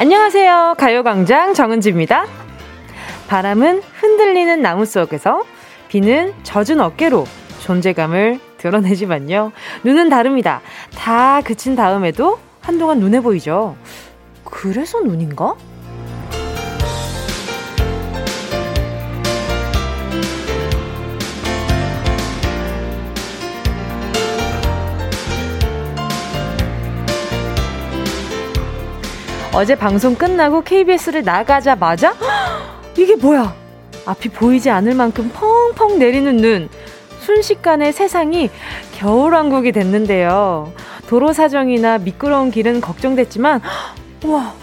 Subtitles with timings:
[0.00, 0.76] 안녕하세요.
[0.78, 2.24] 가요광장 정은지입니다.
[3.28, 5.44] 바람은 흔들리는 나무 속에서
[5.88, 7.26] 비는 젖은 어깨로
[7.58, 9.52] 존재감을 드러내지만요.
[9.84, 10.62] 눈은 다릅니다.
[10.96, 13.76] 다 그친 다음에도 한동안 눈에 보이죠.
[14.42, 15.56] 그래서 눈인가?
[29.52, 32.14] 어제 방송 끝나고 KBS를 나가자마자
[32.96, 33.54] 이게 뭐야?
[34.06, 36.68] 앞이 보이지 않을 만큼 펑펑 내리는 눈.
[37.20, 38.48] 순식간에 세상이
[38.94, 40.72] 겨울왕국이 됐는데요.
[41.08, 43.60] 도로 사정이나 미끄러운 길은 걱정됐지만
[44.24, 44.54] 우와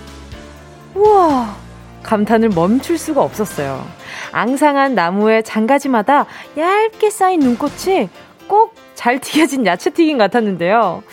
[0.96, 1.56] 우와
[2.04, 3.86] 감탄을 멈출 수가 없었어요.
[4.32, 6.26] 앙상한 나무의 장가지마다
[6.58, 8.10] 얇게 쌓인 눈꽃이
[8.48, 11.04] 꼭 잘 튀겨진 야채튀김 같았는데요.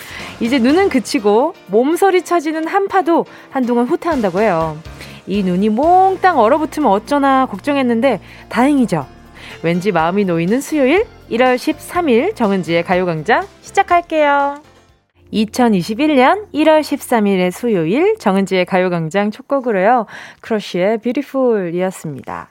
[0.40, 4.78] 이제 눈은 그치고 몸서리 쳐지는 한파도 한동안 후퇴한다고 해요.
[5.26, 9.06] 이 눈이 몽땅 얼어붙으면 어쩌나 걱정했는데 다행이죠.
[9.62, 14.62] 왠지 마음이 놓이는 수요일 1월 13일 정은지의 가요광장 시작할게요.
[15.30, 20.06] 2021년 1월 13일의 수요일 정은지의 가요광장 첫 곡으로요.
[20.40, 22.48] 크러쉬의 Beautiful 이었습니다.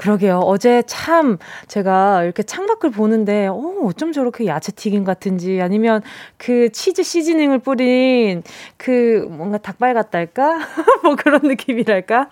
[0.00, 0.38] 그러게요.
[0.38, 1.36] 어제 참
[1.68, 6.00] 제가 이렇게 창밖을 보는데, 어, 어쩜 저렇게 야채 튀김 같은지, 아니면
[6.38, 8.42] 그 치즈 시즈닝을 뿌린
[8.78, 10.58] 그 뭔가 닭발 같달까?
[11.04, 12.30] 뭐 그런 느낌이랄까?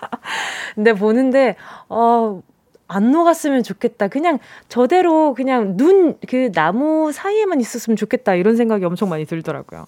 [0.76, 1.56] 근데 보는데,
[1.90, 2.40] 어,
[2.86, 4.08] 안 녹았으면 좋겠다.
[4.08, 4.38] 그냥
[4.70, 8.34] 저대로 그냥 눈, 그 나무 사이에만 있었으면 좋겠다.
[8.34, 9.84] 이런 생각이 엄청 많이 들더라고요.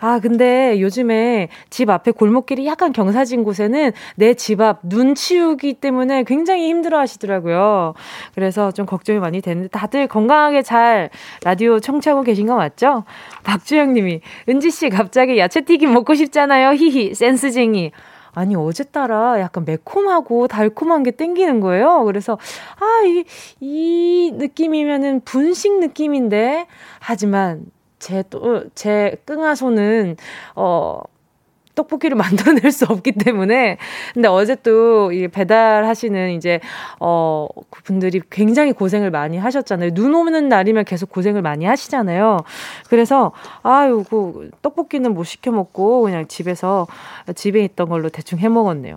[0.00, 6.24] 아, 근데 요즘에 집 앞에 골목길이 약간 경사진 곳에는 내 집 앞 눈 치우기 때문에
[6.24, 7.94] 굉장히 힘들어 하시더라고요.
[8.34, 11.10] 그래서 좀 걱정이 많이 되는데 다들 건강하게 잘
[11.44, 13.04] 라디오 청취하고 계신 거 맞죠?
[13.44, 16.72] 박주영 님이, 은지 씨 갑자기 야채 튀김 먹고 싶잖아요.
[16.74, 17.92] 히히, 센스쟁이.
[18.32, 22.04] 아니, 어제 따라 약간 매콤하고 달콤한 게 땡기는 거예요.
[22.04, 22.38] 그래서,
[22.78, 23.24] 아, 이,
[23.60, 26.66] 이 느낌이면은 분식 느낌인데,
[27.00, 27.64] 하지만
[28.00, 30.16] 제 또, 제 끙아손은,
[30.56, 31.00] 어,
[31.74, 33.78] 떡볶이를 만들어낼 수 없기 때문에.
[34.14, 36.60] 근데 어제 또 이 배달하시는 이제,
[36.98, 39.94] 어, 그분들이 굉장히 고생을 많이 하셨잖아요.
[39.94, 42.38] 눈 오는 날이면 계속 고생을 많이 하시잖아요.
[42.88, 43.32] 그래서,
[43.62, 46.86] 아유, 그, 떡볶이는 못 시켜 먹고 그냥 집에서,
[47.34, 48.96] 집에 있던 걸로 대충 해 먹었네요.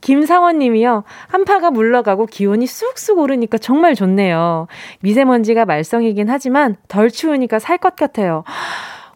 [0.00, 1.04] 김상원 님이요.
[1.28, 4.68] 한파가 물러가고 기온이 쑥쑥 오르니까 정말 좋네요.
[5.00, 8.44] 미세먼지가 말썽이긴 하지만 덜 추우니까 살 것 같아요.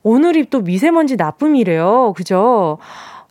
[0.02, 2.14] 오늘이 또 미세먼지 나쁨이래요.
[2.16, 2.78] 그죠?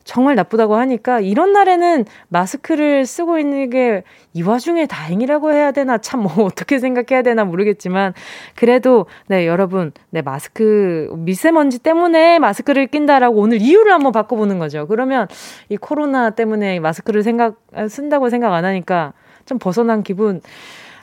[0.05, 4.03] 정말 나쁘다고 하니까 이런 날에는 마스크를 쓰고 있는 게
[4.33, 8.13] 이 와중에 다행이라고 해야 되나 참 뭐 어떻게 생각해야 되나 모르겠지만
[8.55, 14.85] 그래도 네 여러분 네 마스크 미세먼지 때문에 마스크를 낀다라고 오늘 이유를 한번 바꿔보는 거죠.
[14.87, 15.27] 그러면
[15.69, 17.55] 이 코로나 때문에 마스크를 생각
[17.89, 19.13] 쓴다고 생각 안 하니까
[19.45, 20.41] 좀 벗어난 기분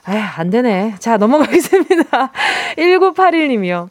[0.08, 0.94] 에휴, 안 되네.
[1.00, 2.30] 자, 넘어가겠습니다.
[2.78, 3.88] 1981님이요.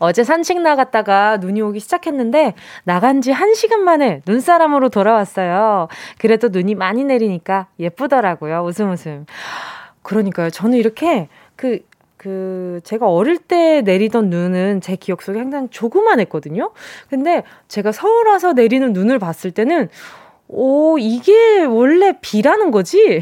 [0.00, 5.88] 어제 산책 나갔다가 눈이 오기 시작했는데 나간 지 1시간 만에 눈사람으로 돌아왔어요.
[6.18, 8.64] 그래도 눈이 많이 내리니까 예쁘더라고요.
[8.64, 9.26] 웃음 웃음.
[10.02, 10.48] 그러니까요.
[10.48, 11.80] 저는 이렇게 그,
[12.16, 16.72] 그, 제가 어릴 때 내리던 눈은 제 기억 속에 항상 조그만했거든요?
[17.10, 19.90] 근데 제가 서울 와서 내리는 눈을 봤을 때는
[20.48, 23.20] 오, 이게 원래 비라는 거지?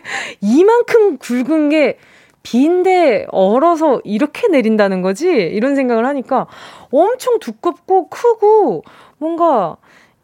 [0.40, 1.98] 이만큼 굵은 게
[2.42, 5.28] 비인데 얼어서 이렇게 내린다는 거지?
[5.28, 6.46] 이런 생각을 하니까
[6.90, 8.82] 엄청 두껍고 크고
[9.18, 9.76] 뭔가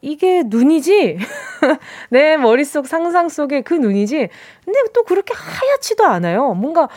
[0.03, 1.19] 이게 눈이지?
[2.11, 4.29] 내 머릿속 상상 속에 그 눈이지?
[4.65, 6.55] 근데 또 그렇게 하얗지도 않아요.
[6.55, 6.89] 뭔가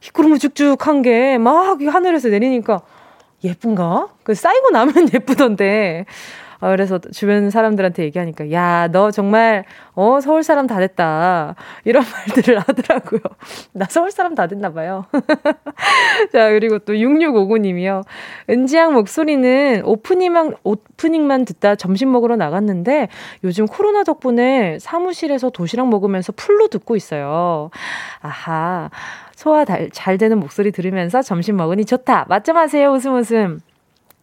[0.00, 2.82] 희꾸르무죽죽한 게 막 하늘에서 내리니까
[3.44, 4.08] 예쁜가?
[4.22, 6.06] 그 쌓이고 나면 예쁘던데.
[6.62, 9.64] 어, 그래서 주변 사람들한테 얘기하니까, 야, 너 정말,
[9.94, 11.56] 어, 서울 사람 다 됐다.
[11.84, 13.20] 이런 말들을 하더라고요.
[13.72, 15.04] 나 서울 사람 다 됐나 봐요.
[16.32, 18.04] 자, 그리고 또 6659님이요.
[18.48, 23.08] 은지양 목소리는 오프닝만, 오프닝만 듣다 점심 먹으러 나갔는데,
[23.42, 27.70] 요즘 코로나 덕분에 사무실에서 도시락 먹으면서 풀로 듣고 있어요.
[28.20, 28.88] 아하.
[29.34, 32.26] 소화 잘 되는 목소리 들으면서 점심 먹으니 좋다.
[32.28, 32.88] 맞점 하세요.
[32.92, 33.58] 웃음 웃음.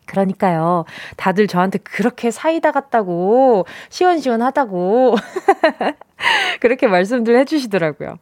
[0.09, 0.85] 그러니까요.
[1.17, 5.15] 다들 저한테 그렇게 사이다 같다고, 시원시원하다고,
[6.59, 8.17] 그렇게 말씀들 해주시더라고요.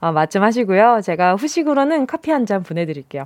[0.00, 1.00] 어, 맞좀 하시고요.
[1.02, 3.24] 제가 후식으로는 커피 한 잔 보내드릴게요.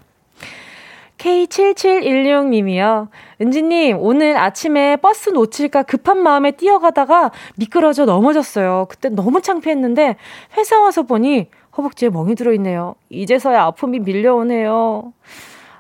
[1.19, 3.09] K7716님이요.
[3.41, 8.87] 은지님, 오늘 아침에 버스 놓칠까 급한 마음에 뛰어가다가 미끄러져 넘어졌어요.
[8.91, 10.17] 그때 너무 창피했는데
[10.59, 12.95] 회사 와서 보니 허벅지에 멍이 들어있네요.
[13.09, 15.13] 이제서야 아픔이 밀려오네요.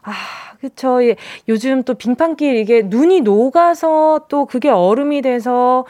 [0.03, 0.13] 아,
[0.61, 1.03] 그쵸.
[1.05, 1.17] 예.
[1.49, 5.85] 요즘 또 빙판길 이게 눈이 녹아서 또 그게 얼음이 돼서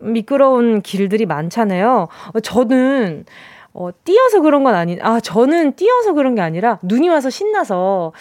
[0.00, 2.08] 미끄러운 길들이 많잖아요.
[2.34, 3.24] 어, 저는
[3.74, 8.12] 어, 뛰어서 그런 건 아닌, 아, 저는 뛰어서 그런 게 아니라 눈이 와서 신나서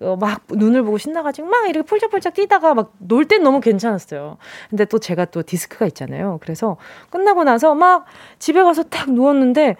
[0.00, 4.36] 어, 막 눈을 보고 신나가지고 막 이렇게 폴짝폴짝 뛰다가 막 놀 땐 너무 괜찮았어요.
[4.68, 6.38] 근데 또 제가 또 디스크가 있잖아요.
[6.42, 6.76] 그래서
[7.10, 8.04] 끝나고 나서 막
[8.38, 9.76] 집에 가서 딱 누웠는데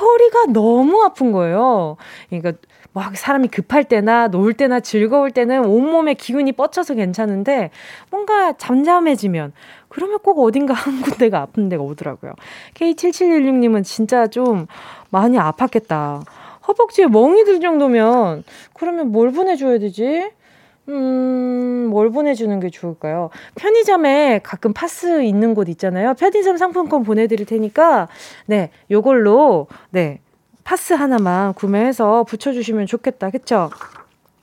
[0.00, 1.96] 허리가 너무 아픈 거예요.
[2.28, 2.52] 그러니까
[2.92, 7.70] 막 사람이 급할 때나 놀 때나 즐거울 때는 온몸에 기운이 뻗쳐서 괜찮은데
[8.10, 9.52] 뭔가 잠잠해지면
[9.88, 12.32] 그러면 꼭 어딘가 한 군데가 아픈 데가 오더라고요.
[12.74, 14.66] K7716님은 진짜 좀
[15.10, 16.22] 많이 아팠겠다.
[16.66, 18.44] 허벅지에 멍이 들 정도면
[18.74, 20.30] 그러면 뭘 보내줘야 되지?
[20.88, 23.30] 음, 뭘 보내주는 게 좋을까요?
[23.56, 26.14] 편의점에 가끔 파스 있는 곳 있잖아요.
[26.14, 28.08] 편의점 상품권 보내드릴 테니까,
[28.46, 30.20] 네, 요걸로, 네,
[30.68, 33.30] 파스 하나만 구매해서 붙여주시면 좋겠다.
[33.30, 33.70] 그쵸?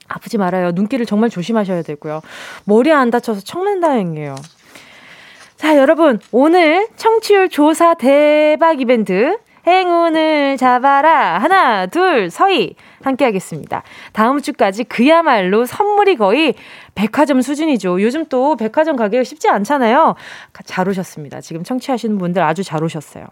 [0.08, 0.72] 아프지 말아요.
[0.72, 2.20] 눈길을 정말 조심하셔야 되고요.
[2.64, 4.34] 머리 안 다쳐서 청문다행이에요.
[5.54, 9.38] 자, 여러분, 오늘 청취율 조사 대박 이벤트
[9.68, 11.38] 행운을 잡아라.
[11.38, 12.74] 하나, 둘, 서희.
[13.06, 13.82] 함께 하겠습니다.
[14.12, 16.54] 다음 주까지 그야말로 선물이 거의
[16.94, 18.02] 백화점 수준이죠.
[18.02, 20.14] 요즘 또 백화점 가기가 쉽지 않잖아요.
[20.64, 21.40] 잘 오셨습니다.
[21.40, 23.26] 지금 청취하시는 분들 아주 잘 오셨어요.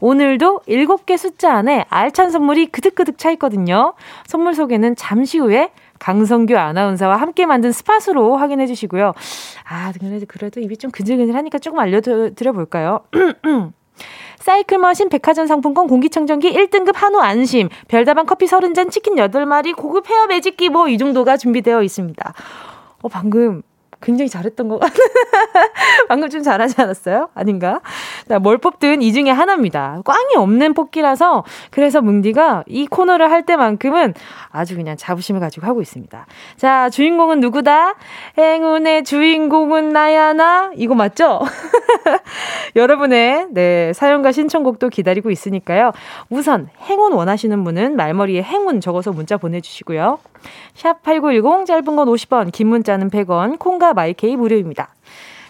[0.00, 3.94] 오늘도 7개 숫자 안에 알찬 선물이 그득그득 차 있거든요.
[4.26, 9.12] 선물 소개는 잠시 후에 강성규 아나운서와 함께 만든 스팟으로 확인해 주시고요.
[9.68, 9.92] 아,
[10.26, 13.00] 그래도 입이 좀 근질근질하니까 조금 알려드려 볼까요?
[14.40, 20.68] 사이클머신 백화점 상품권 공기청정기 1등급 한우 안심, 별다방 커피 30잔 치킨 8마리, 고급 헤어 매직기
[20.70, 22.34] 뭐 이 정도가 준비되어 있습니다.
[23.02, 23.62] 어, 방금
[24.00, 25.06] 굉장히 잘했던 것 같아요.
[26.08, 27.28] 방금 좀 잘하지 않았어요?
[27.34, 27.80] 아닌가?
[28.28, 30.00] 자, 뭘 뽑든 이 중에 하나입니다.
[30.04, 34.14] 꽝이 없는 뽑기라서 그래서 뭉디가 이 코너를 할 때만큼은
[34.50, 36.26] 아주 그냥 자부심을 가지고 하고 있습니다.
[36.56, 37.94] 자, 주인공은 누구다?
[38.38, 40.70] 행운의 주인공은 나야 나?
[40.76, 41.40] 이거 맞죠?
[42.76, 45.92] 여러분의 네, 사연과 신청곡도 기다리고 있으니까요.
[46.30, 50.18] 우선 행운 원하시는 분은 말머리에 행운 적어서 문자 보내주시고요.
[50.74, 54.94] 샵 8910 짧은 건 50원, 긴 문자는 100원, 콩과 마이케이 무료입니다.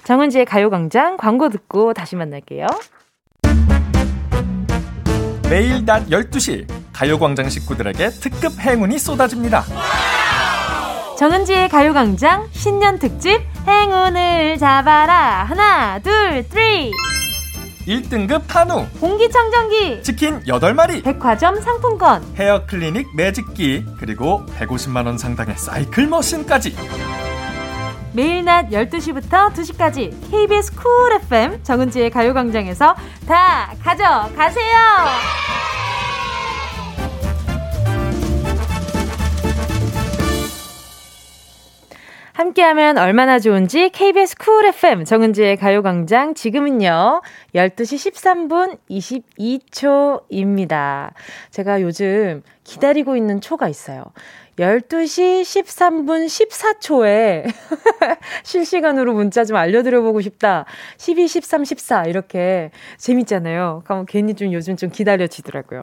[0.04, 2.66] 정은지의 가요광장 광고 듣고 다시 만날게요.
[5.50, 9.62] 매일 낮 12시 가요광장 식구들에게 특급 행운이 쏟아집니다.
[11.18, 15.44] 정은지의 가요광장 신년 특집 행운을 잡아라.
[15.44, 16.92] 하나, 둘, three.
[17.86, 26.76] 1등급 한우 공기청정기 치킨 8마리 백화점 상품권 헤어 클리닉 매직기 그리고 150만원 상당의 사이클 machine까지
[28.12, 32.96] 매일 낮 12시부터 2시까지 KBS 쿨 FM 정은지의 가요광장에서
[33.26, 34.76] 다 가져가세요
[42.32, 47.20] 함께하면 얼마나 좋은지 KBS 쿨 FM 정은지의 가요광장 지금은요
[47.54, 48.78] 12시 13분
[50.30, 51.12] 22초입니다.
[51.50, 54.04] 제가 요즘 기다리고 있는 초가 있어요.
[54.58, 57.44] 12시 13분 14초에
[58.42, 60.64] 실시간으로 문자 좀 알려드려보고 싶다.
[60.98, 63.82] 12, 13, 14 이렇게 재밌잖아요.
[63.84, 65.82] 그럼 괜히 좀 요즘 좀 기다려지더라고요.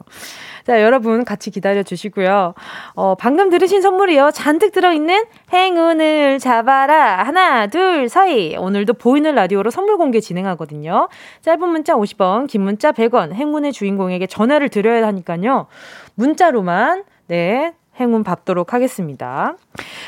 [0.66, 2.54] 자, 여러분 같이 기다려주시고요.
[2.96, 4.32] 어, 방금 들으신 선물이요.
[4.32, 7.24] 잔뜩 들어있는 행운을 잡아라.
[7.24, 8.58] 하나, 둘, 서희.
[8.58, 11.08] 오늘도 보이는 라디오로 선물 공개 진행하거든요.
[11.42, 13.34] 짧은 문자 50원, 긴 문자 100원.
[13.34, 15.68] 행운의 주인공에게 전화를 드려야 하니까요.
[16.16, 19.56] 문자로만 네, 행운 받도록 하겠습니다.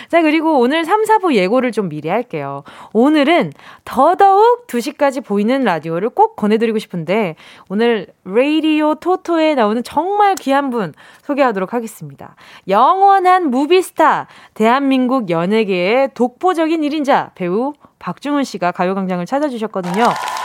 [0.10, 2.64] 자, 그리고 오늘 3, 4부 예고를 좀 미리 할게요.
[2.94, 3.52] 오늘은
[3.86, 7.36] 더더욱 2시까지 보이는 라디오를 꼭 권해드리고 싶은데,
[7.70, 10.94] 오늘 레이디오 토토에 나오는 정말 귀한 분
[11.24, 12.36] 소개하도록 하겠습니다.
[12.68, 20.04] 영원한 movie star, 대한민국 연예계의 독보적인 1인자, 배우 박중훈 씨가 가요광장을 찾아주셨거든요.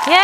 [0.09, 0.19] 예!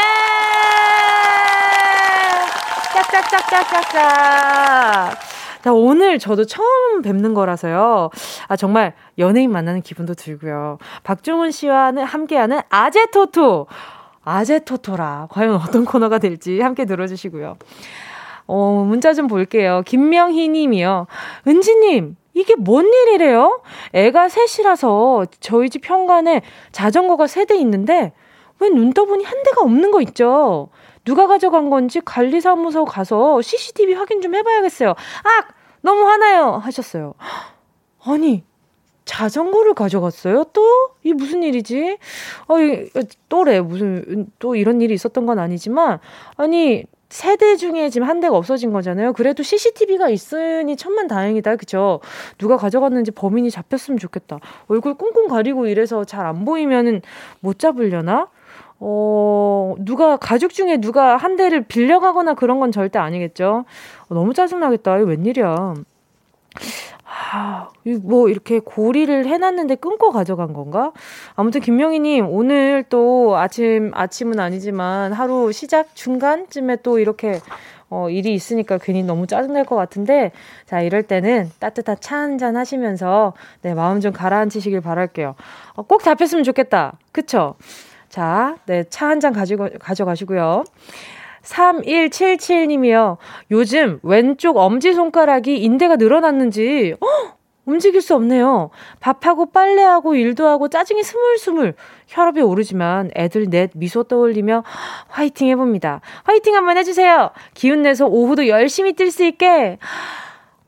[2.92, 5.29] 짝짝짝짝짝짝!
[5.62, 8.10] 자, 오늘 저도 처음 뵙는 거라서요.
[8.48, 10.78] 아, 정말 연예인 만나는 기분도 들고요.
[11.04, 13.66] 박중훈 씨와는 함께하는 아제토토.
[14.24, 15.28] 아제토토라.
[15.30, 17.56] 과연 어떤 코너가 될지 함께 들어주시고요.
[18.46, 19.82] 어, 문자 좀 볼게요.
[19.86, 21.06] 김명희 님이요.
[21.46, 23.60] 은지님, 이게 뭔 일이래요?
[23.92, 28.12] 애가 셋이라서 저희 집 현관에 자전거가 세 대 있는데
[28.60, 30.68] 왜 눈 떠보니 한 대가 없는 거 있죠?
[31.10, 34.90] 누가 가져간 건지 관리사무소 가서 CCTV 확인 좀 해봐야겠어요.
[34.90, 35.44] 아!
[35.82, 36.52] 너무 화나요!
[36.52, 37.14] 하셨어요.
[38.04, 38.44] 아니,
[39.06, 40.44] 자전거를 가져갔어요?
[40.52, 40.62] 또?
[41.02, 41.98] 이 무슨 일이지?
[42.46, 42.54] 어,
[43.28, 43.60] 또래.
[43.60, 45.98] 무슨, 또 이런 일이 있었던 건 아니지만,
[46.36, 49.12] 아니, 세대 중에 지금 한 대가 없어진 거잖아요.
[49.14, 51.56] 그래도 CCTV가 있으니 천만 다행이다.
[51.56, 51.98] 그쵸?
[52.38, 54.38] 누가 가져갔는지 범인이 잡혔으면 좋겠다.
[54.68, 57.02] 얼굴 꽁꽁 가리고 이래서 잘 안 보이면은
[57.40, 58.28] 못 잡으려나?
[58.80, 63.64] 어, 누가, 가족 중에 누가 한 대를 빌려가거나 그런 건 절대 아니겠죠?
[64.08, 64.96] 어, 너무 짜증나겠다.
[64.98, 65.74] 이거 웬일이야.
[67.32, 67.68] 아,
[68.02, 70.92] 뭐 이렇게 고리를 해놨는데 끊고 가져간 건가?
[71.34, 77.40] 아무튼 김명희님 오늘 또 아침 아침은 아니지만 하루 시작 중간쯤에 또 이렇게
[77.92, 80.30] 어, 일이 있으니까 괜히 너무 짜증날 것 같은데,
[80.64, 83.32] 자, 이럴 때는 따뜻한 차 한 잔 하시면서,
[83.62, 85.34] 네, 마음 좀 가라앉히시길 바랄게요.
[85.74, 86.92] 어, 꼭 잡혔으면 좋겠다.
[87.10, 87.56] 그쵸?
[88.10, 90.64] 자, 네, 차 한 잔 가지고, 가져가시고요.
[91.42, 93.16] 3177님이요.
[93.50, 97.06] 요즘 왼쪽 엄지손가락이 인대가 늘어났는지, 어?
[97.66, 98.70] 움직일 수 없네요.
[98.98, 101.74] 밥하고 빨래하고 일도 하고 짜증이 스물스물
[102.08, 104.64] 혈압이 오르지만 애들 넷 미소 떠올리며
[105.08, 106.00] 화이팅 해봅니다.
[106.24, 107.30] 화이팅 한번 해주세요.
[107.54, 109.78] 기운 내서 오후도 열심히 뛸 수 있게.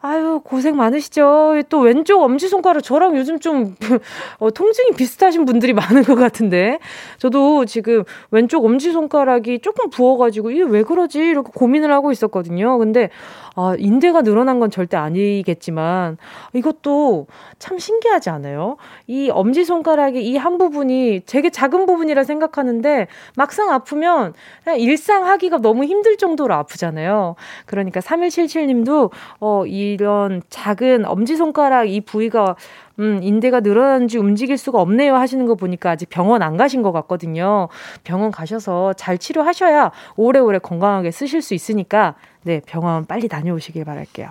[0.04, 1.62] 아유, 고생 많으시죠?
[1.68, 3.76] 또 왼쪽 엄지손가락 저랑 요즘 좀,
[4.40, 6.80] 어, 통증이 비슷하신 분들이 많은 것 같은데.
[7.18, 11.21] 저도 지금 왼쪽 엄지손가락이 조금 부어가지고, 이게 왜 그러지?
[11.21, 12.78] 이렇게 고민을 하고 있었거든요.
[12.78, 13.11] 근데,
[13.54, 16.16] 아, 인대가 늘어난 건 절대 아니겠지만,
[16.54, 17.26] 이것도
[17.59, 18.76] 참 신기하지 않아요?
[19.06, 23.06] 이 엄지손가락의 이 한 부분이 되게 작은 부분이라 생각하는데,
[23.37, 24.32] 막상 아프면,
[24.78, 27.37] 일상 하기가 너무 힘들 정도로 아프잖아요.
[27.66, 32.56] 그러니까 3177님도, 어, 이런 작은 엄지손가락 이 부위가
[32.99, 37.68] 음, 인대가 늘어난지 움직일 수가 없네요 하시는 거 보니까 아직 병원 안 가신 것 같거든요.
[38.04, 44.28] 병원 가셔서 잘 치료하셔야 오래오래 건강하게 쓰실 수 있으니까 네, 병원 빨리 다녀오시길 바랄게요.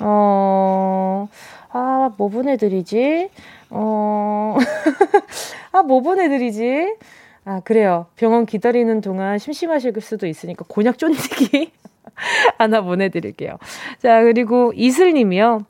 [0.00, 1.28] 어,
[1.70, 3.30] 아, 뭐 보내드리지?
[3.70, 4.56] 어,
[5.72, 6.94] 아, 뭐 보내드리지?
[7.46, 8.06] 아, 그래요.
[8.16, 11.72] 병원 기다리는 동안 심심하실 수도 있으니까 곤약 쫀디기
[12.58, 13.58] 하나 보내드릴게요.
[14.02, 15.64] 자, 그리고 이슬님이요.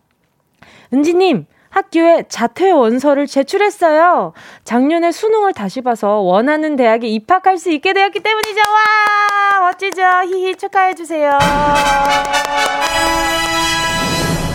[0.92, 4.32] 은지님, 학교에 자퇴 원서를 제출했어요.
[4.62, 8.60] 작년에 수능을 다시 봐서 원하는 대학에 입학할 수 있게 되었기 때문이죠.
[8.60, 10.02] 와, 멋지죠?
[10.28, 11.36] 히히 축하해주세요.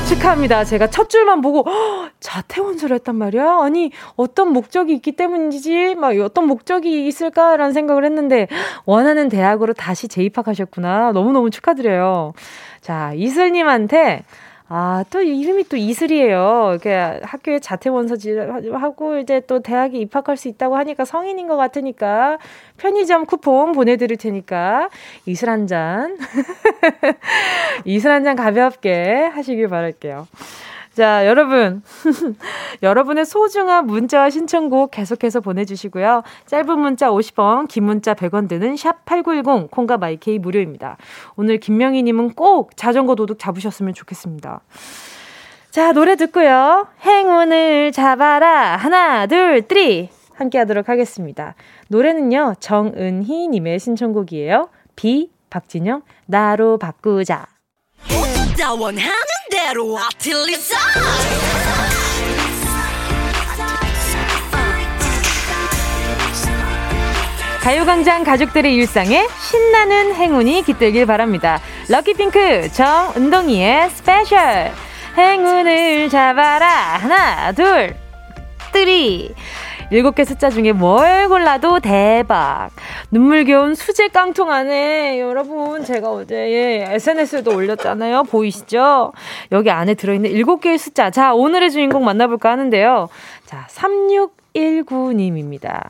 [0.08, 0.64] 축하합니다.
[0.64, 3.60] 제가 첫 줄만 보고 허, 자퇴 원서를 했단 말이야.
[3.64, 8.48] 아니 어떤 목적이 있기 때문이지, 막 어떤 목적이 있을까라는 생각을 했는데
[8.86, 11.12] 원하는 대학으로 다시 재입학하셨구나.
[11.12, 12.34] 너무 너무 축하드려요.
[12.80, 14.24] 자 이슬님한테
[14.72, 16.70] 아, 또 이름이 또 이슬이에요.
[16.74, 22.38] 이렇게 학교에 자퇴 원서질 하고 이제 또 대학에 입학할 수 있다고 하니까 성인인 것 같으니까
[22.78, 24.90] 편의점 쿠폰 보내드릴 테니까
[25.26, 26.18] 이슬 한 잔,
[27.86, 30.28] 이슬 한 잔 가볍게 하시길 바랄게요.
[30.94, 31.82] 자, 여러분.
[32.84, 36.24] 여러분의 소중한 문자와 신청곡 계속해서 보내주시고요.
[36.46, 40.98] 짧은 문자 50원, 긴 문자 100원 드는 샵8910, 콩과 마이케이 무료입니다.
[41.36, 44.62] 오늘 김명희님은 꼭 자전거 도둑 잡으셨으면 좋겠습니다.
[45.72, 46.88] 자, 노래 듣고요.
[47.06, 48.76] 행운을 잡아라.
[48.76, 50.10] 하나, 둘, three.
[50.34, 51.56] 함께 하도록 하겠습니다.
[51.90, 54.70] 노래는요, 정은희님의 신청곡이에요.
[54.96, 57.46] 비, 박진영, 나로 바꾸자.
[59.50, 59.98] 대로.
[59.98, 60.76] 아틀리사
[67.62, 71.62] 가요광장 가족들의 일상에 신나는 행운이 깃들길 바랍니다.
[71.88, 74.74] 럭키핑크 정은동이의 스페셜
[75.18, 76.68] 행운을 잡아라.
[76.98, 77.96] 하나 둘
[78.74, 79.34] three
[79.92, 82.70] 일곱 개 숫자 중에 뭘 골라도 대박.
[83.10, 88.26] 눈물겨운 수제 깡통 안에 여러분 제가 어제 예, SNS에도 올렸잖아요.
[88.26, 89.14] 보이시죠?
[89.52, 91.10] 여기 안에 들어있는 일곱 개의 숫자.
[91.10, 93.10] 자, 오늘의 주인공 만나볼까 하는데요.
[93.46, 95.90] 자, 3619님입니다.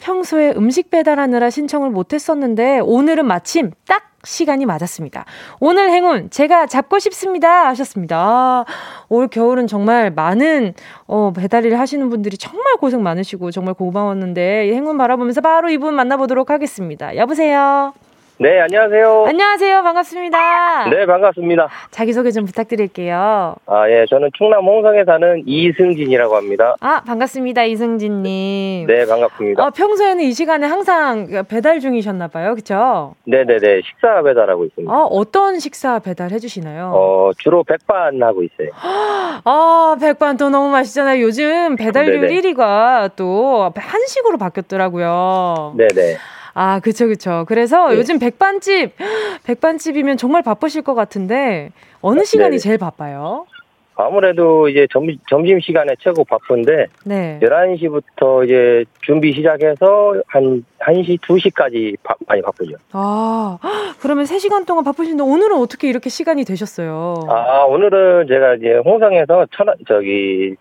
[0.00, 5.24] 평소에 음식 배달하느라 신청을 못했었는데 오늘은 마침 딱 시간이 맞았습니다.
[5.60, 8.64] 오늘 행운 제가 잡고 싶습니다 하셨습니다.
[9.08, 10.74] 올 겨울은 정말 많은
[11.06, 16.50] 어, 배달 일 하시는 분들이 정말 고생 많으시고 정말 고마웠는데 행운 바라보면서 바로 이분 만나보도록
[16.50, 17.16] 하겠습니다.
[17.16, 17.92] 여보세요.
[18.38, 19.26] 네, 안녕하세요.
[19.28, 19.82] 안녕하세요.
[19.82, 20.88] 반갑습니다.
[20.90, 21.68] 네, 반갑습니다.
[21.92, 23.54] 자기소개 좀 부탁드릴게요.
[23.66, 26.74] 아, 예, 저는 충남 홍성에 사는 이승진이라고 합니다.
[26.80, 27.62] 아, 반갑습니다.
[27.64, 28.86] 이승진님.
[28.88, 29.64] 네, 반갑습니다.
[29.64, 32.56] 어, 평소에는 이 시간에 항상 배달 중이셨나봐요.
[32.56, 33.14] 그쵸?
[33.26, 33.82] 네네네.
[33.84, 34.92] 식사 배달하고 있습니다.
[34.92, 36.90] 어, 어떤 식사 배달 해주시나요?
[36.94, 38.70] 어, 주로 백반 하고 있어요.
[39.44, 41.22] 아, 백반 또 너무 맛있잖아요.
[41.22, 42.28] 요즘 네네.
[42.40, 45.74] 1위가 또 한식으로 바뀌었더라고요.
[45.76, 46.16] 네네.
[46.54, 47.44] 아, 그쵸, 그쵸.
[47.48, 47.96] 그래서 네.
[47.96, 48.92] 요즘 백반집,
[49.44, 52.58] 백반집이면 정말 바쁘실 것 같은데, 어느 시간이 네.
[52.58, 53.46] 제일 바빠요?
[53.94, 57.38] 아무래도 이제 점, 점심 시간에 최고 바쁜데, 네.
[57.42, 62.76] 11시부터 이제 준비 시작해서 한 1시, 2시까지 바, 많이 바쁘죠.
[62.92, 63.58] 아,
[64.00, 67.14] 그러면 3시간 동안 바쁘신데, 오늘은 어떻게 이렇게 시간이 되셨어요?
[67.28, 70.54] 아, 오늘은 제가 이제 홍성에서 천, 저기,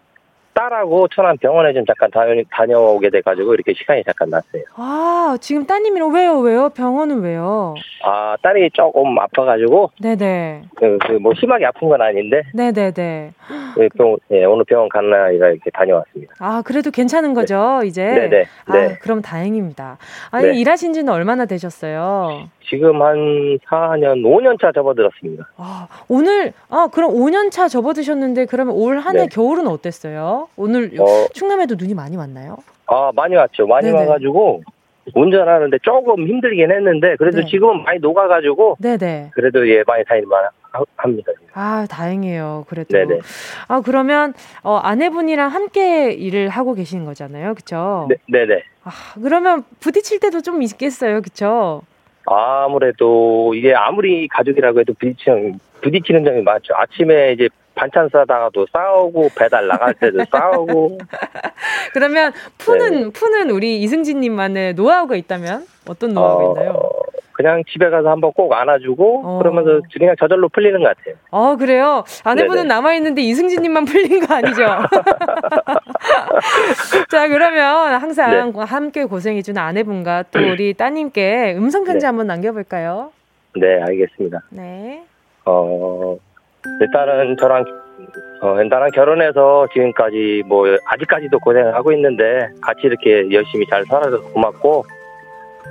[0.53, 4.63] 딸하고 천안 병원에 좀 잠깐 다녀, 다녀오게 돼가지고 이렇게 시간이 잠깐 났어요.
[4.75, 6.70] 아, 지금 따님이랑 왜요, 왜요?
[6.70, 7.75] 병원은 왜요?
[8.03, 9.91] 아, 딸이 조금 아파가지고.
[10.01, 10.63] 네네.
[10.75, 12.41] 그, 그, 뭐, 심하게 아픈 건 아닌데.
[12.53, 13.34] 네네네.
[13.75, 16.34] 그 병, 예, 오늘 병원 갔나이가 이렇게 다녀왔습니다.
[16.39, 17.88] 아, 그래도 괜찮은 거죠, 네.
[17.88, 18.05] 이제?
[18.05, 18.46] 네네.
[18.65, 18.98] 아, 네.
[19.01, 19.98] 그럼 다행입니다.
[20.31, 20.55] 아니, 네.
[20.58, 22.50] 일하신 지는 얼마나 되셨어요?
[22.70, 25.50] 지금 한 4년, 5년 차 접어들었습니다.
[25.58, 29.27] 아, 오늘, 아, 그럼 5년 차 접어드셨는데, 그러면 올 한해 네.
[29.27, 30.40] 겨울은 어땠어요?
[30.55, 32.57] 오늘 어, 충남에도 눈이 많이 왔나요?
[32.88, 33.67] 아, 많이 왔죠.
[33.67, 33.98] 많이 네네.
[34.05, 34.63] 와가지고,
[35.15, 37.45] 운전하는데 조금 힘들긴 했는데, 그래도 네.
[37.48, 39.31] 지금은 많이 녹아가지고, 네네.
[39.33, 40.45] 그래도 예, 많이 다닐만
[40.98, 41.31] 합니다.
[41.53, 42.65] 아, 다행이에요.
[42.67, 42.98] 그래도.
[42.98, 43.19] 네네.
[43.67, 44.33] 아, 그러면,
[44.63, 47.55] 어, 아내분이랑 함께 일을 하고 계시는 거잖아요.
[47.55, 48.07] 그쵸?
[48.10, 48.62] 네, 네네.
[48.83, 48.89] 아,
[49.21, 51.21] 그러면 부딪힐 때도 좀 있겠어요.
[51.21, 51.81] 그쵸?
[52.25, 56.74] 아무래도 이게 아무리 가족이라고 해도 부딪히는, 부딪히는 점이 많죠.
[56.75, 57.50] 아침에 이제
[57.82, 61.00] 반찬 싸다가도 싸우고 배달 나갈 때도 싸우고.
[61.94, 63.10] 그러면 푸는 네.
[63.12, 66.80] 푸는 우리 이승진님만의 노하우가 있다면 어떤 노하우가 어, 있나요?
[67.32, 69.40] 그냥 집에 가서 한번 꼭 안아주고 어.
[69.40, 71.16] 그러면서 그냥 저절로 풀리는 것 같아요.
[71.32, 72.04] 어 그래요?
[72.24, 74.62] 아내분은 남아 있는데 이승진님만 풀린 거 아니죠?
[77.10, 78.62] 자 그러면 항상 네.
[78.64, 82.06] 함께 고생해주는 아내분과 또 우리 따님께 음성 편지 네.
[82.06, 83.12] 한번 남겨볼까요?
[83.56, 84.42] 네 알겠습니다.
[84.52, 85.04] 네.
[85.46, 86.20] 어
[86.80, 87.65] 일단은 저랑
[88.41, 94.84] 어, 나랑 결혼해서 지금까지 뭐 아직까지도 고생을 하고 있는데 같이 이렇게 열심히 잘 살아줘서 고맙고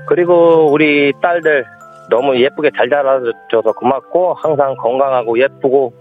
[0.06, 1.64] 그리고 우리 딸들
[2.10, 5.92] 너무 예쁘게 잘 자라줘서 고맙고 항상 건강하고 예쁘고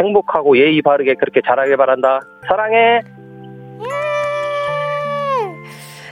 [0.00, 2.20] 행복하고 예의 바르게 그렇게 자라길 바란다.
[2.46, 3.00] 사랑해.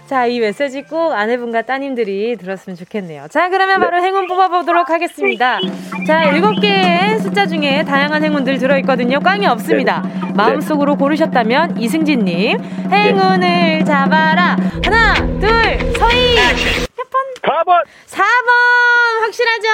[0.06, 3.26] 자, 이 메시지 꼭 아내분과 따님들이 들었으면 좋겠네요.
[3.28, 4.06] 자, 그러면 바로 네.
[4.06, 5.58] 행운 뽑아보도록 하겠습니다.
[6.06, 9.18] 자, 일곱 개의 숫자 중에 다양한 행운들 들어있거든요.
[9.18, 10.02] 꽝이 없습니다.
[10.02, 10.32] 네.
[10.34, 10.98] 마음속으로 네.
[10.98, 12.58] 고르셨다면 이승진님,
[12.92, 13.84] 행운을 네.
[13.84, 14.56] 잡아라.
[14.84, 16.36] 하나, 둘, 서희.
[16.96, 17.22] 몇 번?
[17.42, 17.82] 4번.
[18.06, 19.22] 4번.
[19.22, 19.68] 확실하죠?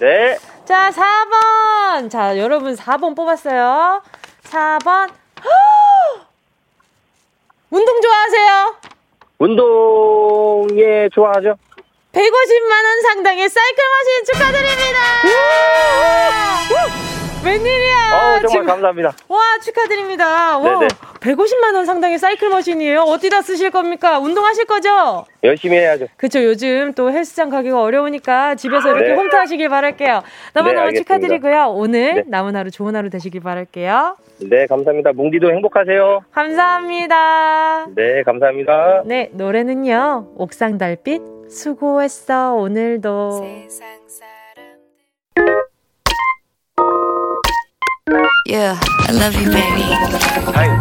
[0.00, 0.36] 네.
[0.66, 2.10] 자, 4번.
[2.10, 4.02] 자, 여러분 4번 뽑았어요.
[4.44, 5.08] 4번.
[7.70, 8.95] 운동 좋아하세요?
[9.38, 11.56] 운동에 좋아하죠?
[12.12, 14.98] 150만 원 상당의 사이클 머신 축하드립니다.
[17.44, 17.96] 웬일이야?
[18.12, 19.12] 어, 정말 감사합니다.
[19.28, 20.58] 와 축하드립니다.
[20.58, 20.80] 와,
[21.20, 23.02] 150만 원 상당의 사이클 머신이에요.
[23.02, 24.18] 어디다 쓰실 겁니까?
[24.18, 25.26] 운동하실 거죠?
[25.44, 26.06] 열심히 해야죠.
[26.16, 26.42] 그렇죠.
[26.42, 29.14] 요즘 또 헬스장 가기가 어려우니까 집에서 이렇게 네.
[29.14, 30.22] 홈트 하시길 바랄게요.
[30.54, 31.66] 너무너무 네, 축하드리고요.
[31.68, 32.22] 오늘 네.
[32.26, 34.16] 남은 하루 좋은 하루 되시길 바랄게요.
[34.40, 35.12] 네, 감사합니다.
[35.12, 36.24] 뭉디도 행복하세요.
[36.30, 37.86] 감사합니다.
[37.94, 39.02] 네, 감사합니다.
[39.06, 40.32] 네, 노래는요.
[40.36, 43.42] 옥상 달빛 수고했어 오늘도.
[48.48, 48.78] Yeah,
[49.08, 49.82] I love you, baby.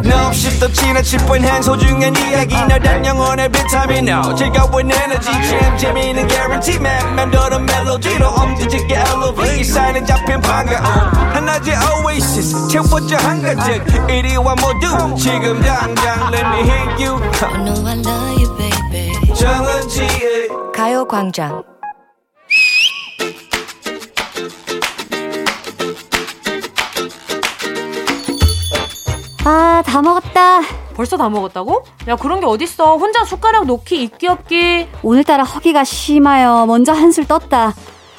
[0.06, 2.56] No, 없이 또 지나칠 뻔한 소중한 이야기.
[2.56, 5.32] 너란 영혼의 비타민 O 즐거운 에너지.
[5.32, 6.78] 참 재미있는 guarantee.
[6.80, 10.86] man 맴도는 멜로디로 엄지짓게 elevate 사인에 잡힌 반가움
[11.34, 11.76] 하나의
[12.06, 12.68] oasis.
[12.68, 13.84] 채워져 한가득.
[14.12, 15.16] 이리와 모두.
[15.18, 17.18] 지금 당장 let me hit you.
[17.42, 19.34] I know I love you, baby.
[19.34, 21.64] 정은지의 가요광장
[29.46, 30.62] 아, 다 먹었다.
[30.96, 31.84] 벌써 다 먹었다고?
[32.08, 32.98] 야, 그런 게 어딨어.
[32.98, 34.88] 혼자 숟가락 놓기 있기 없기.
[35.04, 36.66] 오늘따라 허기가 심하여.
[36.66, 37.74] 먼저 한술 떴다.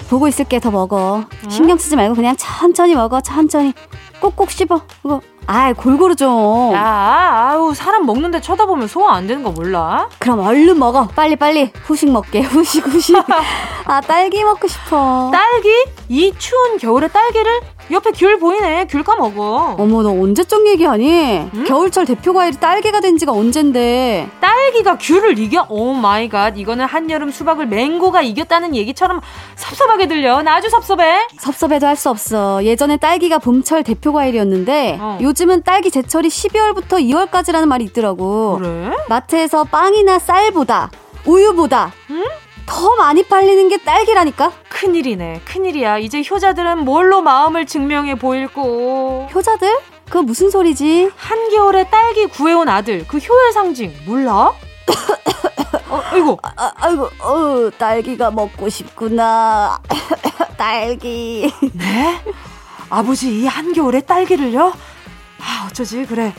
[0.08, 1.24] 보고 있을게 더 먹어.
[1.44, 1.50] 응?
[1.50, 3.20] 신경 쓰지 말고 그냥 천천히 먹어.
[3.20, 3.72] 천천히.
[4.20, 4.80] 꼭꼭 씹어.
[5.04, 6.72] 이거 아이 골고루 좀.
[6.74, 10.08] 야, 아우 사람 먹는데 쳐다보면 소화 안 되는 거 몰라?
[10.18, 11.08] 그럼 얼른 먹어.
[11.08, 12.40] 빨리 빨리 후식 먹게.
[12.46, 13.16] 후식 후식.
[13.86, 15.30] 아 딸기 먹고 싶어.
[15.32, 15.68] 딸기?
[16.08, 17.60] 이 추운 겨울에 딸기를?
[17.90, 18.86] 옆에 귤 보이네.
[18.90, 19.76] 귤 까먹어.
[19.78, 21.48] 어머 너 언제적 얘기하니?
[21.54, 21.64] 응?
[21.64, 24.28] 겨울철 대표 과일이 딸기가 된 지가 언젠데.
[24.40, 25.66] 딸기가 귤을 이겨?
[25.68, 26.56] oh my God.
[26.58, 29.20] 이거는 한여름 수박을 맹고가 이겼다는 얘기처럼
[29.54, 30.42] 섭섭하게 들려.
[30.42, 31.26] 나 아주 섭섭해.
[31.38, 32.62] 섭섭해도 할 수 없어.
[32.62, 35.18] 예전에 딸기가 봄철 대표 과일이었는데 어.
[35.22, 38.58] 요즘은 딸기 제철이 12월부터 2월까지라는 말이 있더라고.
[38.58, 38.90] 그래?
[39.08, 40.90] 마트에서 빵이나 쌀보다
[41.24, 42.24] 우유보다 응?
[42.66, 44.52] 더 많이 팔리는 게 딸기라니까?
[44.68, 45.98] 큰일이네, 큰일이야.
[45.98, 49.28] 이제 효자들은 뭘로 마음을 증명해 보일꼬.
[49.32, 49.78] 효자들?
[50.10, 51.10] 그 무슨 소리지?
[51.16, 54.52] 한겨울에 딸기 구해온 아들, 그 효의 상징, 몰라?
[55.88, 56.38] 어, 아이고.
[56.42, 59.78] 아, 아이고, 어, 딸기가 먹고 싶구나.
[60.58, 61.52] 딸기.
[61.72, 62.20] 네?
[62.90, 64.72] 아버지, 이 한겨울에 딸기를요?
[65.40, 66.04] 아, 어쩌지?
[66.06, 66.32] 그래.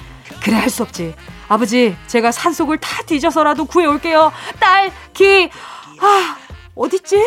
[0.44, 1.16] 그래, 할 수 없지.
[1.50, 4.32] 아버지, 제가 산속을 다 뒤져서라도 구해올게요.
[4.60, 5.50] 딸기!
[5.99, 6.36] 아,
[6.75, 7.23] 어딨지?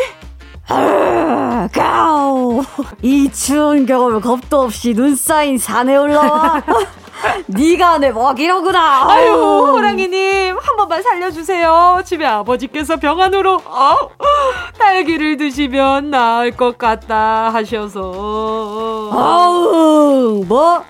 [0.67, 2.63] 아, 가오!
[3.01, 6.61] 이 추운 겨울 겁도 없이 눈 쌓인 산에 올라와.
[7.47, 9.11] 네가 내 먹이로구나.
[9.11, 12.01] 아유, 호랑이님, 한 번만 살려주세요.
[12.05, 13.95] 집에 아버지께서 병안으로, 어?
[14.79, 19.09] 딸기를 드시면 나을 것 같다 하셔서.
[19.13, 20.83] 아우, 뭐?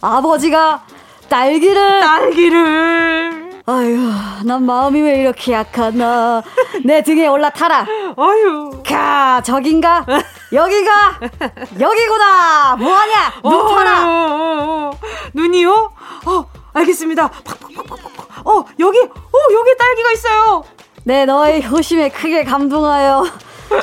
[0.00, 0.82] 아버지가
[1.28, 2.00] 딸기를.
[2.00, 3.45] 딸기를.
[3.68, 3.98] 아유,
[4.44, 6.40] 난 마음이 왜 이렇게 약하나.
[6.84, 7.84] 내 등에 올라타라.
[8.16, 8.82] 아유.
[8.86, 10.06] 가, 저긴가?
[10.52, 10.92] 여기가?
[11.80, 12.76] 여기구나!
[12.76, 13.32] 뭐하냐?
[13.42, 14.06] 눈 터라!
[14.06, 14.98] 어, 어, 어,
[15.34, 15.72] 눈이요?
[16.26, 17.28] 어, 알겠습니다.
[17.28, 18.46] 팍팍팍팍팍.
[18.46, 20.62] 어, 여기, 어, 여기 딸기가 있어요.
[21.02, 23.24] 네, 너의 효심에 크게 감동하여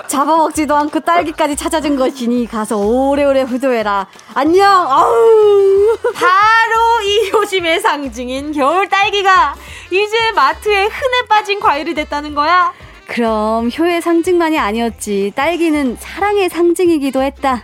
[0.08, 4.08] 잡아먹지도 않고 딸기까지 찾아준 것이니 가서 오래오래 후도해라.
[4.34, 4.69] 안녕.
[4.69, 5.98] 아우.
[6.13, 9.56] 바로 이 효심의 상징인 겨울 딸기가
[9.91, 12.74] 이제 마트에 흔해 빠진 과일이 됐다는 거야.
[13.08, 15.34] 그럼 효의 상징만이 아니었지.
[15.36, 17.63] 딸기는 사랑의 상징이기도 했다.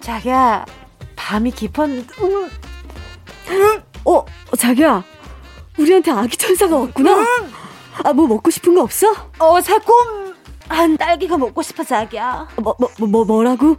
[0.00, 0.64] 자기야,
[1.16, 2.14] 밤이 깊었는데.
[2.22, 3.82] 응.
[4.04, 4.24] 어,
[4.56, 5.04] 자기야.
[5.78, 7.24] 우리한테 아기 천사가 왔구나.
[8.04, 9.14] 아, 뭐 먹고 싶은 거 없어?
[9.38, 10.34] 어, 새콤
[10.68, 12.48] 한 딸기가 먹고 싶어, 자기야.
[12.62, 13.76] 뭐, 뭐, 뭐, 뭐라고?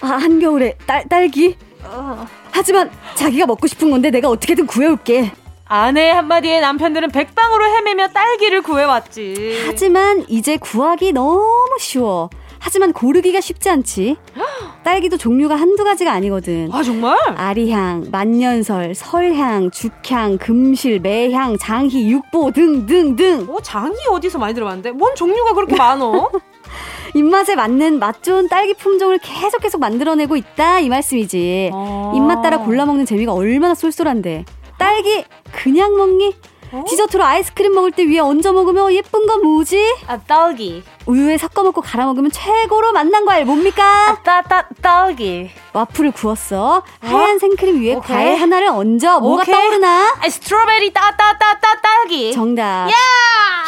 [0.00, 1.56] 아, 한겨울에 딸, 딸기?
[1.84, 2.26] 어.
[2.50, 5.32] 하지만 자기가 먹고 싶은 건데 내가 어떻게든 구해올게.
[5.66, 9.64] 아내 한마디에 남편들은 백방으로 헤매며 딸기를 구해왔지.
[9.66, 12.30] 하지만 이제 구하기 너무 쉬워.
[12.58, 14.16] 하지만 고르기가 쉽지 않지.
[14.84, 16.70] 딸기도 종류가 한두 가지가 아니거든.
[16.72, 17.16] 아, 정말?
[17.36, 23.46] 아리향, 만년설, 설향, 죽향, 금실, 매향, 장희, 육보 등등등.
[23.50, 24.92] 어, 장희 어디서 많이 들어봤는데?
[24.92, 26.30] 뭔 종류가 그렇게 많어?
[27.14, 31.70] 입맛에 맞는 맛 좋은 딸기 품종을 계속 계속 만들어내고 있다 이 말씀이지.
[31.72, 34.44] 아~ 입맛 따라 골라 먹는 재미가 얼마나 쏠쏠한데.
[34.78, 36.34] 딸기 그냥 먹니?
[36.72, 36.84] 어?
[36.86, 39.96] 디저트로 아이스크림 먹을 때 위에 얹어 먹으면 예쁜 거 뭐지?
[40.06, 40.82] 아, 딸기.
[41.06, 44.10] 우유에 섞어 먹고 갈아 먹으면 최고로 맛난 과일 뭡니까?
[44.10, 45.50] 아, 따, 따, 딸기.
[45.72, 46.76] 와플을 구웠어.
[46.78, 46.82] 어?
[47.00, 48.16] 하얀 생크림 위에 오케이.
[48.16, 49.20] 과일 하나를 얹어.
[49.20, 49.54] 뭐가 오케이.
[49.54, 50.14] 떠오르나?
[50.20, 52.32] 아, 스트로베리 따, 따, 따, 따, 딸기.
[52.32, 52.88] 정답.
[52.90, 52.94] 야!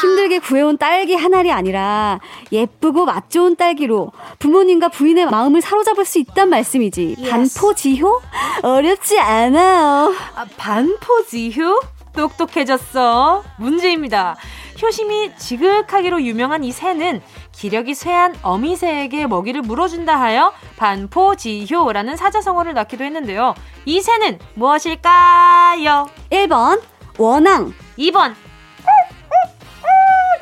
[0.02, 2.20] 힘들게 구해온 딸기 하나이 아니라
[2.52, 7.16] 예쁘고 맛 좋은 딸기로 부모님과 부인의 마음을 사로잡을 수 있단 말씀이지.
[7.18, 7.30] Yes.
[7.60, 8.20] 반포지효?
[8.62, 10.14] 어렵지 않아요.
[10.34, 11.80] 아, 반포지효?
[12.12, 13.44] 똑똑해졌어.
[13.58, 14.36] 문제입니다.
[14.82, 17.20] 효심이 지극하기로 유명한 이 새는
[17.52, 23.54] 기력이 쇠한 어미새에게 먹이를 물어준다 하여 반포지효라는 사자성어를 낳기도 했는데요.
[23.84, 26.08] 이 새는 무엇일까요?
[26.30, 26.80] 1번
[27.18, 28.34] 원앙 2번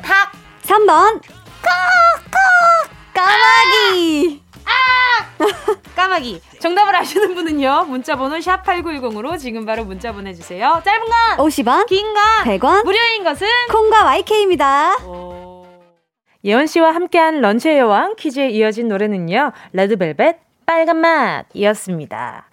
[0.01, 0.31] 닭
[0.63, 1.21] 3번
[3.13, 5.25] 까마귀 아!
[5.95, 6.41] 까마귀.
[6.59, 7.85] 정답을 아시는 분은요.
[7.87, 10.81] 문자번호 샵8910으로 지금 바로 문자 보내주세요.
[10.83, 14.95] 짧은 건 50원, 긴 건 100원, 무료인 것은 콩과 YK입니다.
[16.45, 19.51] 예원 씨와 함께한 런치의 여왕 퀴즈에 이어진 노래는요.
[19.73, 22.47] 레드벨벳 빨간 맛이었습니다.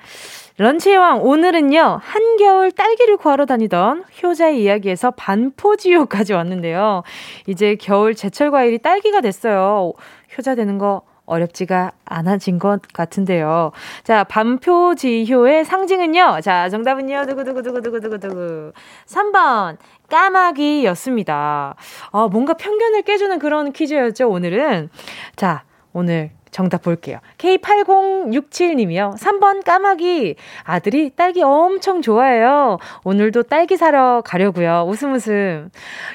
[0.59, 7.03] 런치의 왕 오늘은요 한겨울 딸기를 구하러 다니던 효자의 이야기에서 반포지효까지 왔는데요
[7.47, 9.93] 이제 겨울 제철 과일이 딸기가 됐어요
[10.39, 13.73] 효자 되는 거 어렵지가 않아진 것 같은데요.
[14.05, 16.41] 자, 반표지효의 상징은요.
[16.43, 17.27] 자, 정답은요.
[17.27, 18.73] 두구두구두구두구두구두구.
[19.07, 19.77] 3번.
[20.09, 21.75] 까마귀였습니다.
[22.13, 24.89] 아, 뭔가 편견을 깨주는 그런 퀴즈였죠, 오늘은.
[25.35, 27.19] 자, 오늘 정답 볼게요.
[27.37, 29.19] K8067님이요.
[29.19, 30.37] 3번 까마귀.
[30.63, 32.79] 아들이 딸기 엄청 좋아해요.
[33.05, 34.87] 오늘도 딸기 사러 가려고요.
[34.89, 35.71] 웃음 웃음.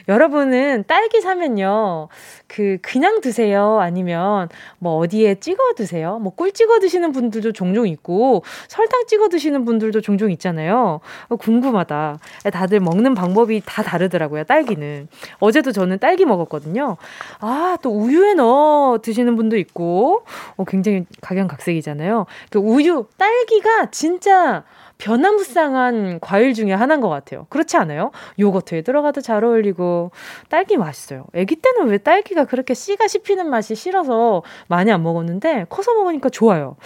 [0.08, 2.08] 여러분은 딸기 사면요.
[2.54, 3.80] 그 그냥 드세요?
[3.80, 6.20] 아니면 뭐 어디에 찍어 드세요?
[6.20, 11.00] 뭐 꿀 찍어 드시는 분들도 종종 있고 설탕 찍어 드시는 분들도 종종 있잖아요.
[11.30, 12.20] 어, 궁금하다.
[12.52, 14.44] 다들 먹는 방법이 다 다르더라고요.
[14.46, 15.08] 딸기는.
[15.40, 16.98] 어제도 저는 딸기 먹었거든요.
[17.40, 20.26] 아, 또 우유에 넣어 드시는 분도 있고
[20.58, 22.26] 어, 굉장히 각양각색이잖아요.
[22.50, 24.64] 그 우유, 딸기가 진짜
[25.02, 27.48] 변화무쌍한 과일 중에 하나인 것 같아요.
[27.50, 28.12] 그렇지 않아요?
[28.40, 30.12] 요거트에 들어가도 잘 어울리고
[30.48, 31.26] 딸기 맛있어요.
[31.36, 36.78] 아기 때는 왜 딸기가 그렇게 씨가 씹히는 맛이 싫어서 많이 안 먹었는데 커서 먹으니까 좋아요.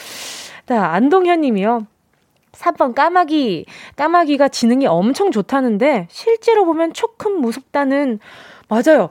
[0.65, 1.87] 자, 안동현 님이요.
[2.53, 3.65] 3번 까마귀.
[3.97, 8.19] 까마귀가 지능이 엄청 좋다는데 실제로 보면 조금 무섭다는
[8.69, 9.09] 맞아요.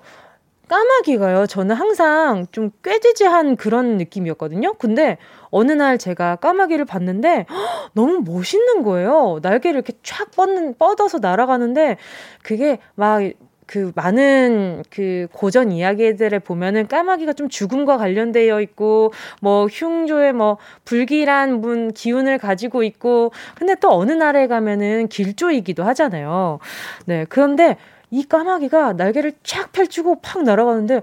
[0.69, 1.47] 까마귀가요.
[1.47, 4.75] 저는 항상 좀 꾀지지한 그런 느낌이었거든요.
[4.75, 5.19] 근데
[5.55, 9.39] 어느 날 제가 까마귀를 봤는데 허, 너무 멋있는 거예요.
[9.41, 11.97] 날개를 이렇게 쫙 뻗는 뻗어서 날아가는데
[12.43, 20.59] 그게 막그 많은 그 고전 이야기들에 보면은 까마귀가 좀 죽음과 관련되어 있고 뭐 흉조의 뭐
[20.85, 26.59] 불길한 문 기운을 가지고 있고 근데 또 어느 나라에 가면은 길조이기도 하잖아요.
[27.07, 27.27] 네.
[27.29, 27.77] 그런데
[28.11, 31.01] 이 까마귀가 날개를 쫙 펼치고 팍 날아가는데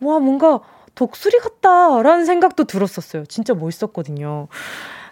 [0.00, 0.60] 와 뭔가
[1.00, 3.24] 독수리 같다라는 생각도 들었었어요.
[3.24, 4.48] 진짜 멋있었거든요.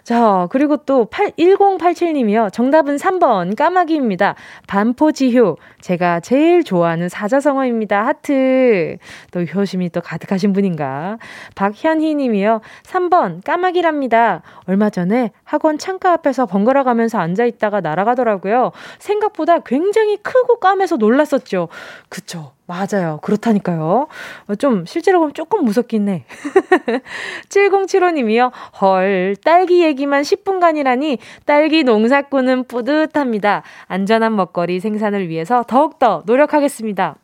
[0.03, 2.53] 자, 그리고 또 8, 1087님이요.
[2.53, 4.35] 정답은 3번 까마귀입니다.
[4.67, 5.57] 반포지효.
[5.81, 8.05] 제가 제일 좋아하는 사자성어입니다.
[8.05, 8.97] 하트.
[9.31, 11.17] 또 효심이 또 가득하신 분인가.
[11.55, 12.61] 박현희 님이요.
[12.83, 14.43] 3번 까마귀랍니다.
[14.67, 18.73] 얼마 전에 학원 창가 앞에서 번갈아 가면서 앉아 있다가 날아가더라고요.
[18.99, 21.67] 생각보다 굉장히 크고 까매서 놀랐었죠.
[22.09, 22.51] 그쵸.
[22.69, 23.17] 맞아요.
[23.23, 24.07] 그렇다니까요.
[24.47, 26.23] 어, 좀, 실제로 보면 조금 무섭긴 해.
[27.49, 28.51] 7075님이요.
[28.79, 33.63] 헐, 딸기 얘기만 10분간이라니, 딸기 농사꾼은 뿌듯합니다.
[33.87, 37.15] 안전한 먹거리 생산을 위해서 더욱더 노력하겠습니다.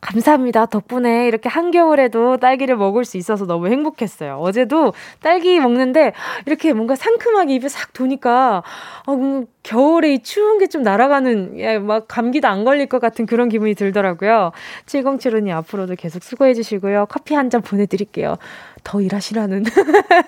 [0.00, 0.66] 감사합니다.
[0.66, 4.36] 덕분에 이렇게 한겨울에도 딸기를 먹을 수 있어서 너무 행복했어요.
[4.38, 6.12] 어제도 딸기 먹는데
[6.46, 8.62] 이렇게 뭔가 상큼하게 입에 싹 도니까
[9.06, 13.24] 어, 음, 겨울에 이 추운 게 좀 날아가는 예, 막 감기도 안 걸릴 것 같은
[13.26, 14.52] 그런 기분이 들더라고요.
[14.86, 17.06] 7075님 앞으로도 계속 수고해 주시고요.
[17.08, 18.36] 커피 한 잔 보내드릴게요.
[18.88, 19.64] 더 일하시라는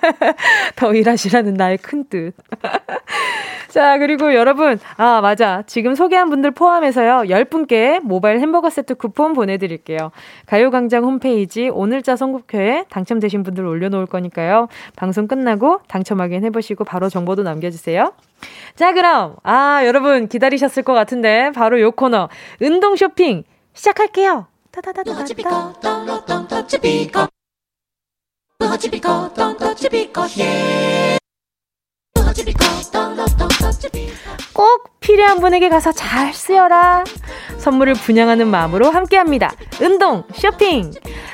[0.77, 2.33] 더 일하시라는 나의 큰 뜻.
[3.69, 5.63] 자, 그리고 여러분, 아, 맞아.
[5.65, 10.11] 지금 소개한 분들 포함해서요, 10분께 모바일 햄버거 세트 쿠폰 보내드릴게요.
[10.45, 14.67] 가요광장 홈페이지 오늘자 선곡표에 당첨되신 분들 올려놓을 거니까요.
[14.95, 18.13] 방송 끝나고 당첨 확인해보시고 바로 정보도 남겨주세요.
[18.75, 22.29] 자, 그럼, 아, 여러분 기다리셨을 것 같은데, 바로 요 코너,
[22.61, 23.43] 운동 쇼핑
[23.73, 24.45] 시작할게요.
[24.71, 25.25] 타다다다다.
[34.53, 37.03] 꼭 필요한 분에게 가서 잘 쓰여라.
[37.57, 39.51] 선물을 분양하는 마음으로 함께 합니다.
[39.81, 40.91] 운동, 쇼핑.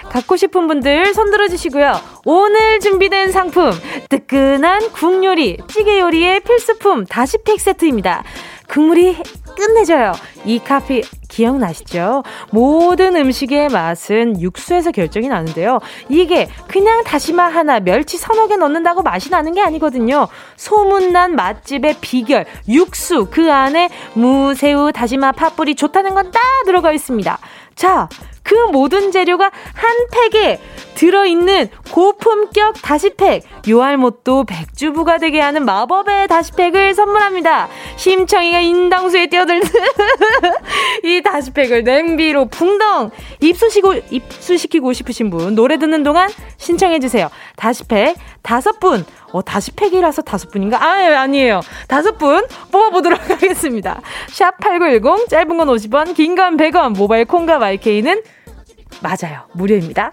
[0.10, 2.00] 갖고 싶은 분들 손 들어 주시고요.
[2.26, 3.72] 오늘 준비된 상품,
[4.10, 8.24] 뜨끈한 국요리, 찌개 요리의 필수품 다시팩 세트입니다.
[8.69, 9.17] 국물이
[9.56, 10.12] 끝내줘요.
[10.45, 12.23] 이 카피 기억나시죠?
[12.51, 15.80] 모든 음식의 맛은 육수에서 결정이 나는데요.
[16.10, 20.27] 이게 그냥 다시마 하나, 멸치 서너 개 넣는다고 맛이 나는 게 아니거든요.
[20.58, 27.39] 소문난 맛집의 비결, 육수, 그 안에 무, 새우, 다시마, 팥뿌리 좋다는 건 다 들어가 있습니다.
[27.75, 28.10] 자,
[28.48, 29.98] 그 모든 재료가 한
[30.32, 30.58] 팩에
[30.96, 37.68] 들어있는 고품격 다시팩 요알못도 백주 부가 되게 하는 마법의 다시팩을 선물합니다.
[37.98, 39.62] 심청이가 인당수에 뛰어들는
[41.04, 47.30] 이 다시팩을 냄비로 붕덩 입수시고, 입수시키고 싶으신 분 노래 듣는 동안 신청해 주세요.
[47.58, 50.82] 다시팩 다섯 분 어, 다시팩이라서 다섯 분인가?
[50.82, 51.60] 아, 예, 아니에요.
[51.90, 54.02] 다섯 분 뽑아보도록 하겠습니다.
[54.30, 58.22] 샵 8910, 짧은 건 50원, 긴 건 100원, 모바일 콩과 마이케이는
[59.02, 59.45] 맞아요.
[59.54, 60.12] 무료입니다.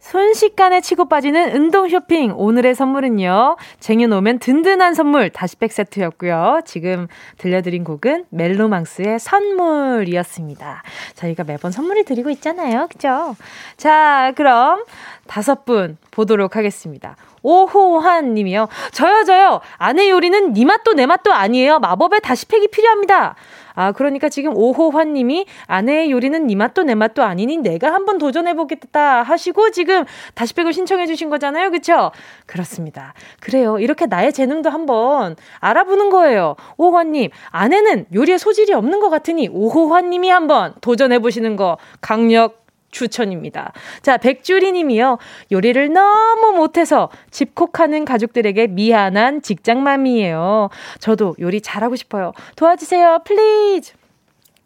[0.00, 2.32] 순식간에 치고 빠지는 운동 쇼핑.
[2.34, 3.56] 오늘의 선물은요.
[3.80, 6.62] 쟁여놓으면 든든한 선물 다시팩 세트였고요.
[6.64, 10.82] 지금 들려드린 곡은 멜로망스의 선물이었습니다.
[11.14, 12.88] 저희가 매번 선물을 드리고 있잖아요.
[12.90, 13.36] 그죠?
[13.76, 14.84] 자, 그럼
[15.26, 17.16] 다섯 분 보도록 하겠습니다.
[17.42, 18.68] 오호환 님이요.
[18.92, 19.60] 저요, 저요.
[19.76, 21.78] 아내 요리는 니 맛도 내 맛도 아니에요.
[21.78, 23.36] 마법의 다시 팩이 필요합니다.
[23.74, 28.54] 아, 그러니까 지금 오호환 님이 아내의 요리는 니 맛도 내 맛도 아니니 내가 한번 도전해
[28.54, 30.04] 보겠다 하시고 지금
[30.34, 31.70] 다시팩을 신청해 주신 거잖아요.
[31.70, 32.10] 그쵸?
[32.46, 33.14] 그렇습니다.
[33.40, 33.78] 그래요.
[33.78, 36.56] 이렇게 나의 재능도 한번 알아보는 거예요.
[36.76, 42.59] 오호환 님, 아내는 요리에 소질이 없는 것 같으니 오호환 님이 한번 도전해 보시는 거 강력
[42.90, 43.72] 추천입니다.
[44.02, 45.18] 자, 백주리 님이요.
[45.52, 50.70] 요리를 너무 못해서 집콕하는 가족들에게 미안한 직장맘이에요.
[50.98, 52.32] 저도 요리 잘하고 싶어요.
[52.56, 53.20] 도와주세요.
[53.24, 53.94] please.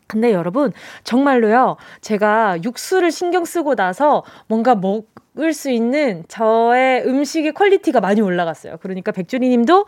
[0.06, 1.76] 근데 여러분, 정말로요.
[2.00, 8.76] 제가 육수를 신경 쓰고 나서 뭔가 먹을 수 있는 저의 음식의 quality가 많이 올라갔어요.
[8.78, 9.87] 그러니까 백주리 님도,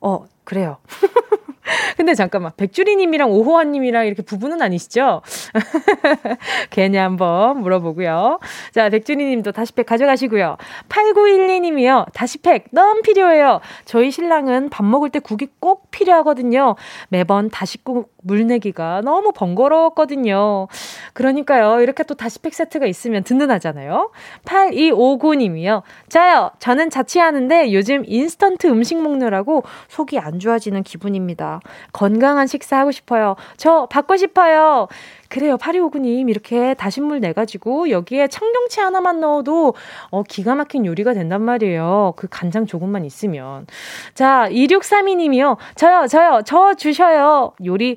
[0.00, 0.78] 어, 그래요.
[1.96, 5.22] 근데 잠깐만, 백주리님이랑 오호환님이랑 이렇게 부부는 아니시죠?
[6.70, 8.38] 괜히 한번 물어보고요.
[8.72, 10.56] 자, 백주리님도 다시팩 가져가시고요.
[10.88, 12.12] 8912님이요.
[12.12, 13.60] 다시팩 너무 필요해요.
[13.84, 16.76] 저희 신랑은 밥 먹을 때 국이 꼭 필요하거든요.
[17.08, 20.68] 매번 다시국 물내기가 너무 번거로웠거든요.
[21.12, 21.80] 그러니까요.
[21.80, 24.10] 이렇게 또 다시팩 세트가 있으면 든든하잖아요.
[24.44, 25.82] 8259님이요.
[26.08, 26.50] 자요.
[26.58, 31.55] 저는 자취하는데 요즘 인스턴트 음식 먹느라고 속이 안 좋아지는 기분입니다.
[31.92, 33.36] 건강한 식사 하고 싶어요.
[33.56, 34.88] 저 받고 싶어요.
[35.28, 35.56] 그래요.
[35.56, 39.74] 8259님, 이렇게 다신물 내가지고 여기에 청경채 하나만 넣어도
[40.10, 42.14] 어, 기가 막힌 요리가 된단 말이에요.
[42.16, 43.66] 그 간장 조금만 있으면.
[44.14, 45.56] 자, 2632님이요.
[45.74, 47.52] 저요, 저요, 저 주셔요.
[47.64, 47.96] 요리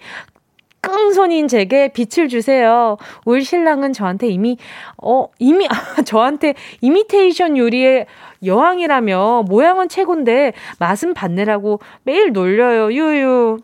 [0.81, 2.97] 끙손인 제게 빛을 주세요.
[3.25, 4.57] 올 신랑은 저한테 이미,
[5.01, 8.05] 어, 이미, 아, 저한테 이미테이션 요리의
[8.45, 12.93] 여왕이라며 모양은 최곤데 맛은 반내라고 매일 놀려요.
[12.93, 13.59] 유유.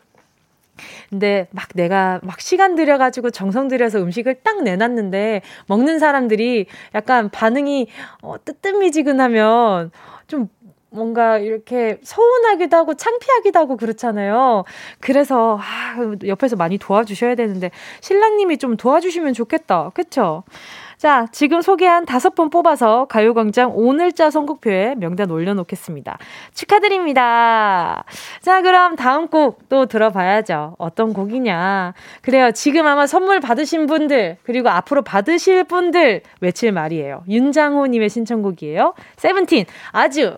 [1.10, 7.88] 근데 막 내가 막 시간 들여가지고 정성 들여서 음식을 딱 내놨는데 먹는 사람들이 약간 반응이
[8.22, 9.92] 어, 뜨뜻미지근하면
[10.28, 10.50] 좀
[10.96, 14.64] 뭔가 이렇게 서운하기도 하고 창피하기도 하고 그렇잖아요.
[15.00, 19.92] 그래서 아, 옆에서 많이 도와주셔야 되는데 신랑님이 좀 도와주시면 좋겠다.
[19.94, 20.44] 그쵸?
[20.98, 26.18] 자, 지금 소개한 다섯 분 뽑아서 가요광장 오늘자 선곡표에 명단 올려놓겠습니다.
[26.54, 28.06] 축하드립니다.
[28.42, 30.76] 자, 그럼 다음 곡 또 들어봐야죠.
[30.78, 31.94] 어떤 곡이냐.
[32.22, 32.52] 그래요.
[32.52, 37.24] 지금 아마 선물 받으신 분들, 그리고 앞으로 받으실 분들 외칠 말이에요.
[37.28, 38.94] 윤장호님의 신청곡이에요.
[39.18, 40.38] 세븐틴, 아주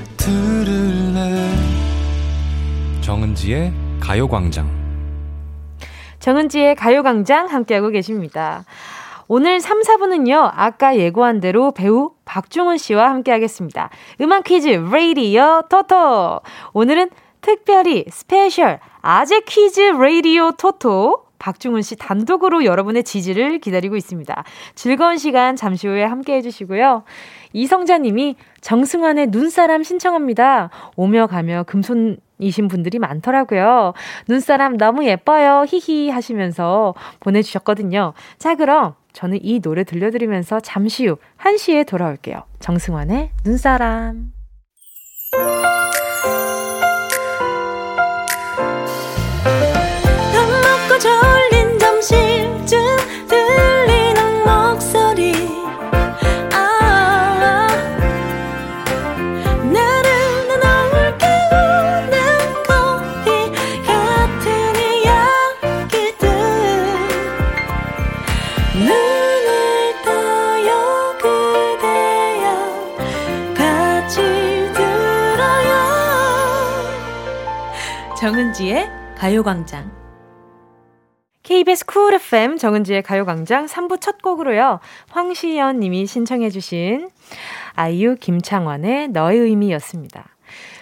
[0.21, 1.49] 들을래
[3.01, 4.69] 정은지의 가요광장
[6.19, 8.63] 정은지의 가요광장 함께하고 계십니다.
[9.27, 13.89] 오늘 3, 4분은요, 아까 예고한 대로 배우 박중훈 씨와 함께 하겠습니다.
[14.19, 16.41] 음악 퀴즈, 레이디어 토토.
[16.73, 17.09] 오늘은
[17.41, 21.31] 특별히 스페셜 아재 퀴즈 레이디오 토토.
[21.41, 24.43] 박중훈 씨 단독으로 여러분의 지지를 기다리고 있습니다.
[24.75, 27.03] 즐거운 시간 잠시 후에 함께 해주시고요.
[27.53, 30.69] 이성자 님이 정승환의 눈사람 신청합니다.
[30.95, 33.93] 오며 가며 금손 이신 분들이 많더라고요.
[34.27, 35.63] 눈사람 너무 예뻐요.
[35.67, 38.13] 히히 하시면서 보내주셨거든요.
[38.37, 42.43] 자, 그럼 저는 이 노래 들려드리면서 잠시 후 1시에 돌아올게요.
[42.59, 44.40] 정승환의 눈사람.
[79.21, 79.91] 가요광장.
[81.43, 84.79] KBS Cool FM 정은지의 가요광장 3부 첫 곡으로요.
[85.11, 87.07] 황시연 님이 신청해주신
[87.75, 90.25] 아이유 김창완의 너의 의미였습니다.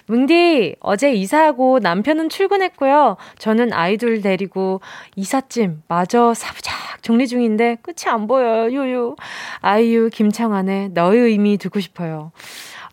[0.05, 3.17] 뭉디, 어제 이사하고 남편은 출근했고요.
[3.39, 4.79] 저는 아이들 데리고
[5.17, 8.71] 이삿짐 마저 사부작 정리 중인데 끝이 안 보여요.
[8.71, 9.17] 유유.
[9.59, 12.31] 아이유 김창완의 너의 의미 듣고 싶어요.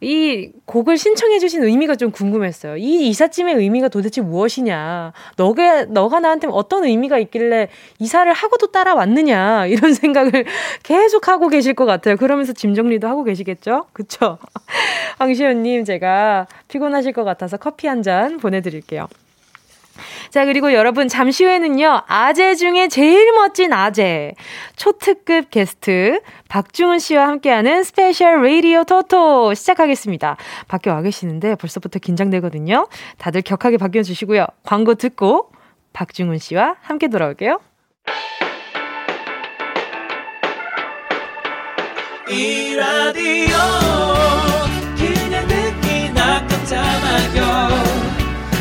[0.01, 2.77] 이 곡을 신청해주신 의미가 좀 궁금했어요.
[2.77, 5.13] 이 이삿짐의 의미가 도대체 무엇이냐.
[5.37, 9.67] 너가, 너가 나한테 어떤 의미가 있길래 이사를 하고도 따라왔느냐.
[9.69, 10.45] 이런 생각을
[10.83, 12.17] 계속 하고 계실 것 같아요.
[12.17, 13.87] 그러면서 짐 정리도 하고 계시겠죠?
[13.93, 14.39] 그쵸?
[15.19, 19.09] 황시연님, 제가 피곤하실 것 같아서 커피 한 잔 보내드릴게요.
[20.31, 24.35] 자, 그리고 여러분, 잠시 후에는요, 아재 중에 제일 멋진 아재,
[24.77, 30.37] 초특급 게스트, 박중훈 씨와 함께하는 스페셜 레이디오 토토 시작하겠습니다.
[30.69, 32.89] 밖에 와 계시는데 벌써부터 긴장되거든요.
[33.19, 34.47] 다들 격하게 바뀌어주시고요.
[34.65, 35.51] 광고 듣고
[35.93, 37.61] 박중훈 씨와 함께 돌아올게요.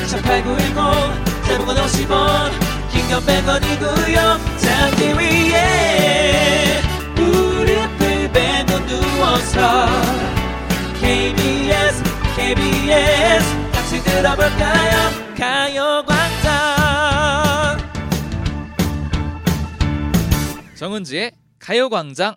[0.06, 1.25] 자8910
[1.56, 2.52] 대목원 50원
[2.92, 4.18] 긴건 100원이고요
[4.60, 6.82] 잠기 위에
[7.16, 9.88] 무릎을 베고 누워서
[11.00, 12.04] KBS
[12.36, 15.12] KBS 같이 들어볼까요?
[15.38, 16.56] 가요광장.
[20.76, 22.36] 정은지의 가요광장.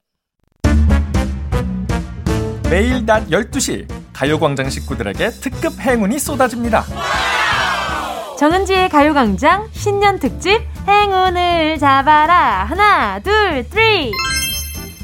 [2.70, 6.84] 매일 낮 12시 가요광장 식구들에게 특급 행운이 쏟아집니다.
[8.38, 12.66] 정은지의 가요광장 신년 특집 행운을 잡아라.
[12.68, 14.12] 하나 둘 three.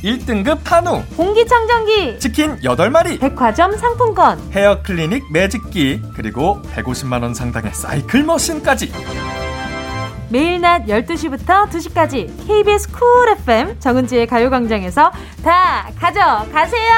[0.05, 1.03] 1등급 한우.
[1.16, 2.20] 공기청정기.
[2.20, 3.18] 치킨 8마리.
[3.18, 4.39] 백화점 상품권.
[4.53, 6.03] 헤어 클리닉 매직기.
[6.14, 8.93] 그리고 150만원 상당의 사이클 머신까지.
[10.28, 15.11] 매일 낮 12시부터 2시까지 KBS Cool FM 정은지의 가요광장에서
[15.43, 16.93] 다 가져가세요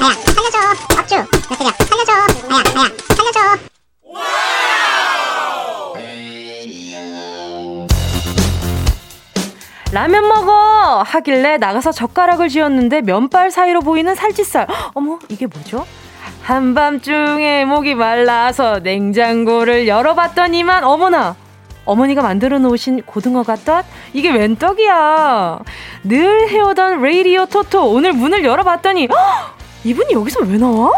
[0.00, 0.58] 아야 살려줘
[0.98, 3.58] 업주 몇 대냐 살려줘 아야 아야 살려줘
[9.92, 15.86] 라면 먹어 하길래 나가서 젓가락을 쥐었는데 면발 사이로 보이는 살치살 어머 이게 뭐죠?
[16.42, 21.36] 한밤중에 목이 말라서 냉장고를 열어봤더니만 어머나
[21.86, 23.86] 어머니가 만들어 놓으신 고등어가 떡?
[24.12, 25.60] 이게 웬 떡이야?
[26.04, 29.57] 늘 해오던 레이디오 토토 오늘 문을 열어봤더니 헉!
[29.84, 30.90] 이분이 여기서 왜 나와?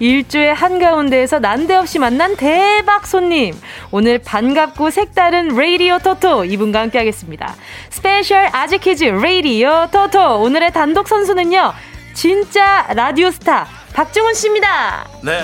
[0.00, 3.54] 일주의 한가운데에서 난데없이 만난 대박 손님.
[3.90, 7.54] 오늘 반갑고 색다른 레이디오 토토 이분과 함께 하겠습니다.
[7.90, 10.40] 스페셜 아재 퀴즈 레이디오 토토.
[10.40, 11.72] 오늘의 단독 선수는요.
[12.14, 15.08] 진짜 라디오 스타 박중훈 씨입니다.
[15.24, 15.40] 네,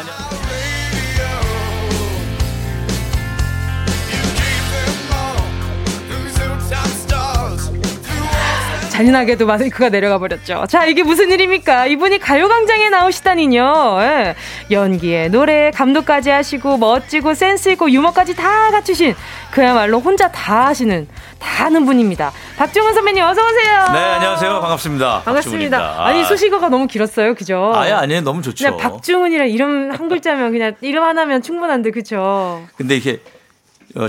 [8.95, 10.67] 잔인하게도 마이크가 내려가 버렸죠.
[10.69, 11.87] 자, 이게 무슨 일입니까?
[11.87, 13.99] 이분이 가요광장에 나오시다니요.
[14.03, 14.35] 예.
[14.71, 19.17] 연기에 노래에 감독까지 하시고 멋지고 센스 있고 유머까지 다 갖추신
[19.51, 21.09] 그야말로 혼자 다 하시는
[21.41, 22.31] 다 하는 분입니다.
[22.57, 23.85] 박중훈 선배님 어서 오세요.
[23.93, 24.61] 네, 안녕하세요.
[24.61, 25.23] 반갑습니다.
[25.25, 26.05] 반갑습니다.
[26.07, 27.73] 아니 수식어가 너무 길었어요, 그죠?
[27.75, 28.21] 아예 아니에요.
[28.21, 28.65] 너무 좋죠.
[28.65, 32.63] 그냥 박중훈이랑 이름 한 글자면 그냥 이름 하나면 충분한데 그죠?
[32.77, 33.34] 근데 이게 어,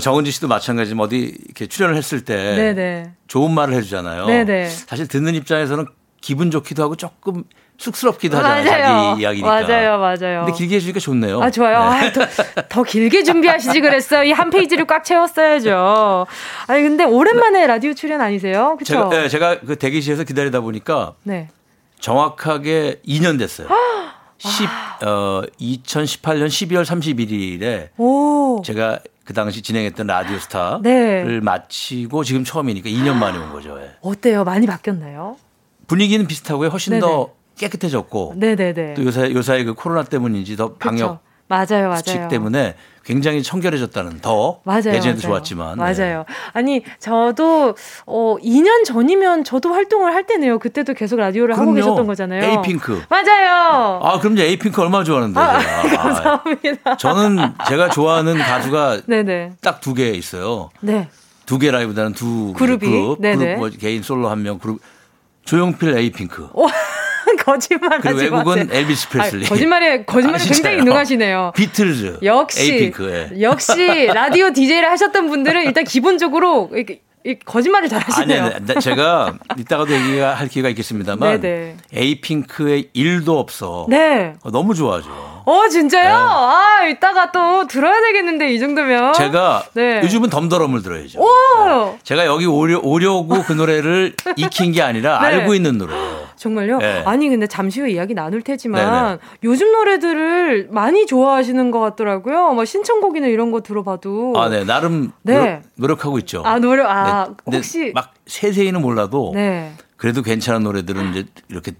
[0.00, 3.12] 정은지 씨도 마찬가지지만 어디 이렇게 출연을 했을 때 네네.
[3.28, 4.26] 좋은 말을 해주잖아요.
[4.26, 4.68] 네네.
[4.68, 5.86] 사실 듣는 입장에서는
[6.20, 7.44] 기분 좋기도 하고 조금
[7.78, 8.64] 쑥스럽기도 하잖아요.
[8.64, 9.48] 자기 이야기니까.
[9.48, 10.44] 맞아요, 맞아요.
[10.44, 11.40] 근데 길게 해주니까 좋네요.
[11.42, 11.78] 아, 좋아요.
[11.90, 12.06] 네.
[12.08, 12.26] 아, 더,
[12.68, 14.24] 더 길게 준비하시지 그랬어.
[14.24, 16.26] 이한 페이지를 꽉 채웠어야죠.
[16.66, 18.76] 아니, 근데 오랜만에 라디오 출연 아니세요?
[18.78, 18.94] 그쵸?
[18.94, 21.48] 제가, 네, 제가 그 대기실에서 기다리다 보니까 네.
[22.00, 23.68] 정확하게 2년 됐어요.
[24.38, 24.68] 10,
[25.04, 28.62] 어, 2018년 12월 31일에 오.
[28.64, 31.40] 제가 그 당시 진행했던 라디오 스타를 네.
[31.40, 33.76] 마치고 지금 처음이니까 2년 만에 온 거죠.
[33.80, 33.90] 예.
[34.00, 34.44] 어때요?
[34.44, 35.36] 많이 바뀌었나요?
[35.88, 36.68] 분위기는 비슷하고요.
[36.68, 37.00] 훨씬 네네.
[37.00, 38.94] 더 깨끗해졌고 네네네.
[38.94, 41.20] 또 요새 요사이 그 코로나 때문인지 더 방역 그쵸.
[41.48, 41.96] 맞아요, 맞아요.
[41.98, 42.74] 수칙 때문에
[43.04, 44.88] 굉장히 청결해졌다는 더 맞아요.
[44.88, 45.20] 예전에도 맞아요.
[45.20, 45.84] 좋았지만 네.
[45.84, 46.24] 맞아요.
[46.52, 50.58] 아니, 저도 어 2년 전이면 저도 활동을 할 때네요.
[50.58, 51.76] 그때도 계속 라디오를 하고 그럼요.
[51.76, 52.42] 계셨던 거잖아요.
[52.42, 53.00] 에이핑크.
[53.08, 54.00] 맞아요.
[54.02, 55.96] 아 그럼 이제 에이핑크 얼마나 좋아하는데 아, 제가.
[56.02, 56.96] 감사합니다.
[56.96, 59.02] 저는 제가 좋아하는 가수가.
[59.62, 60.70] 딱 두 개 있어요.
[60.80, 61.08] 네.
[61.46, 62.86] 두 개 라이브다는 두 그룹이?
[62.90, 63.20] 그룹.
[63.22, 64.80] 그룹 뭐 개인 솔로 한 명 그룹
[65.44, 66.48] 조용필 에이핑크.
[67.44, 68.66] 거짓말 그리고 하지 외국은 마세요.
[68.70, 69.46] 엘비스 프레슬리.
[69.46, 70.62] 아, 거짓말에 거짓말에 아, 진짜요?
[70.62, 71.52] 굉장히 능하시네요.
[71.56, 72.18] 비틀즈.
[72.22, 73.30] 역시 에이핑크.
[73.34, 73.40] 예.
[73.42, 77.00] 역시 라디오 DJ를 하셨던 분들은 일단 기본적으로 이렇게
[77.44, 78.44] 거짓말을 잘 아니, 하시네요.
[78.54, 81.76] 아니, 나- 제가 이따가도 얘기가 할 기회가 있겠습니다만 네네.
[81.92, 83.86] 에이핑크의 일도 없어.
[83.88, 84.34] 네.
[84.42, 85.42] 어, 너무 좋아하죠.
[85.44, 86.14] 어 진짜요?
[86.14, 89.12] 아 이따가 또 들어야 되겠는데 이 정도면.
[89.14, 90.00] 제가 네.
[90.04, 91.20] 요즘은 덤더럼을 들어야죠.
[91.20, 95.26] 오 제가 여기 오려, 오려고 그 노래를 익힌 게 아니라 네.
[95.26, 96.25] 알고 있는 노래예요.
[96.36, 96.78] 정말요?
[96.78, 97.02] 네.
[97.04, 99.18] 아니 근데 잠시 후에 이야기 나눌 테지만 네네.
[99.44, 102.52] 요즘 노래들을 많이 좋아하시는 것 같더라고요.
[102.52, 104.34] 뭐 신청곡이나 이런 거 들어봐도.
[104.36, 104.64] 아, 네.
[104.64, 105.62] 나름 네.
[105.76, 106.42] 노력, 하고 있죠.
[106.44, 107.56] 아 노래 아 네.
[107.56, 109.72] 혹시 막 세세히는 몰라도 네.
[109.96, 111.72] 그래도 괜찮은 노래들은 이제 이렇게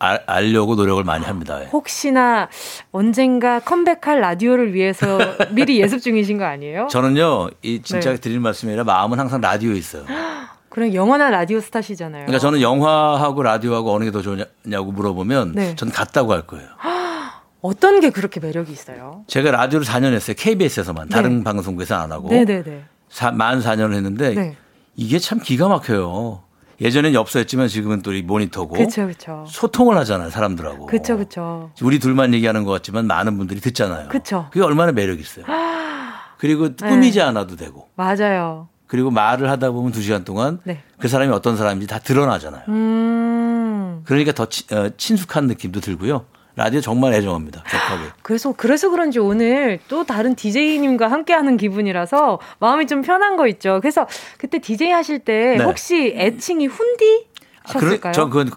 [0.00, 1.62] 알, 알려고 노력을 많이 합니다.
[1.62, 1.66] 예.
[1.66, 2.48] 혹시나
[2.90, 5.18] 언젠가 컴백할 라디오를 위해서
[5.50, 6.88] 미리 예습 중이신 거 아니에요?
[6.90, 8.16] 저는요, 이 진짜 네.
[8.16, 10.04] 드릴 말씀이 아니라 마음은 항상 라디오에 있어요.
[10.70, 12.24] 그럼 영원한 라디오 스타시잖아요.
[12.26, 15.76] 그러니까 저는 영화하고 라디오하고 어느 게 더 좋냐고 물어보면 네.
[15.76, 16.68] 전 같다고 할 거예요.
[17.60, 19.24] 어떤 게 그렇게 매력이 있어요?
[19.26, 20.34] 제가 라디오를 4년 했어요.
[20.38, 21.08] KBS에서만.
[21.10, 21.44] 다른 네.
[21.44, 22.28] 방송국에서 안 하고.
[22.30, 22.84] 네네네.
[23.10, 24.56] 사, 만 4년을 했는데 네.
[24.96, 26.44] 이게 참 기가 막혀요.
[26.80, 29.44] 예전엔 엽서였지만 지금은 또 이 모니터고 그쵸 그쵸.
[29.46, 30.86] 소통을 하잖아요, 사람들하고.
[30.86, 31.70] 그쵸 그쵸.
[31.82, 34.08] 우리 둘만 얘기하는 것 같지만 많은 분들이 듣잖아요.
[34.08, 34.46] 그쵸.
[34.50, 35.44] 그게 얼마나 매력 있어요.
[36.38, 36.88] 그리고 네.
[36.88, 37.88] 꾸미지 않아도 되고.
[37.96, 38.69] 맞아요.
[38.90, 40.82] 그리고 말을 하다 보면 두 시간 동안 네.
[40.98, 42.64] 그 사람이 어떤 사람인지 다 드러나잖아요.
[42.68, 44.00] 음.
[44.04, 46.26] 그러니까 더 치- 어, 친숙한 느낌도 들고요.
[46.56, 47.62] 라디오 정말 애정합니다.
[47.62, 48.08] 격하게.
[48.22, 53.78] 그래서 그래서 그런지 오늘 또 다른 DJ님과 함께 하는 기분이라서 마음이 좀 편한 거 있죠.
[53.80, 55.62] 그래서 그때 DJ 하실 때 네.
[55.64, 57.26] 혹시 애칭이 훈디
[57.68, 58.12] 아, 그래, 셨을까요?
[58.12, 58.50] 저 그건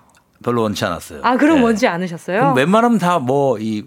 [0.44, 1.20] 별로 원치 않았어요.
[1.24, 1.62] 아 그럼 네.
[1.62, 2.54] 뭔지 않으셨어요?
[2.58, 3.84] 웬만하면 다 뭐 이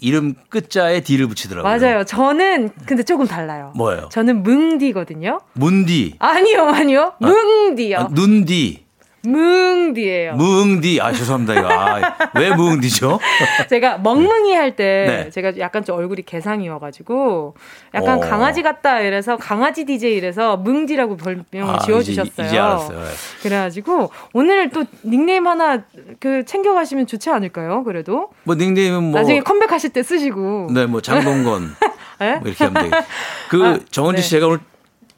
[0.00, 1.78] 이름 끝자에 D를 붙이더라고요.
[1.78, 2.04] 맞아요.
[2.04, 3.72] 저는 근데 조금 달라요.
[3.76, 4.08] 뭐예요?
[4.10, 5.40] 저는 뭉디거든요.
[5.54, 7.12] 문디, 아니요, 아니요.
[7.20, 7.98] 뭉디요.
[7.98, 8.85] 아, 눈디,
[9.26, 10.34] 뭉디예요.
[10.34, 11.00] 무응디.
[11.00, 11.68] 아 죄송합니다 이거.
[11.70, 13.18] 아, 왜 무응디죠?
[13.68, 14.84] 제가 멍멍이 할때
[15.24, 15.30] 네.
[15.30, 17.54] 제가 약간 좀 얼굴이 개상이어 가지고
[17.94, 18.20] 약간 어.
[18.20, 22.30] 강아지 같다 이래서 강아지 DJ 이래서 뭉디라고 별명을 아, 지어 주셨어요.
[22.30, 22.98] 이제, 이제 알았어요.
[22.98, 23.04] 네.
[23.42, 25.82] 그래 가지고 오늘 또 닉네임 하나
[26.20, 27.84] 그 챙겨 가시면 좋지 않을까요?
[27.84, 30.68] 그래도 뭐 닉네임은 뭐 나중에 컴백하실 때 쓰시고.
[30.72, 31.74] 네, 뭐 장동건
[32.20, 32.36] 네?
[32.36, 33.04] 뭐 이렇게 하면 되겠
[33.50, 34.22] 그 아, 정은지 네.
[34.22, 34.60] 씨 제가 오늘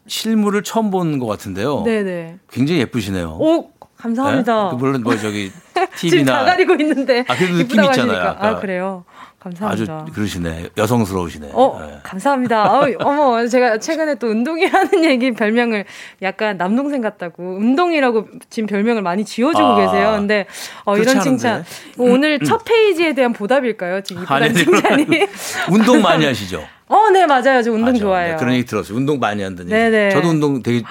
[0.07, 1.83] 실물을 처음 본 것 같은데요.
[1.85, 2.37] 네네.
[2.51, 3.37] 굉장히 예쁘시네요.
[3.39, 4.65] 오 감사합니다.
[4.65, 4.71] 네?
[4.71, 5.53] 그 물론 뭐 저기
[5.97, 8.29] TV나 가리고 있는데 아, 그래도 느낌 있잖아요.
[8.29, 8.49] 아까.
[8.49, 9.05] 아 그래요.
[9.41, 10.03] 감사합니다.
[10.03, 10.71] 아주 그러시네.
[10.77, 11.51] 여성스러우시네.
[11.53, 11.99] 어, 네.
[12.03, 12.65] 감사합니다.
[12.81, 15.85] 어, 어머, 제가 최근에 또 운동이라는 얘기 별명을
[16.23, 20.15] 약간 남동생 같다고 운동이라고 지금 별명을 많이 지어주고 아, 계세요.
[20.17, 20.47] 근데
[20.85, 21.65] 어, 이런 칭찬?
[21.97, 24.01] 뭐 오늘 첫 페이지에 대한 보답일까요?
[24.01, 25.07] 지금 아니, 칭찬이.
[25.71, 26.65] 운동 많이 하시죠?
[26.89, 27.63] 어, 네, 맞아요.
[27.63, 27.99] 저 운동 맞아.
[27.99, 28.33] 좋아해요.
[28.33, 28.97] 네, 그런 얘기 들었어요.
[28.97, 29.81] 운동 많이 한다는 얘기.
[29.81, 30.11] 네네.
[30.11, 30.83] 저도 운동 되게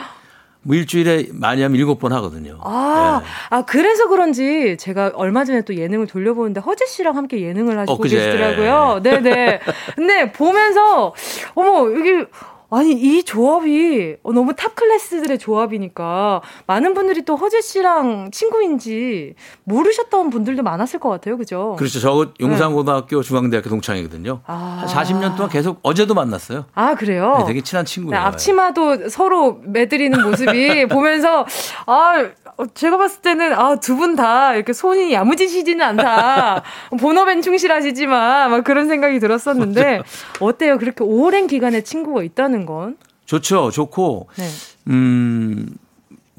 [0.68, 2.58] 뭐 일주일에 많이 하면 일곱 번 하거든요.
[2.62, 3.28] 아, 네.
[3.52, 7.98] 아, 그래서 그런지 제가 얼마 전에 또 예능을 돌려보는데 허재 씨랑 함께 예능을 하시고 어.
[7.98, 9.00] 계시더라고요.
[9.02, 9.62] 네네.
[9.96, 11.14] 근데 보면서,
[11.56, 12.26] 어머, 이게,
[12.70, 20.30] 아니, 이 조합이 어, 너무 top class들의 조합이니까 많은 분들이 또 허재 씨랑 친구인지 모르셨던
[20.30, 21.38] 분들도 많았을 것 같아요.
[21.38, 21.76] 그죠?
[21.80, 22.00] 그렇죠.
[22.00, 24.42] 저 용산고등학교 중앙대학교 동창이거든요.
[24.46, 24.84] 아.
[24.86, 26.66] 한 40년 동안 계속 어제도 만났어요.
[26.74, 27.38] 아, 그래요?
[27.40, 28.20] 네, 되게 친한 친구예요.
[28.20, 31.46] 네, 앞치마도 서로 매드리는 모습이 보면서
[31.86, 32.26] 아
[32.58, 36.64] 어, 제가 봤을 때는 아 두 분 다 이렇게 손이 야무지시지는 않다
[37.00, 40.02] 본업엔 충실하시지만 막 그런 생각이 들었었는데
[40.40, 43.72] 어때요 그렇게 오랜 기간의 친구가 있다는 건 좋죠.
[43.72, 44.46] 좋고 네.
[44.88, 45.68] 음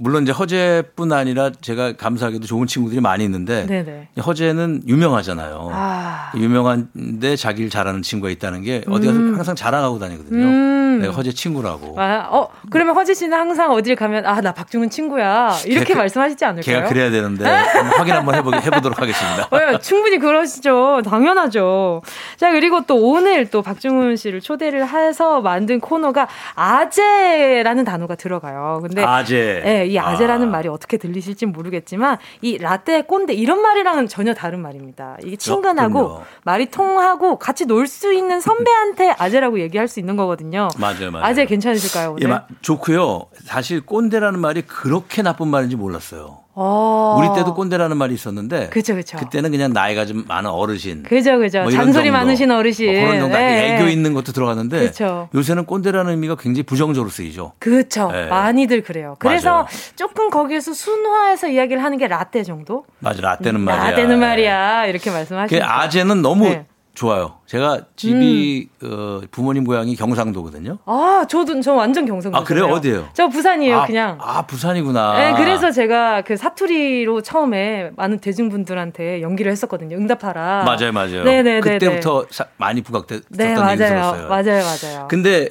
[0.01, 4.09] 물론 이제 허재뿐 아니라 제가 감사하게도 좋은 친구들이 많이 있는데 네네.
[4.25, 5.71] 허재는 유명하잖아요.
[5.73, 6.31] 아.
[6.37, 9.35] 유명한데 자기를 잘하는 친구가 있다는 게 어디 가서 음.
[9.35, 10.45] 항상 자랑하고 다니거든요.
[10.45, 10.99] 음.
[11.01, 11.95] 내가 허재 친구라고.
[12.01, 15.55] 아, 어, 그러면 허지 씨는 항상 어딜 가면, 아, 나 박중훈 친구야.
[15.67, 16.77] 이렇게 걔- 말씀하시지 않을까요?
[16.77, 19.49] 걔가 그래야 되는데 한번 확인 한번 해보, 해보도록 하겠습니다.
[19.51, 21.01] 어, 충분히 그러시죠.
[21.05, 22.03] 당연하죠.
[22.37, 26.27] 자, 그리고 또 오늘 또 박중훈 씨를 초대를 해서 만든 코너가
[26.57, 28.81] 아재라는 단어가 들어가요.
[28.83, 29.61] 근데 아재.
[29.65, 30.51] 네, 이 아재라는 아.
[30.51, 35.17] 말이 어떻게 들리실지 모르겠지만 이 라떼 꼰대 이런 말이랑은 전혀 다른 말입니다.
[35.25, 36.23] 이게 친근하고 그럼요.
[36.45, 40.69] 말이 통하고 같이 놀 수 있는 선배한테 아재라고 얘기할 수 있는 거거든요.
[40.79, 41.25] 맞아요, 맞아요.
[41.25, 42.11] 아재 괜찮으실까요?
[42.13, 42.23] 오늘?
[42.23, 43.27] 예, 마- 좋고요.
[43.45, 46.41] 사실 꼰대라는 말이 그렇게 나쁜 말인지 몰랐어요.
[46.61, 47.17] 어.
[47.21, 49.17] 우리 때도 꼰대라는 말이 있었는데 그쵸, 그쵸.
[49.17, 51.05] 그때는 그냥 나이가 좀 많은 어르신.
[51.05, 51.63] 그죠, 그죠.
[51.63, 52.19] 뭐 잔소리 정도.
[52.19, 52.93] 많으신 어르신.
[52.93, 53.93] 뭐 그런 정도 네, 애교 네.
[53.93, 55.29] 있는 것도 들어갔는데 그쵸.
[55.35, 57.53] 요새는 꼰대라는 의미가 굉장히 부정적으로 쓰이죠.
[57.61, 58.11] 그렇죠.
[58.11, 58.27] 네.
[58.27, 59.15] 많이들 그래요.
[59.21, 59.67] 그래서 맞아요.
[59.95, 62.85] 조금 거기에서 순화해서 이야기를 하는 게 라떼 정도?
[62.99, 63.91] 맞아, 라떼는 말이야.
[63.91, 64.87] 라떼는 말이야.
[64.87, 65.57] 이렇게 말씀하시죠.
[65.61, 66.67] 그 아재는 너무 네.
[66.99, 67.35] 좋아요.
[67.47, 70.79] 제가 집이 어, 부모님 고향이 경상도거든요.
[70.85, 72.37] 아, 저도 저 완전 경상도.
[72.37, 72.67] 아, 그래요?
[72.67, 73.09] 어디예요?
[73.15, 74.19] 저 부산이에요, 아, 그냥.
[74.21, 75.17] 아, 부산이구나.
[75.17, 79.97] 네, 그래서 제가 그 사투리로 처음에 많은 대중분들한테 연기를 했었거든요.
[79.97, 80.65] 응답하라.
[80.65, 81.23] 맞아요, 맞아요.
[81.23, 81.61] 네 네 네.
[81.61, 83.77] 그때부터 사- 많이 부각됐었던 네, 얘기 맞아요.
[83.77, 84.29] 들었어요.
[84.29, 85.09] 맞아요, 맞아요.
[85.09, 85.51] 근데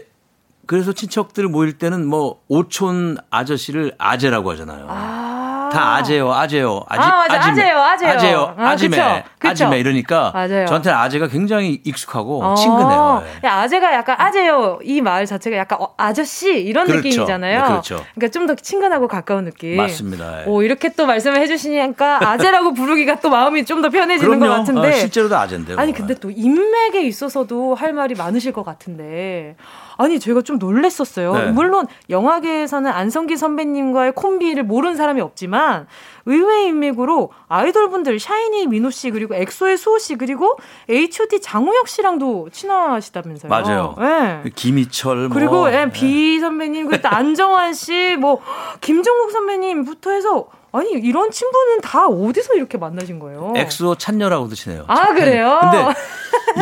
[0.66, 4.86] 그래서 친척들 모일 때는 뭐 오촌 아저씨를 아재라고 하잖아요.
[4.90, 5.37] 아.
[5.70, 7.48] 다 아재요, 아재요, 아지, 아, 맞아.
[7.50, 8.10] 아재요, 아재요.
[8.12, 9.50] 아재요, 아, 아지매, 그쵸, 그쵸.
[9.52, 10.66] 아지매 이러니까 맞아요.
[10.66, 13.24] 저한테는 아재가 굉장히 익숙하고 어, 친근해요.
[13.44, 13.48] 예.
[13.48, 17.08] 야, 아재가 약간 아재요 이 말 자체가 약간 어, 아저씨 이런 그렇죠.
[17.08, 17.62] 느낌이잖아요.
[17.62, 17.96] 네, 그렇죠.
[18.16, 19.78] 러니까 좀 더 친근하고 가까운 느낌.
[19.78, 20.42] 맞습니다.
[20.42, 20.46] 예.
[20.48, 24.90] 오 이렇게 또 말씀을 해주시니까 아재라고 부르기가 또 마음이 좀 더 편해지는 것 같은데.
[24.90, 25.78] 어, 실제로도 아재인데요.
[25.78, 29.56] 아니 근데 또 인맥에 있어서도 할 말이 많으실 것 같은데
[29.98, 31.34] 아니 제가 좀 놀랬었어요.
[31.34, 31.52] 네.
[31.52, 35.88] 물론 영화계에서는 안성기 선배님과의 콤비를 모르는 사람이 없지만
[36.26, 40.58] 의외의 인맥으로 아이돌분들 샤이니 민호 씨 그리고 엑소의 수호 씨 그리고
[40.90, 43.50] H.O.T 장우혁 씨랑도 친하시다면서요.
[43.50, 43.96] 맞아요.
[43.98, 44.44] 네.
[44.56, 48.42] 김희철 뭐 그리고 예, 비 선배님 그리고 또 안정환 씨 뭐
[48.82, 53.54] 김종국 선배님부터 해서 아니 이런 친분은 다 어디서 이렇게 만나신 거예요?
[53.56, 54.86] 엑소 찬열하고도 친해요.
[54.88, 55.60] 아, 그래요?
[55.62, 55.94] 근데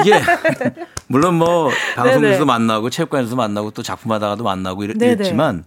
[0.01, 0.21] 이게
[1.07, 2.45] 물론 뭐 방송에서도 네네.
[2.45, 5.23] 만나고 체육관에서 만나고 또 작품하다가도 만나고 이랬, 네네.
[5.23, 5.63] 지만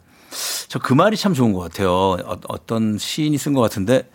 [0.69, 1.91] 저 그 말이 참 좋은 것 같아요.
[2.25, 4.09] 어, 떤 시인이 쓴 것 같은데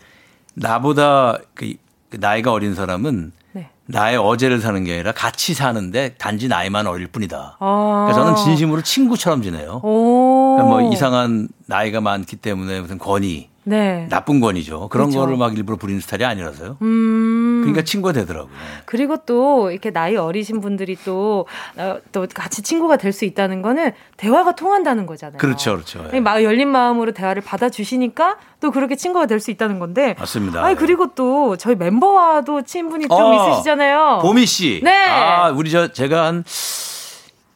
[0.54, 1.74] 나보다 그,
[2.10, 3.70] 그 나이가 어린 사람은 네.
[3.86, 7.58] 나의 어제를 사는 게 아니라 같이 사는데 단지 나이만 어릴 뿐이다.
[7.60, 8.04] 아.
[8.08, 9.82] 그래서 저는 진심으로 친구처럼 지내요.
[9.84, 10.56] 오.
[10.58, 14.08] 그러니까 뭐 이상한 나이가 많기 때문에 무슨 권위, 네.
[14.10, 14.90] 나쁜 권위죠.
[14.90, 15.20] 그런 그렇죠.
[15.22, 16.78] 거를 막 일부러 부리는 스타일이 아니라서요.
[16.82, 17.62] 음.
[17.64, 18.52] 그러니까 친구가 되더라고요.
[18.86, 21.46] 그리고 또 이렇게 나이 어리신 분들이 또,
[21.78, 25.38] 어, 또 같이 친구가 될 수 있다는 거는 대화가 통한다는 거잖아요.
[25.38, 26.10] 그렇죠, 그렇죠.
[26.14, 26.20] 예.
[26.20, 30.16] 마- 열린 마음으로 대화를 받아주시니까 또 그렇게 친구가 될 수 있다는 건데.
[30.20, 30.64] 맞습니다.
[30.64, 34.20] 아니, 그리고 또 저희 멤버와도 친분이 좀 어, 있으시잖아요.
[34.22, 34.82] 보미 씨.
[34.84, 34.92] 네.
[35.08, 36.44] 아, 우리 저 제가 한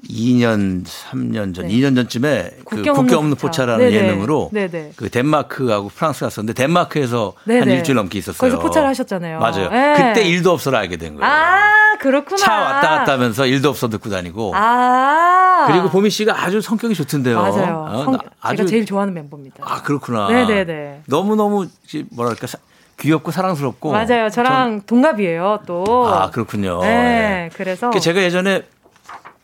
[0.10, 1.74] 2년, 3년 전, 네.
[1.74, 3.48] 2년 전쯤에 그 국경 국경, 없는 없는 포차.
[3.48, 3.96] 포차라는 네네.
[4.08, 4.92] 예능으로 네네.
[4.96, 7.74] 그 덴마크하고 프랑스 갔었는데 덴마크에서 한 네네.
[7.76, 8.38] 일주일 넘게 있었어요.
[8.50, 9.40] 거기서 포차를 하셨잖아요.
[9.40, 9.70] 맞아요.
[9.70, 9.94] 네.
[9.98, 11.30] 그때 일도 없어라 알게 된 거예요.
[11.30, 12.38] 아, 그렇구나.
[12.38, 14.54] 차 왔다 갔다 하면서 일도 없어 듣고 다니고.
[14.56, 15.66] 아.
[15.68, 17.42] 그리고 보미 씨가 아주 성격이 좋던데요.
[17.42, 17.86] 맞아요.
[17.90, 19.58] 어, 성, 나- 아주 제가 제일 좋아하는 멤버입니다.
[19.62, 20.30] 아 그렇구나.
[20.30, 21.02] 네네네.
[21.08, 21.68] 너무 너무
[22.12, 22.60] 뭐랄까 사-
[23.00, 23.92] 귀엽고 사랑스럽고.
[23.92, 24.30] 맞아요.
[24.30, 25.84] 저랑 동갑이에요, 또.
[25.86, 26.82] 전- 아 그렇군요.
[26.82, 27.90] 네, 그래서.
[27.92, 28.64] 그 제가 예전에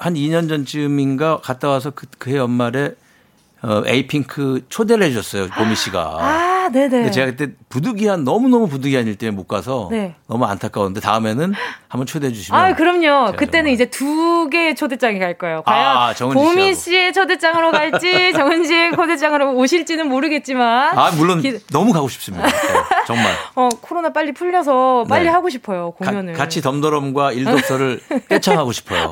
[0.03, 2.91] 한 2년 전쯤인가 갔다 와서 그, 그해 연말에
[3.61, 6.01] 어, 에이핑크 초대를 해줬어요 보미 씨가.
[6.19, 6.19] 아,
[6.65, 6.89] 아, 네네.
[6.89, 10.15] 근데 제가 그때 부득이한 너무너무 부득이한 일 때문에 못 가서 네.
[10.27, 11.53] 너무 안타까웠는데 다음에는
[11.87, 13.31] 한번 초대해 주시면 아, 그럼요.
[13.37, 15.61] 그때는 정말- 이제 두 개의 초대장이 갈 거예요.
[15.65, 16.75] 과연 아, 보미.
[16.75, 20.97] 씨의 초대장으로 갈지, 정은 씨의 초대장으로 오실지는 모르겠지만.
[20.99, 22.45] 아, 물론 기- 너무 가고 싶습니다.
[22.45, 22.53] 네,
[23.07, 23.31] 정말.
[23.55, 25.29] 어, 코로나 빨리 풀려서 빨리 네.
[25.29, 26.33] 하고 싶어요, 가- 공연을.
[26.33, 29.09] 같이 덤더럼과 일독서를 떼창하고 싶어요.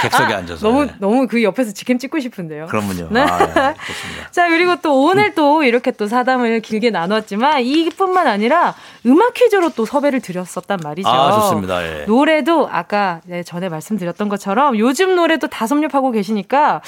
[0.00, 0.66] 객석에 아, 앉아서.
[0.66, 0.94] 너무, 네.
[0.98, 2.66] 너무 그 옆에서 직캠 찍고 싶은데요.
[2.66, 3.08] 그러면요.
[3.10, 3.20] 네.
[3.20, 4.30] 아, 네, 좋습니다.
[4.30, 8.74] 자, 그리고 또 오늘 또 이렇게 또 사담을 길게 나눴지만 이뿐만 아니라
[9.06, 11.08] 음악 퀴즈로 또 섭외를 드렸었단 말이죠.
[11.08, 11.82] 아, 좋습니다.
[11.82, 12.04] 예.
[12.06, 16.80] 노래도 아까 네, 전에 말씀드렸던 것처럼 요즘 노래도 다 섭렵하고 계시니까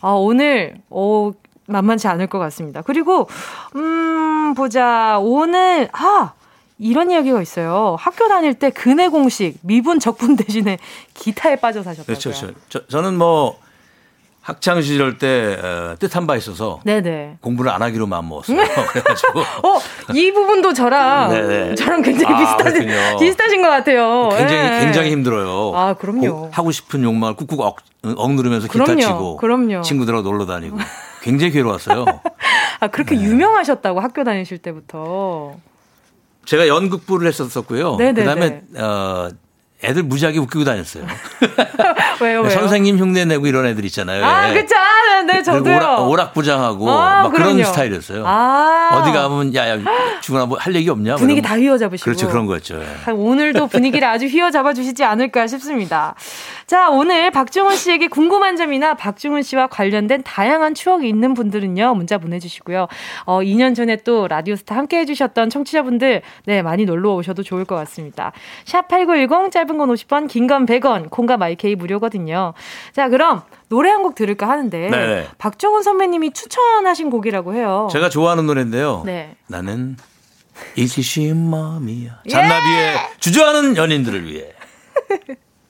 [0.00, 1.32] 아, 오늘 어,
[1.66, 2.82] 만만치 않을 것 같습니다.
[2.82, 3.28] 그리고
[3.76, 6.32] 음 보자 오늘 아
[6.78, 7.96] 이런 이야기가 있어요.
[7.98, 10.78] 학교 다닐 때 근해 공식 미분 적분 대신에
[11.14, 12.06] 기타에 빠져 사셨다고요.
[12.06, 12.54] 그렇죠, 그렇죠.
[12.68, 13.58] 저, 저는 뭐
[14.40, 17.38] 학창 시절 때 어, 뜻한 바 있어서 네네.
[17.42, 18.56] 공부를 안 하기로 마음 먹었어요.
[18.92, 19.78] 그래가지고 어,
[20.14, 21.74] 이 부분도 저랑 네네.
[21.74, 23.18] 저랑 굉장히 아, 비슷하신 그렇군요.
[23.18, 24.28] 비슷하신 것 같아요.
[24.30, 24.80] 굉장히 예.
[24.80, 25.72] 굉장히 힘들어요.
[25.76, 26.20] 아, 그럼요.
[26.32, 29.82] 고- 하고 싶은 욕망을 꾹꾹 억, 억누르면서 기타 그럼요, 치고 그럼요.
[29.82, 30.78] 친구들하고 놀러 다니고
[31.22, 32.06] 굉장히 괴로웠어요.
[32.80, 33.22] 아 그렇게 네.
[33.22, 35.56] 유명하셨다고 학교 다니실 때부터.
[36.48, 37.96] 제가 연극부를 했었었고요.
[37.96, 38.24] 네네네.
[38.24, 39.28] 그다음에 어,
[39.84, 41.04] 애들 무지하게 웃기고 다녔어요.
[42.22, 42.50] 왜요, 왜요?
[42.50, 44.24] 선생님 흉내 내고 이런 애들 있잖아요.
[44.24, 44.54] 아, 예.
[44.54, 44.74] 그쵸.
[44.74, 45.76] 아, 네, 그리고 저도요.
[45.76, 47.64] 오락, 오락부장하고 아, 막 그런 그럼요.
[47.64, 48.24] 스타일이었어요.
[48.26, 49.00] 아.
[49.02, 49.78] 어디 가면 야야
[50.22, 51.16] 주근아 뭐할 얘기 없냐?
[51.16, 52.04] 분위기 그러면 다 휘어잡으시고.
[52.04, 52.80] 그렇죠 그런 거였죠.
[52.80, 52.86] 예.
[53.04, 56.14] 아, 오늘도 분위기를 아주 휘어잡아 주시지 않을까 싶습니다.
[56.68, 62.88] 자, 오늘 박중훈 씨에게 궁금한 점이나 박중훈 씨와 관련된 다양한 추억이 있는 분들은요, 문자 보내주시고요.
[63.24, 68.32] 어, 2년 전에 또 라디오스타 함께 해주셨던 청취자분들, 네, 많이 놀러 오셔도 좋을 것 같습니다.
[68.66, 72.52] 샵8910, 짧은 건 50원, 긴 건 100원, 콩과 마이케이 무료거든요.
[72.92, 73.40] 자, 그럼
[73.70, 75.26] 노래 한 곡 들을까 하는데, 네.
[75.38, 77.88] 박중훈 선배님이 추천하신 곡이라고 해요.
[77.90, 79.04] 제가 좋아하는 노래인데요.
[79.06, 79.36] 네.
[79.46, 79.96] 나는
[80.76, 82.20] 쉬운 마음이야.
[82.28, 84.52] 잔나비의 주저하는 연인들을 위해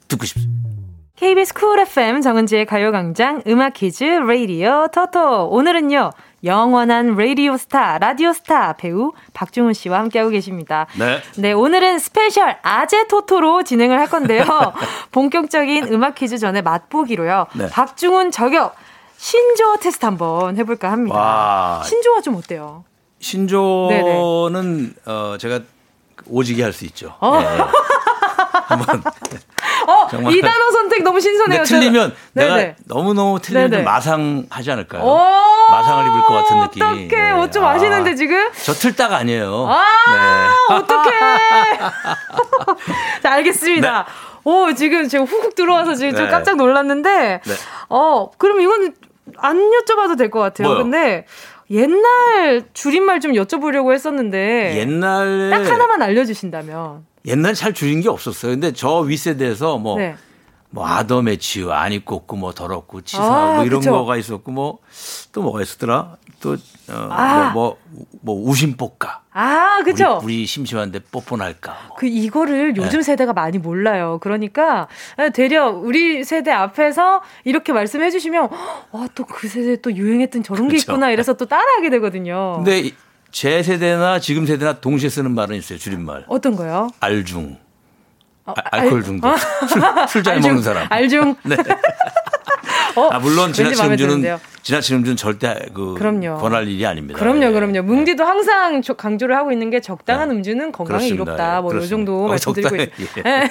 [0.08, 0.87] 듣고 싶습니다.
[1.18, 5.48] KBS Cool FM 정은지의 가요광장 음악 퀴즈 라디오 토토.
[5.50, 6.12] 오늘은요,
[6.44, 10.86] 영원한 라디오 스타, 라디오 스타 배우 박중훈 씨와 함께하고 계십니다.
[10.96, 11.20] 네.
[11.36, 14.44] 네, 오늘은 스페셜 아재 토토로 진행을 할 건데요.
[15.10, 17.46] 본격적인 음악 퀴즈 전에 맛보기로요.
[17.54, 17.68] 네.
[17.68, 18.76] 박중훈 저격
[19.16, 21.18] 신조어 테스트 한번 해볼까 합니다.
[21.18, 21.82] 와.
[21.84, 22.84] 신조어 좀 어때요?
[23.18, 25.60] 신조는 어 제가
[26.28, 27.16] 오지게 할 수 있죠.
[27.18, 27.40] 어.
[27.42, 27.44] 예.
[28.52, 29.02] 한번
[29.86, 30.34] 어, 정말.
[30.34, 31.62] 이 단어 선택 너무 신선해요.
[31.64, 32.76] 틀리면 저- 내가 네네.
[32.86, 33.82] 너무 너무 틀리면 네네.
[33.82, 35.02] 좀 마상하지 않을까요?
[35.02, 35.16] 오,
[35.70, 36.82] 마상을 입을 것 같은 느낌.
[36.82, 37.06] 어떡해.
[37.08, 37.30] 네.
[37.32, 37.70] 어, 좀 아.
[37.72, 38.50] 아시는데 지금?
[38.64, 39.66] 저 틀딱 아니에요.
[39.68, 39.82] 아,
[40.70, 40.74] 네.
[40.74, 41.10] 어떡해.
[43.22, 44.06] 자, 알겠습니다.
[44.44, 46.30] 오, 지금 제가 훅훅 들어와서 지금 좀 네.
[46.30, 47.54] 깜짝 놀랐는데, 네.
[47.88, 48.94] 어, 그럼 이건
[49.36, 50.68] 안 여쭤봐도 될 것 같아요.
[50.68, 50.82] 뭐요?
[50.82, 51.26] 근데
[51.70, 57.04] 옛날 줄임말 좀 여쭤보려고 했었는데, 옛날에 딱 하나만 알려주신다면.
[57.26, 58.52] 옛날 잘 줄인 게 없었어요.
[58.52, 60.14] 근데 저 윗세대에서 뭐 네.
[60.70, 63.92] 뭐 아더매치유 안 입고 없고 뭐 더럽고 치사 아, 뭐 이런 그쵸.
[63.92, 64.78] 거가 있었고 뭐
[65.32, 66.58] 또 뭐가 있었더라 또뭐
[67.10, 67.50] 아.
[67.54, 67.76] 뭐,
[68.22, 70.18] 뭐 우심뽀까 아, 그쵸?
[70.22, 71.96] 우리, 우리 심심한데 뽀뽀날까 뭐.
[71.96, 73.02] 그 이거를 요즘 네.
[73.02, 74.18] 세대가 많이 몰라요.
[74.20, 74.88] 그러니까
[75.34, 78.48] 되려 우리 세대 앞에서 이렇게 말씀해 주시면
[78.90, 80.92] 와 또 그 세대 또 유행했던 저런 게 그렇죠.
[80.92, 82.54] 있구나 이래서 또 따라하게 되거든요.
[82.56, 82.94] 근데 이-
[83.30, 86.88] 제 세대나 지금 세대나 동시에 쓰는 말은 있어요 줄임말 어떤 거요?
[87.00, 87.56] 알중
[88.46, 89.30] 어, 아, 알코올 중독
[90.08, 91.34] 술잘 알중, 먹는 사람 알중.
[91.44, 91.56] 네.
[92.96, 94.38] 어, 아 물론 마음에 음주는.
[94.62, 96.38] 지나친 음주는 절대 그 그럼요.
[96.38, 97.18] 권할 일이 아닙니다.
[97.18, 97.50] 그럼요, 예.
[97.52, 97.82] 그럼요.
[97.82, 101.06] 뭉디도 항상 저- 강조를 하고 있는 게 적당한 음주는 건강에.
[101.06, 101.60] 이롭다.
[101.60, 101.88] 뭐이 그렇습니다.
[101.88, 103.30] 정도 어, 말씀드리고 적당히, 있습니다.
[103.30, 103.50] 예.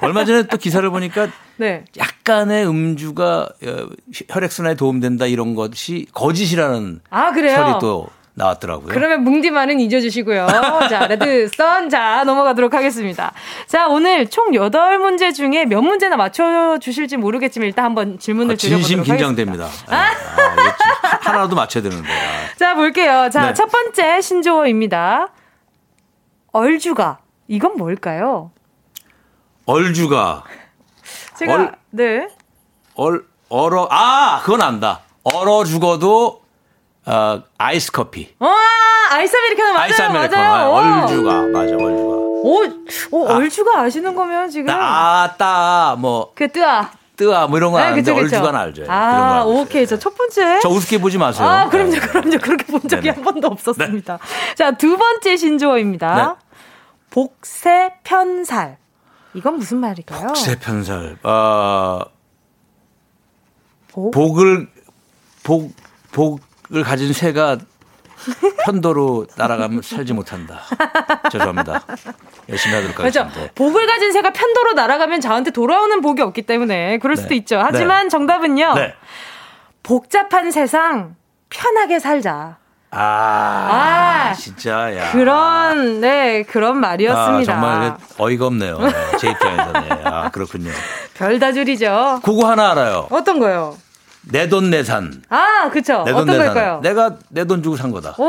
[0.00, 1.84] 얼마 전에 또 기사를 보니까 네.
[1.96, 3.86] 약간의 음주가 어,
[4.30, 7.54] 혈액순환에 도움된다 이런 것이 거짓이라는 아 그래요.
[7.56, 8.08] 설이 또
[8.38, 8.88] 나왔더라고요.
[8.94, 10.46] 그러면 뭉디만은 잊어주시고요.
[10.88, 11.90] 자, 레드 선.
[11.90, 13.32] 자, 넘어가도록 하겠습니다.
[13.66, 19.18] 자, 오늘 총 8문제 중에 몇 문제나 맞춰주실지 모르겠지만 일단 한번 질문을 아, 진심 드려보도록
[19.18, 19.64] 긴장됩니다.
[19.64, 19.96] 하겠습니다.
[19.96, 22.08] 아, 하나도 맞춰야 되는데.
[22.10, 22.54] 아.
[22.56, 23.28] 자, 볼게요.
[23.30, 23.54] 자, 네.
[23.54, 25.28] 첫 번째 신조어입니다.
[26.52, 27.18] 얼주가.
[27.48, 28.50] 이건 뭘까요?
[29.66, 30.44] 얼주가
[31.36, 32.28] 제가, 얼- 네.
[32.94, 35.00] 얼 얼어 아 그건 안다.
[35.24, 36.42] 얼어 죽어도
[37.10, 38.34] 어, 아이스 커피.
[38.38, 38.54] 와,
[39.10, 39.82] 아이스 아메리카노 맞아요.
[39.82, 40.42] 아이스 아메리카노.
[40.42, 40.70] 맞아요.
[41.02, 42.16] 얼주가 맞아 얼주가.
[42.40, 42.62] 오,
[43.12, 44.66] 오, 얼주가 아시는 거면 지금.
[44.66, 46.90] 따따뭐 그 뜨아.
[47.16, 48.12] 뜨아 뭐 이런 건 네, 아는데.
[48.12, 48.84] 얼주가 알죠.
[48.84, 49.42] 거 아.
[49.44, 49.86] 오케이.
[49.86, 50.60] 자, 첫 번째.
[50.60, 51.48] 저 우습게 보지 마세요.
[51.48, 51.98] 아, 그럼요, 네.
[51.98, 52.38] 그럼요.
[52.38, 53.10] 그렇게 본 적이 네네.
[53.14, 54.18] 한 번도 없었습니다.
[54.54, 56.14] 자, 두 번째 신조어입니다.
[56.14, 56.46] 네.
[57.10, 58.76] 복세 편살.
[59.34, 60.34] 이건 무슨 말일까요?
[60.34, 61.18] 세편살.
[61.24, 62.00] 어,
[63.92, 64.10] 복?
[64.10, 64.68] 복을
[65.42, 65.72] 복
[66.12, 66.40] 복
[66.74, 67.58] 을 가진 새가
[68.64, 70.60] 편도로 따라가면 살지 못한다.
[71.30, 71.82] 죄송합니다.
[72.48, 73.20] 열심히 하도록 그렇죠.
[73.20, 73.52] 하겠습니다.
[73.54, 77.36] 복을 가진 새가 편도로 날아가면 저한테 돌아오는 복이 없기 때문에 그럴 수도 네.
[77.36, 77.58] 있죠.
[77.62, 78.74] 하지만 정답은요.
[78.74, 78.94] 네.
[79.82, 81.16] 복잡한 세상
[81.48, 82.58] 편하게 살자.
[82.90, 85.12] 아, 아, 진짜 야.
[85.12, 87.52] 그런 네 그런 아, 말이었습니다.
[87.52, 88.78] 정말 어이가 없네요.
[88.78, 90.06] 네, 제 입장에서는.
[90.06, 90.70] 아, 그렇군요.
[91.14, 92.20] 별다줄이죠.
[92.22, 93.06] 그거 하나 알아요.
[93.10, 93.76] 어떤 거요?
[94.30, 95.22] 내 돈 내산.
[95.28, 96.02] 아, 그쵸.
[96.04, 96.46] 내 돈 어떤 내산.
[96.54, 96.80] 걸까요?
[96.82, 98.14] 내가 내 돈 주고 산 거다.
[98.18, 98.24] 오,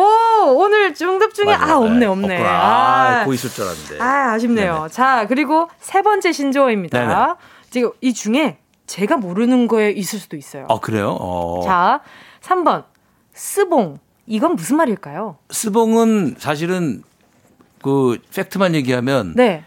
[0.55, 1.73] 오늘 중급 중에 맞아요.
[1.73, 2.33] 아 없네 네, 없네.
[2.35, 2.49] 없구나.
[2.49, 4.03] 아, 고 있을 줄 알았는데.
[4.03, 4.73] 아, 아쉽네요.
[4.75, 4.87] 네네.
[4.89, 6.99] 자, 그리고 세 번째 신조어입니다.
[6.99, 7.15] 네네.
[7.69, 10.65] 지금 이 중에 제가 모르는 거에 있을 수도 있어요.
[10.69, 11.17] 아, 그래요?
[11.19, 11.61] 어.
[11.63, 12.01] 자,
[12.41, 12.85] 3번.
[13.33, 13.99] 스봉.
[14.25, 15.37] 이건 무슨 말일까요?
[15.51, 17.03] 스봉은 사실은
[17.81, 19.63] 그 팩트만 얘기하면 네.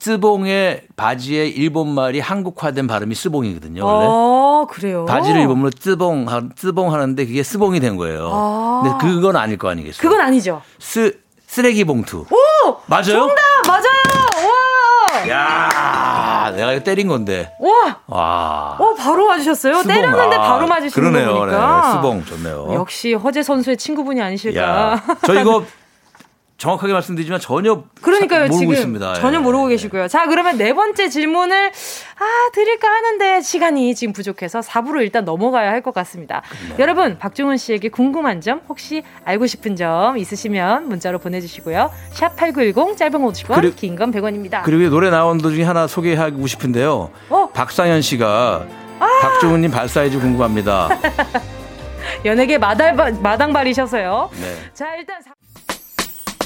[0.00, 3.84] 쯔봉의 바지의 일본 말이 한국화된 발음이 스봉이거든요.
[3.84, 4.06] 원래.
[4.62, 5.04] 어, 그래요.
[5.06, 8.30] 바지를 쯔봉 하- 쯔봉 하는데 그게 스봉이 된 거예요.
[8.32, 8.80] 아.
[8.84, 10.00] 근데 그건 아닐 거 아니겠어요?
[10.00, 10.62] 그건 아니죠.
[10.78, 12.24] 쓰 쓰레기 봉투.
[12.30, 12.76] 오!
[12.86, 13.04] 맞아요?
[13.04, 13.36] 정답!
[13.66, 14.48] 맞아요!
[14.48, 15.28] 와!
[15.28, 17.50] 야, 내가 이거 때린 건데.
[17.60, 17.96] 와!
[18.06, 18.76] 와.
[18.78, 19.82] 어, 바로 맞으셨어요?
[19.82, 19.94] 스봉.
[19.94, 21.32] 때렸는데 아, 바로 맞으시는 그러네요.
[21.32, 21.82] 거 보니까.
[21.86, 22.74] 네, 스봉 좋네요.
[22.74, 24.60] 역시 허재 선수의 친구분이 아니실까.
[24.62, 25.64] 야, 저 이거
[26.58, 29.14] 정확하게 말씀드리지만 전혀 그러니까요, 모르고 지금 있습니다.
[29.14, 29.42] 전혀 예.
[29.42, 30.08] 모르고 계시고요.
[30.08, 31.66] 자, 그러면 네 번째 질문을
[32.18, 36.42] 아 드릴까 하는데 시간이 지금 부족해서 4부로 일단 넘어가야 할 것 같습니다.
[36.78, 41.90] 여러분, 박중훈 씨에게 궁금한 점 혹시 알고 싶은 점 있으시면 문자로 보내주시고요.
[42.12, 44.62] 샵 #8910 짧은 거 50원, 그리- 긴건 100원입니다.
[44.64, 47.10] 그리고 이 노래 나온 도 중에 하나 소개하고 싶은데요.
[47.28, 47.50] 어?
[47.52, 48.66] 박상현 씨가
[48.98, 49.06] 아!
[49.20, 50.88] 박종훈님 발 사이즈 궁금합니다.
[52.24, 54.30] 연예계 마달 마당발이셔서요.
[54.32, 54.54] 네.
[54.72, 55.32] 자, 일단 사-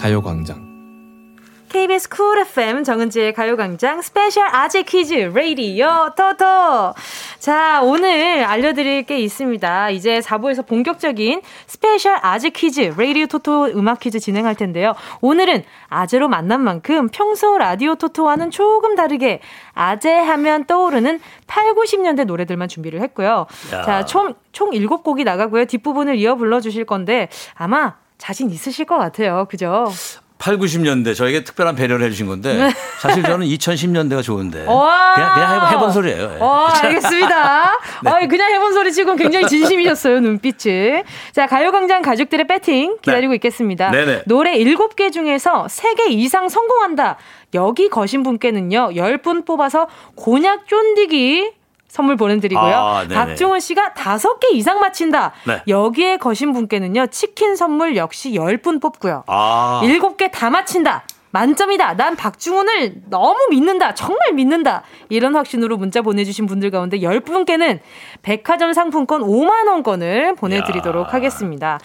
[0.00, 0.70] 가요광장
[1.68, 6.94] KBS Cool FM 정은지의 가요광장 스페셜 아재 퀴즈 레이디오 토토.
[7.38, 9.90] 자, 오늘 알려드릴 게 있습니다.
[9.90, 14.94] 이제 4부에서 본격적인 스페셜 아재 퀴즈 레이디오 토토 음악 퀴즈 진행할 텐데요.
[15.20, 19.40] 오늘은 아재로 만난 만큼 평소 라디오 토토와는 조금 다르게
[19.74, 23.46] 아재 하면 떠오르는 8, 90년대 노래들만 준비를 했고요.
[23.74, 23.82] 야.
[23.82, 25.66] 자, 총, 총 7곡이 나가고요.
[25.66, 29.46] 뒷부분을 이어 불러주실 건데 아마 자신 있으실 것 같아요.
[29.50, 29.90] 그죠?
[30.38, 35.12] 8, 90년대 저에게 특별한 배려를 해주신 건데 사실 저는 2010년대가 좋은데 와.
[35.14, 36.32] 그냥 그냥 해본, 소리예요.
[36.34, 36.38] 예.
[36.40, 37.78] 어, 알겠습니다.
[38.02, 38.10] 네.
[38.10, 41.02] 어, 그냥 해본 소리 치고 굉장히 진심이셨어요, 눈빛이.
[41.32, 43.90] 자, 가요광장 가족들의 배팅 기다리고 있겠습니다.
[43.90, 44.22] 네네.
[44.26, 47.18] 노래 7개 중에서 3개 이상 성공한다.
[47.52, 51.59] 여기 거신 분께는요, 10분 뽑아서 곤약 쫀디기
[51.90, 52.72] 선물 보내드리고요.
[52.74, 53.04] 아.
[53.12, 55.32] 박중훈 씨가 5개 이상 맞힌다.
[55.46, 55.62] 네.
[55.66, 59.24] 여기에 거신 분께는요, 치킨 선물 역시 10분 뽑고요.
[59.26, 59.80] 아.
[59.84, 61.02] 일곱 개다 맞힌다.
[61.32, 61.94] 만점이다.
[61.94, 63.94] 난 박중훈을 너무 믿는다.
[63.94, 64.82] 정말 믿는다.
[65.08, 67.78] 이런 확신으로 문자 보내주신 분들 가운데 10분께는
[68.22, 71.12] 백화점 상품권 5만원권을 보내드리도록 야.
[71.12, 71.78] 하겠습니다.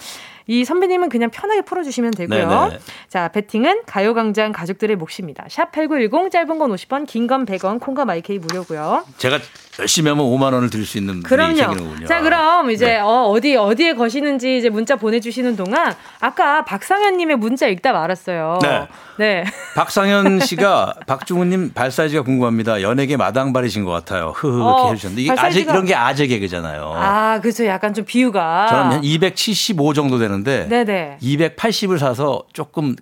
[0.48, 2.48] 이 선배님은 그냥 편하게 풀어주시면 되고요.
[2.70, 2.80] 네네.
[3.10, 5.46] 자, 배팅은 가요광장 가족들의 몫입니다.
[5.50, 9.04] 샵 8910 짧은 건 50원, 긴 건 100원, 콩과 마이케이 무료고요.
[9.18, 9.40] 제가
[9.80, 12.06] 열심히 하면 5만 원을 드릴 수 있는 그럼요.
[12.08, 13.00] 자, 그럼 이제 네.
[13.00, 18.60] 어, 어디 어디에 거시는지 이제 문자 보내주시는 동안 아까 박상현님의 문자 읽다 말았어요.
[18.62, 18.88] 네.
[19.18, 19.44] 네.
[19.76, 22.82] 박상현 씨가 박중훈님 발 사이즈가 궁금합니다.
[22.82, 24.32] 연예계 마당발이신 것 같아요.
[24.36, 26.94] 흐흐 어, 이렇게 해주셨는데 이게 발 아재 이런 게 아재 개그잖아요.
[26.96, 27.66] 아, 그죠.
[27.66, 28.68] 약간 좀 비유가.
[28.70, 31.18] 저는 한275 정도 되는 데 네네.
[31.22, 32.96] 280을 사서 조금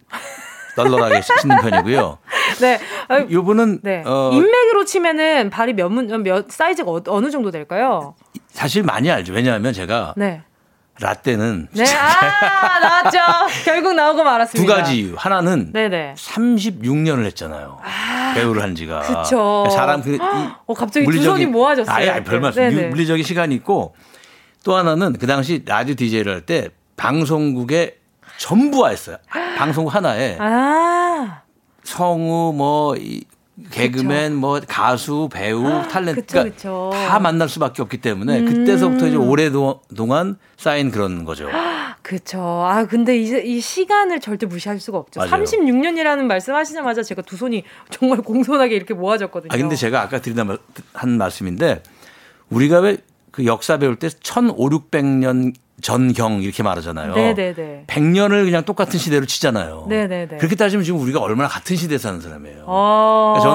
[0.76, 2.18] 널널하게 신는 편이고요.
[2.62, 2.80] 네.
[3.08, 4.04] 아, 요분은 네.
[4.06, 8.16] 어, 인맥으로 치면은 발이 몇, 문, 몇 사이즈가 어, 어느 정도 될까요?
[8.50, 9.34] 사실 많이 알죠.
[9.34, 10.42] 왜냐하면 제가 네.
[11.00, 11.84] 라떼는 네.
[11.96, 13.18] 아, 나왔죠.
[13.66, 14.76] 결국 나오고 두 말았습니다.
[14.76, 15.16] 가지 이유.
[15.18, 16.14] 하나는 네네.
[16.18, 17.80] 36년을 했잖아요.
[18.36, 19.00] 배우를 한 지가.
[19.02, 19.68] 그쵸.
[19.72, 20.18] 사람 그이
[20.66, 21.96] 어, 갑자기 두 손이 모아졌어요.
[21.96, 22.90] 아예 별 말씀.
[22.90, 23.96] 물리적인 시간이 있고
[24.64, 27.98] 또 하나는 그 당시 라디오 DJ를 할 때 방송국에
[28.38, 29.18] 전부 와 있어요.
[29.58, 31.42] 방송국 하나에 아.
[31.84, 33.24] 성우 뭐 이,
[33.70, 36.90] 개그맨 뭐 가수 배우 탤런트 그쵸, 그러니까 그쵸.
[36.94, 38.46] 다 만날 수밖에 없기 때문에 음.
[38.46, 41.50] 그때서부터 이제 오래동안 쌓인 그런 거죠.
[42.02, 42.40] 그쵸.
[42.42, 45.20] 아, 근데 이, 이 시간을 절대 무시할 수가 없죠.
[45.20, 45.32] 맞아요.
[45.32, 49.50] 36년이라는 말씀 하시자마자 제가 두 손이 정말 공손하게 이렇게 모아졌거든요.
[49.54, 50.58] 아 근데 제가 아까 드린다 말-
[50.94, 51.84] 한 말씀인데
[52.50, 52.98] 우리가 왜
[53.34, 57.14] 그 역사 배울 때 1500년 전경 이렇게 말하잖아요.
[57.14, 57.84] 네네네.
[57.88, 59.86] 100년을 그냥 똑같은 시대로 치잖아요.
[59.90, 60.38] 네네네.
[60.38, 62.64] 그렇게 따지면 지금 우리가 얼마나 같은 시대에 사는 사람이에요.
[62.66, 63.36] 어.
[63.38, 63.54] 그러니까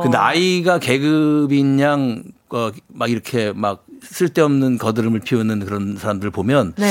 [0.00, 6.72] 저는 그 나이가 계급인 양, 어, 막 이렇게 막 쓸데없는 거드름을 피우는 그런 사람들 보면
[6.76, 6.90] 네.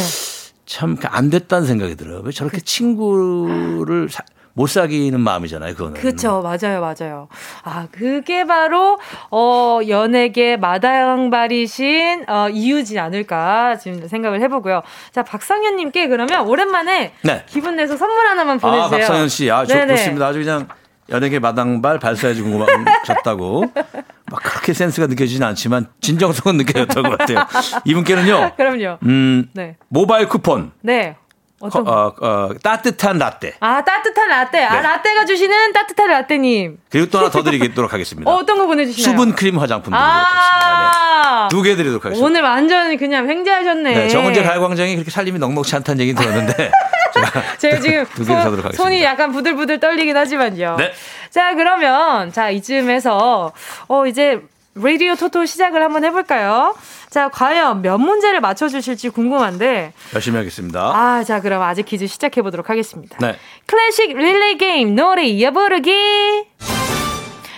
[0.68, 2.22] 참안 됐다는 생각이 들어요.
[2.24, 4.24] 왜 저렇게 친구를 사-
[4.60, 6.02] 못 사귀는 마음이잖아요, 그거는.
[6.02, 7.30] 그쵸, 맞아요, 맞아요.
[7.64, 9.00] 아, 그게 바로,
[9.32, 14.82] 어, 연예계 마당발이신, 어, 이유지 않을까, 지금 생각을 해 보고요.
[15.14, 17.44] 자, 박상현 님께 그러면 오랜만에 네.
[17.48, 18.86] 기분 내서 선물 하나만 보내 주세요.
[18.86, 19.50] 아, 박상현 씨.
[19.50, 19.88] 아, 좋.
[19.88, 20.28] 좋습니다.
[20.28, 20.68] 아주 그냥
[21.10, 23.64] 연예계 마당발 발사해주 궁금하셨다고.
[24.30, 27.46] 막 그렇게 센스가 느껴지진 않지만 진정성은 느껴졌던 것 같아요.
[27.86, 28.52] 이분께는요.
[28.58, 28.98] 그럼요.
[29.04, 29.78] 음, 네.
[29.88, 30.74] 모바일 쿠폰.
[30.82, 31.16] 네.
[31.60, 31.92] 어떤 거?
[31.92, 33.56] 어, 어, 따뜻한 라떼.
[33.60, 34.64] 아, 따뜻한 라떼.
[34.64, 34.82] 아, 네.
[34.82, 36.78] 라떼가 주시는 따뜻한 라떼님.
[36.90, 38.30] 그리고 또 하나 더 드리도록 하겠습니다.
[38.32, 39.12] 어, 어떤 거 보내주시나요?
[39.12, 41.28] 수분 크림 화장품 드리도록 하겠습니다.
[41.28, 41.56] 아, 네.
[41.56, 42.26] 두개 드리도록 하겠습니다.
[42.26, 43.94] 오늘 완전 그냥 횡재하셨네.
[43.94, 46.72] 네, 정은재 가요광장이 그렇게 살림이 넉넉치 않다는 얘기 들었는데
[47.14, 48.82] 제가 제가 지금 두 개를 사도록 하겠습니다.
[48.84, 50.76] 손이 약간 부들부들 떨리긴 하지만요.
[50.78, 50.92] 네.
[51.30, 53.52] 자, 그러면 자, 이쯤에서
[53.88, 54.40] 어 이제
[54.76, 56.76] 라디오 토토 시작을 한번 해 볼까요?
[57.10, 59.94] 자, 과연 몇 문제를 맞춰 주실지 궁금한데.
[60.14, 60.80] 열심히 하겠습니다.
[60.96, 63.18] 아, 자, 그럼 아직 퀴즈 시작해 보도록 하겠습니다.
[63.20, 63.36] 네.
[63.66, 65.92] 클래식 릴레이 게임 노래 이어 부르기.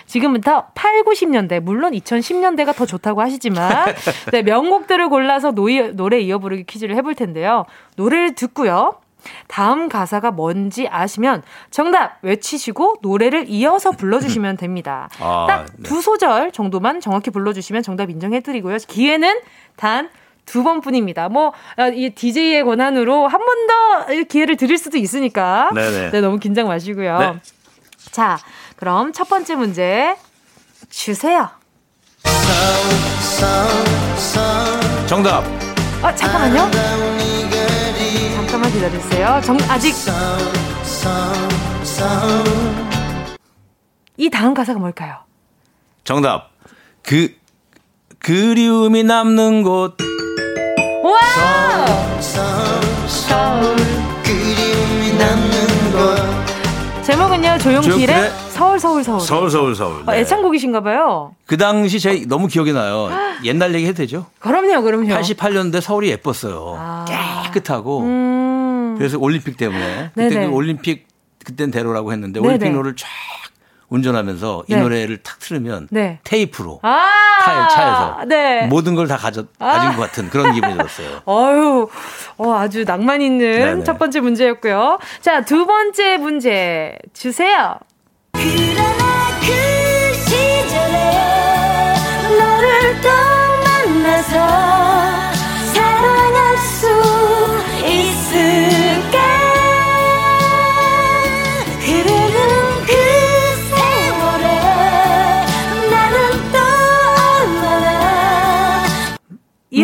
[0.07, 3.93] 지금부터 8, 90년대, 물론 2010년대가 더 좋다고 하시지만,
[4.33, 7.65] 네, 명곡들을 골라서 노이, 노래 이어 부르기 퀴즈를 해볼 텐데요.
[7.95, 8.95] 노래를 듣고요.
[9.47, 15.09] 다음 가사가 뭔지 아시면 정답 외치시고 노래를 이어서 불러주시면 됩니다.
[15.19, 15.83] 아, 딱 네.
[15.83, 18.77] 두 소절 정도만 정확히 불러주시면 정답 인정해드리고요.
[18.87, 19.39] 기회는
[19.75, 20.09] 단
[20.43, 21.29] 두 번뿐입니다.
[21.29, 25.69] 뭐, 어, 이 DJ의 권한으로 한 번 더 기회를 드릴 수도 있으니까.
[25.73, 26.09] 네네.
[26.11, 27.19] 네, 너무 긴장 마시고요.
[27.19, 27.33] 네.
[28.11, 28.39] 자,
[28.75, 30.15] 그럼 첫 번째 문제
[30.89, 31.47] 주세요.
[35.07, 35.43] 정답.
[36.03, 37.20] 어, 잠깐만요.
[38.71, 39.41] 기다려주세요.
[39.43, 39.93] 정, 아직.
[44.17, 45.17] 이 다음 가사가 뭘까요?
[46.03, 46.51] 정답.
[47.03, 47.33] 그
[48.19, 49.97] 그리움이 남는 곳.
[51.03, 51.85] 와!
[54.23, 59.19] 그리움이 남는 곳 제목은요, 조용필의 서울, 서울, 서울.
[59.19, 60.03] 서울 서울 서울.
[60.05, 60.19] 어, 네.
[60.19, 61.33] 애창곡이신가 봐요.
[61.47, 63.09] 그 당시 제 너무 기억이 나요.
[63.43, 64.27] 옛날 얘기 해도 되죠?
[64.39, 65.07] 그럼요, 그럼요.
[65.07, 66.75] 88년대 서울이 예뻤어요.
[66.77, 67.05] 아.
[67.51, 68.01] 깨끗하고.
[68.01, 68.40] 음.
[69.01, 70.47] 그래서 올림픽 때문에 그때 네네.
[70.47, 71.07] 그 올림픽
[71.43, 72.53] 그땐 대로라고 했는데 네네.
[72.53, 73.07] 올림픽로를 쫙
[73.89, 74.81] 운전하면서 이 네.
[74.81, 76.19] 노래를 탁 틀으면 네.
[76.23, 77.09] 테이프로 아!
[77.43, 78.67] 타일 차에서 네.
[78.67, 81.21] 모든 걸 다 가져 가진 것 같은 그런 기분이 들었어요.
[81.27, 81.89] 어유,
[82.37, 83.83] 어, 아주 낭만 있는 네네.
[83.83, 84.99] 첫 번째 문제였고요.
[85.19, 87.77] 자, 두 번째 문제 주세요.
[88.31, 88.51] 그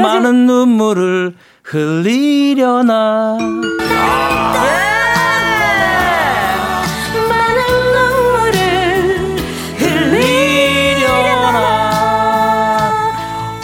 [0.01, 3.37] 많은 눈물을 흘리려나.
[7.29, 9.37] 많은 눈물을
[12.17, 13.13] 흘리려나.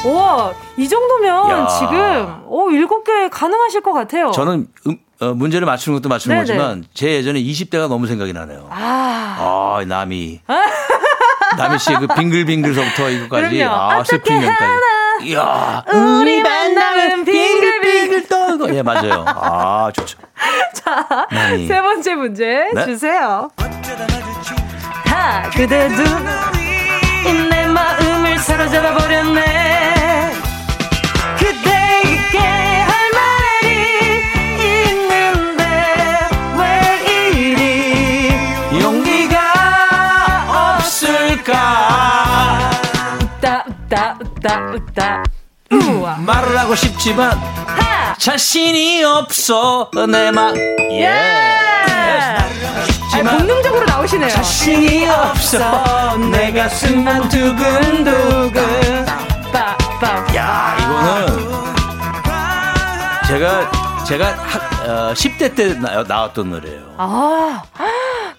[0.05, 1.67] 우와, 이 정도면 야.
[1.67, 4.31] 지금, 오, 일곱 개 가능하실 것 같아요.
[4.31, 6.45] 저는 음, 어, 문제를 맞추는 것도 맞추는 네네.
[6.47, 8.67] 거지만 제 예전에 20대가 너무 생각이 나네요.
[8.69, 10.41] 아, 아, 남이.
[11.57, 13.63] 남이 씨의 그 빙글빙글서부터 이거까지.
[13.63, 14.63] 아, 어떻게 슬프면까지.
[15.23, 15.83] 이야.
[15.91, 18.43] 우리 만남은 빙글빙글 떠.
[18.73, 19.23] 예, 맞아요.
[19.27, 20.17] 아, 좋죠.
[20.73, 21.67] 자, 남이.
[21.67, 22.85] 세 번째 문제 네.
[22.85, 23.49] 주세요.
[25.05, 26.03] 하, 그대도
[27.49, 30.31] 내 마음을 사로잡아 버렸네.
[31.37, 33.67] 그대에게 할 말이
[34.89, 35.63] 있는데
[36.57, 36.65] 왜
[37.11, 41.53] 이리 용기가 없을까?
[43.21, 45.23] 웃다 웃다 웃다 웃다
[45.71, 48.13] 우와 말을 하고 싶지만 하!
[48.17, 50.55] 자신이 없어 내 맘.
[50.91, 51.07] 예.
[51.07, 52.37] 아,
[53.37, 54.29] 본능적으로 나오시네요.
[54.29, 59.05] 자신이 없어 내 가슴만 두근두근.
[60.35, 61.63] 야, 이거는
[63.27, 63.71] 제가
[64.05, 66.95] 제가 학, 어, 10대 때 나, 나왔던 노래예요.
[66.97, 67.61] 아,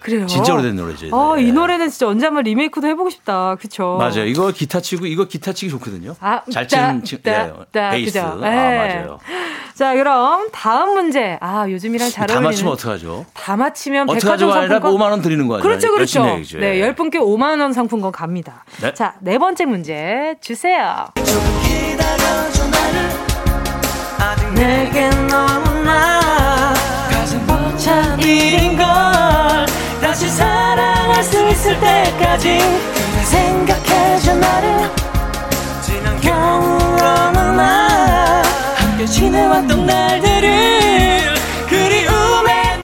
[0.05, 0.27] 그래요.
[0.27, 1.07] 진짜 오래된 노래죠.
[1.07, 1.41] 이 아, 노래.
[1.41, 3.55] 이 노래는 진짜 언제 한번 리메이크도 해보고 싶다.
[3.59, 3.97] 그쵸?
[3.97, 4.25] 맞아요.
[4.25, 6.15] 이거 기타 치고 이거 기타 치기 좋거든요.
[6.19, 8.13] 아, 잘 따, 치는 친, 따, 네, 따, 베이스.
[8.13, 8.39] 그죠?
[8.43, 8.75] 아, 네.
[8.77, 9.19] 맞아요.
[9.73, 11.39] 자, 그럼 다음 문제.
[11.41, 12.49] 아, 요즘이랑 잘다 어울리는.
[12.51, 13.25] 맞추면 어떡하죠?
[13.33, 14.93] 다 맞히면 백화점 상품권.
[14.93, 15.63] 5만 원 드리는 거죠.
[15.63, 16.19] 그렇죠, 그렇죠.
[16.21, 16.59] 열심히 해야죠.
[16.59, 16.81] 네, 예.
[16.81, 18.63] 열 분께 5만 원 상품권 갑니다.
[18.81, 18.93] 네.
[18.93, 21.07] 자, 네 번째 문제 주세요.
[24.53, 26.14] 내겐 너무나
[31.15, 32.59] 할 수 있을 때까지
[33.23, 34.91] 생각해줘 나를
[35.81, 38.43] 지난 겨울 어느 날
[38.75, 41.33] 함께 지내왔던 날들을
[41.69, 42.81] 그리움에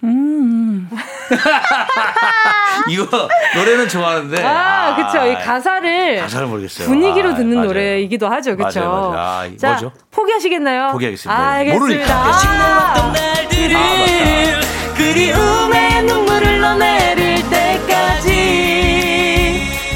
[2.88, 4.42] 이거 노래는 좋아하는데.
[4.44, 5.24] 아, 그쵸.
[5.26, 6.86] 이 가사를 가사를 모르겠어요.
[6.88, 7.66] 분위기로 아, 듣는 맞아요.
[7.68, 8.56] 노래이기도 하죠.
[8.56, 8.80] 그쵸.
[8.80, 9.14] 맞아요, 맞아요.
[9.18, 9.92] 아, 이거 자, 뭐죠?
[10.10, 10.92] 포기하시겠나요?
[10.92, 11.40] 포기하겠습니다.
[11.40, 11.80] 아, 알겠습니다.
[11.80, 12.14] 모르니까.
[12.14, 14.60] 아, 지내왔던 날들을
[14.96, 17.03] 그리움에 눈물을 흘러내릴
[17.50, 18.40] 때까지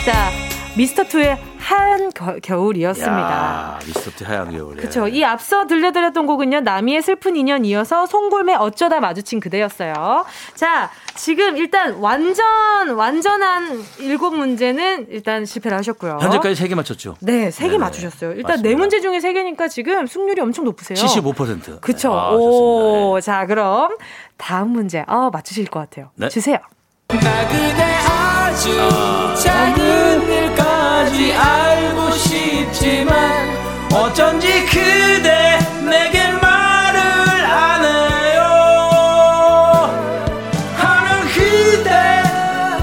[0.05, 0.30] 자,
[0.76, 3.12] 미스터2의 하얀 겨, 겨울이었습니다.
[3.20, 4.76] 야, 미스터 하얀 겨울.
[4.76, 5.07] 그쵸.
[5.07, 10.24] 이 앞서 들려드렸던 곡은요, 나미의 슬픈 인연 이어서 송골매 어쩌다 마주친 그대였어요.
[10.55, 16.18] 자, 지금 일단 완전, 완전한 일곱 문제는 일단 실패를 하셨고요.
[16.22, 17.16] 현재까지 세 개 맞췄죠?
[17.20, 17.76] 네, 세 개.
[17.76, 18.32] 맞추셨어요.
[18.32, 18.62] 일단.
[18.62, 20.96] 네 문제 중에 세 개니까 지금 승률이 엄청 높으세요.
[20.96, 21.80] 75%.
[21.82, 22.12] 그쵸.
[22.14, 23.94] 아, 오, 자, 그럼
[24.38, 25.05] 다음 문제.
[25.07, 26.11] 아, 맞추실 것 같아요.
[26.14, 26.28] 네.
[26.30, 26.59] 주세요.
[27.11, 28.69] 나 그대 아주
[29.43, 33.49] 작은 일까지 알고 싶지만
[33.95, 37.01] 어쩐지 그대 내게 말을
[37.47, 38.43] 안 해요.
[40.77, 42.23] 하면 그대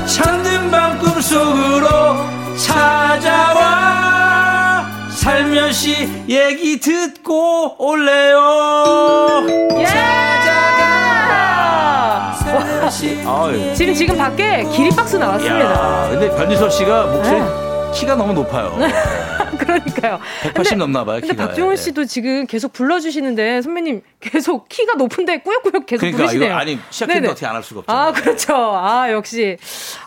[0.08, 1.88] 잠든 밤 꿈속으로
[2.58, 3.62] 찾아와.
[5.12, 9.46] 살며시 얘기 듣고 올래요.
[9.86, 10.35] 살
[12.96, 13.76] 며시 아유.
[13.76, 15.60] 지금, 지금 밖에 기립박수 나왔습니다.
[16.06, 17.46] 야, 근데 변지섭 씨가 목소리 네.
[17.94, 18.74] 키가 너무 높아요.
[19.60, 20.20] 그러니까요.
[20.44, 21.48] 180 넘나 봐요, 근데 키가.
[21.48, 21.76] 박종훈 예.
[21.78, 26.50] 씨도 지금 계속 불러주시는데 선배님 계속 키가 높은데 꾸역꾸역 계속 그러니까 부르시네요.
[26.50, 27.30] 이거 아니 시작했는데.
[27.30, 28.02] 어떻게 안 할 수가 없잖아요.
[28.08, 28.54] 아 그렇죠.
[28.56, 29.58] 아 역시.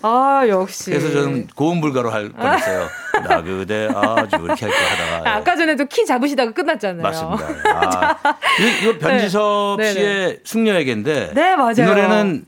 [0.02, 0.90] 아 역시.
[0.90, 2.88] 그래서 저는 고음 불가로 할 뻔했어요.
[3.28, 5.30] 나 그대 아주 이렇게 할거 하다가.
[5.30, 7.02] 아, 아까 전에도 키 잡으시다가 끝났잖아요.
[7.02, 7.46] 맞습니다.
[8.22, 9.92] 아, 이- 이거 변지섭 네.
[9.92, 11.74] 씨의 숙녀에게인데 네, 맞아요.
[11.78, 12.44] 이 노래는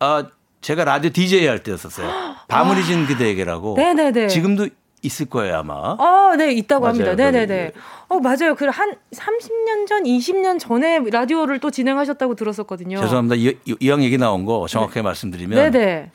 [0.00, 0.24] 아
[0.60, 2.08] 제가 라디오 DJ 할 때였었어요.
[2.48, 3.74] 밤을 잊은 그대에게라고.
[3.76, 4.28] 네네네.
[4.28, 4.68] 지금도
[5.02, 5.74] 있을 거예요 아마.
[5.74, 6.94] 어, 네, 있다고 맞아요.
[6.94, 7.14] 합니다.
[7.14, 7.72] 네네네.
[8.08, 8.54] 어, 맞아요.
[8.54, 12.98] 그 한 30년 전, 20년 전에 라디오를 또 진행하셨다고 들었었거든요.
[13.00, 13.34] 죄송합니다.
[13.36, 16.10] 이, 이- 이왕 얘기 나온 거 정확하게 말씀드리면 네네.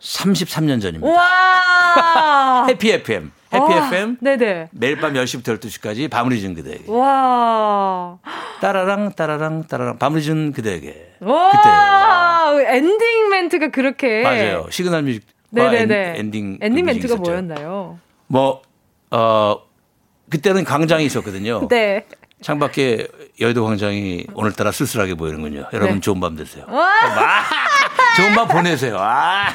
[0.00, 1.08] 33년 전입니다.
[1.12, 2.66] 와!
[2.70, 3.32] 해피 FM.
[3.52, 4.16] 해피 아, FM.
[4.20, 4.68] 네네.
[4.72, 6.84] 매일 밤 10시부터 12시까지 밤을 잊은 그대에게.
[6.86, 8.18] 와.
[8.60, 11.14] 따라랑 따라랑 따라랑 밤을 잊은 그대에게.
[11.20, 12.52] 와.
[12.66, 14.22] 엔딩 멘트가 그렇게.
[14.22, 14.66] 맞아요.
[14.70, 16.14] 시그널 뮤직 네네네.
[16.18, 17.22] 엔, 딩 엔딩 멘트가 있었죠.
[17.22, 17.98] 뭐였나요?
[18.26, 18.62] 뭐,
[19.10, 19.56] 어,
[20.30, 21.66] 그때는 광장이 있었거든요.
[21.68, 22.04] 네.
[22.40, 23.08] 창밖에
[23.40, 25.66] 여의도 광장이 오늘따라 쓸쓸하게 보이는군요.
[25.72, 26.00] 여러분 네.
[26.00, 26.64] 좋은 밤 되세요.
[26.68, 26.92] 와.
[28.16, 28.96] 좋은 밤 보내세요.
[28.98, 29.46] 아,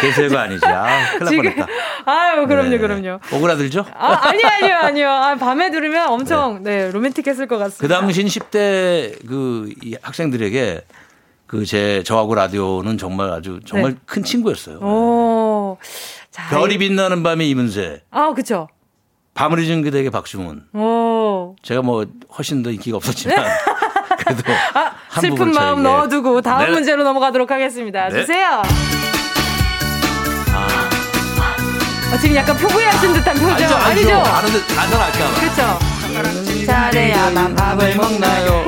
[0.00, 0.64] 계세요가 아니지.
[0.66, 1.54] 아, 큰일 날.
[1.54, 1.66] 뻔했다.
[2.06, 2.78] 아유, 그럼요, 네.
[2.78, 3.20] 그럼요.
[3.32, 3.84] 오그라들죠?
[3.94, 5.10] 아, 아니요, 아니요, 아니요.
[5.10, 7.82] 아, 밤에 들으면 엄청, 네, 로맨틱했을 것 같습니다.
[7.82, 10.82] 그 당신 10대 그이 학생들에게
[11.46, 13.98] 그 제 저하고 라디오는 정말 아주 정말 네.
[14.06, 14.78] 큰 친구였어요.
[14.78, 15.78] 오.
[16.30, 16.48] 자.
[16.50, 18.68] 별이 빛나는 밤에 이문세, 아, 그쵸.
[19.36, 20.64] 밤을 잊은 그대에게 박주문.
[20.72, 21.54] 오.
[21.62, 22.06] 제가 뭐
[22.36, 23.36] 훨씬 더 인기가 없었지만
[24.18, 25.96] 그래도 한 아, 슬픈 부분 마음 저에게.
[25.96, 26.70] 넣어두고 다음 네.
[26.72, 28.08] 문제로 넘어가도록 하겠습니다.
[28.08, 28.20] 네.
[28.20, 28.62] 주세요.
[32.12, 33.52] 아, 지금 약간 표구하신 듯한 표정.
[33.52, 34.14] 아니죠, 아니죠?
[34.14, 34.32] 아니죠.
[34.32, 35.40] 아는데 안전 알까 봐.
[35.40, 36.66] 그렇죠.
[36.66, 38.64] 잘해야만 밥을 먹나요?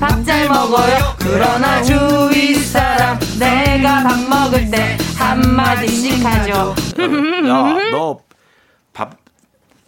[0.00, 1.14] 밥 잘 먹어요.
[1.18, 6.74] 그러나 주위 사람 내가 밥 먹을 때 한마디씩 하죠.
[7.48, 9.16] 야, 너밥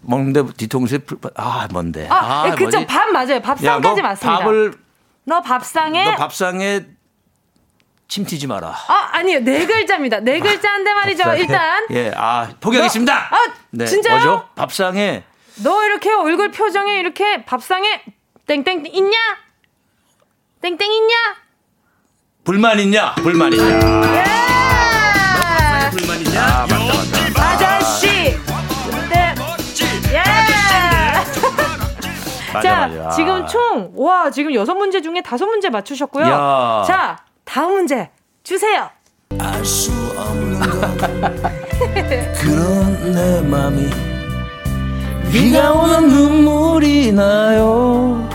[0.01, 2.07] 먹는데 뒤통수에 불, 아, 뭔데?
[2.11, 2.63] 아, 예, 그쵸.
[2.79, 2.87] 뭐지?
[2.87, 3.35] 밥 맞아요.
[3.37, 4.39] 야, 밥상까지 너 맞습니다.
[4.39, 4.75] 밥을
[5.25, 6.85] 너 밥상에 너 밥상에
[8.07, 8.69] 침 튀지 마라.
[8.69, 9.41] 아, 아니요.
[9.41, 10.21] 네 글자입니다.
[10.21, 11.23] 네 글자인데 말이죠.
[11.25, 11.41] 밥상에.
[11.41, 13.29] 일단 예, 아, 포기하겠습니다.
[13.73, 14.15] 너- 아, 진짜요?
[14.17, 14.49] 뭐죠?
[14.55, 15.25] 밥상에
[15.63, 18.03] 너 이렇게 얼굴 표정에 이렇게 밥상에
[18.47, 19.17] 땡땡 있냐?
[20.61, 21.15] 땡땡 있냐?
[22.45, 23.15] 불만 있냐?
[23.15, 23.65] 불만 있냐?
[23.69, 24.54] 예!
[25.97, 26.43] 불만 있냐?
[26.45, 26.77] 아, 맞다,
[27.35, 27.43] 맞다.
[27.51, 28.07] 아저씨.
[29.11, 29.35] 네.
[30.13, 30.23] 예!
[32.53, 33.11] 맞아, 자, 맞아.
[33.11, 36.25] 지금 총, 와, 지금 여섯 문제 중에 다섯 문제 맞추셨고요.
[36.25, 36.85] 야.
[36.87, 38.11] 자, 다음 문제
[38.43, 38.89] 주세요.
[39.39, 40.99] 알 수 없는 건
[42.41, 43.91] 그런 내 맘이
[45.33, 48.29] 비가 오는 눈물이 나요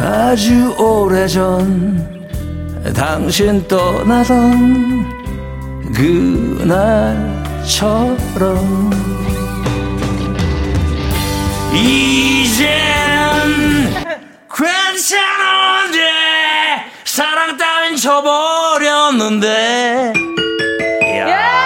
[0.00, 2.13] 아주 오래전
[2.92, 5.24] 당신 떠나던
[5.94, 7.24] 그날처럼.
[11.72, 12.66] 이젠
[14.54, 15.98] 괜찮은데
[17.04, 19.46] 사랑 따윈 쳐버렸는데.
[21.26, 21.63] 와,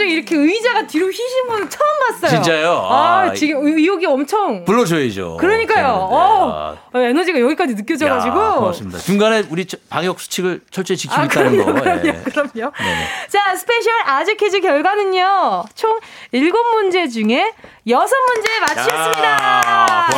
[0.00, 2.30] 중에 이렇게 의자가 뒤로 휘신 분 처음 봤어요.
[2.42, 2.88] 진짜요?
[2.90, 4.64] 아, 아, 지금 의- 의욕이 엄청.
[4.64, 5.36] 불러줘야죠.
[5.38, 5.86] 그러니까요.
[5.86, 6.14] 재밌는데.
[6.14, 8.42] 어, 어, 에너지가 여기까지 느껴져가지고.
[8.42, 8.98] 야, 고맙습니다.
[8.98, 11.80] 중간에 우리 저- 방역 수칙을 철저히 지키고 아, 있다는 그럼요, 거.
[11.82, 12.12] 그럼요, 예.
[12.12, 12.72] 그럼요.
[12.78, 13.06] 네네.
[13.28, 15.64] 자, 스페셜 아재 퀴즈 결과는요.
[15.74, 15.98] 총
[16.32, 17.52] 7문제 중에
[17.86, 19.24] 6문제 맞추셨습니다.
[19.24, 20.08] 야,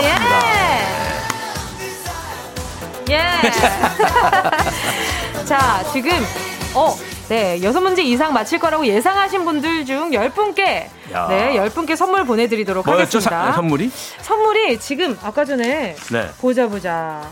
[3.08, 3.14] 예.
[3.14, 3.18] 예.
[5.44, 6.12] 자, 지금
[6.74, 6.96] 어,
[7.32, 10.60] 네, 6문제 이상 맞힐 거라고 예상하신 분들 중 10분께
[11.14, 11.26] 야.
[11.30, 12.86] 네, 10분께 선물 보내 드리도록?
[12.86, 13.46] 하겠습니다.
[13.46, 13.90] 사- 선물이?
[14.20, 16.28] 선물이 지금 아까 전에 네.
[16.42, 17.22] 보자 보자.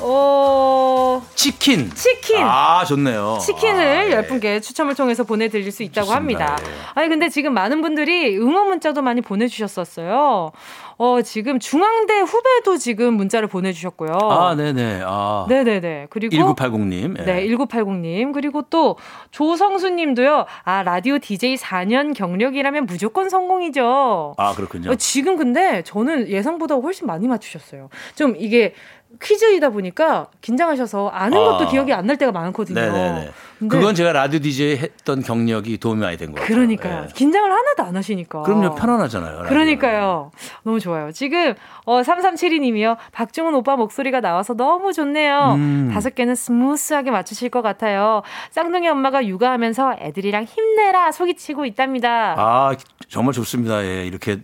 [0.00, 1.90] 어, 치킨.
[1.94, 2.38] 치킨.
[2.42, 3.38] 아, 좋네요.
[3.40, 6.52] 치킨을 아, 열 10분께 추첨을 통해서 보내드릴 수 있다고 좋습니다.
[6.52, 6.68] 합니다.
[6.68, 6.74] 예.
[6.94, 10.52] 아니, 근데 지금 많은 분들이 응원 문자도 많이 보내주셨었어요.
[10.96, 14.12] 어, 지금 중앙대 후배도 지금 문자를 보내주셨고요.
[14.12, 15.02] 아, 네네.
[15.04, 15.46] 아.
[15.48, 16.06] 네네네.
[16.10, 17.18] 그리고 1980님.
[17.18, 17.24] 예.
[17.24, 18.32] 네, 1980님.
[18.32, 18.96] 그리고 또
[19.30, 20.46] 조성수 님도요.
[20.64, 24.34] 아, 라디오 DJ 4년 경력이라면 무조건 성공이죠.
[24.36, 24.90] 아, 그렇군요.
[24.90, 27.88] 어, 지금 근데 저는 예상보다 훨씬 많이 맞추셨어요.
[28.14, 28.74] 좀 이게
[29.22, 31.44] 퀴즈이다 보니까 긴장하셔서 아는 아.
[31.44, 32.78] 것도 기억이 안 날 때가 많거든요.
[32.80, 33.30] 네네네.
[33.60, 36.54] 그건 제가 라디오 DJ 했던 경력이 도움이 많이 된것 같아요.
[36.54, 37.06] 그러니까요.
[37.14, 38.42] 긴장을 하나도 안 하시니까.
[38.42, 39.36] 그럼요, 편안하잖아요.
[39.36, 39.48] 라디오.
[39.48, 40.30] 그러니까요.
[40.64, 41.12] 너무 좋아요.
[41.12, 41.54] 지금
[41.86, 42.96] 어 3372님이요.
[43.12, 45.54] 박중훈 오빠 목소리가 나와서 너무 좋네요.
[45.56, 45.90] 음.
[45.94, 48.22] 다섯 개는 smooth하게 맞추실 것 같아요.
[48.50, 52.34] 쌍둥이 엄마가 육아하면서 애들이랑 힘내라 소리치고 있답니다.
[52.36, 52.76] 아,
[53.08, 53.82] 정말 좋습니다.
[53.84, 54.40] 예, 이렇게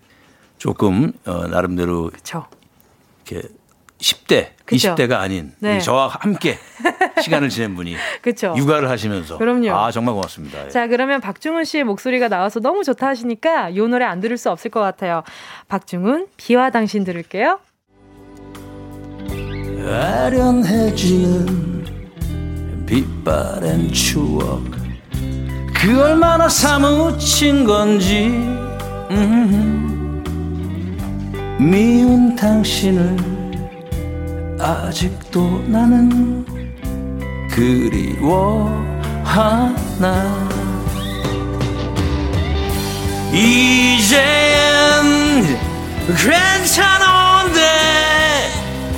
[0.56, 2.08] 조금, 어, 나름대로.
[2.10, 2.46] 그쵸.
[3.26, 3.48] 이렇게
[4.00, 4.94] 10대, 그쵸.
[4.94, 5.76] 20대가 아닌 네.
[5.76, 6.58] 이 저와 함께
[7.22, 8.54] 시간을 지낸 분이 그쵸.
[8.56, 9.36] 육아를 하시면서.
[9.38, 9.70] 그럼요.
[9.72, 10.64] 아, 정말 고맙습니다.
[10.64, 10.68] 예.
[10.70, 14.70] 자, 그러면 박중훈 씨의 목소리가 나와서 너무 좋다 하시니까 이 노래 안 들을 수 없을
[14.70, 15.22] 것 같아요.
[15.68, 17.60] 박중훈, 비와 당신 들을게요.
[19.86, 21.84] 아련해지는
[22.86, 24.62] 빛바랜 추억
[25.74, 28.26] 그 얼마나 사무친 건지
[29.10, 30.22] 음,
[31.58, 33.39] 미운 당신을
[34.60, 36.44] 아직도 나는
[37.50, 38.90] 그리워하나.
[43.32, 44.20] 이젠
[46.06, 47.60] 괜찮은데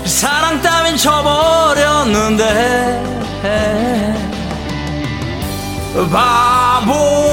[0.05, 2.43] 사랑 따윈 쳐버렸는데.
[6.11, 7.32] 바보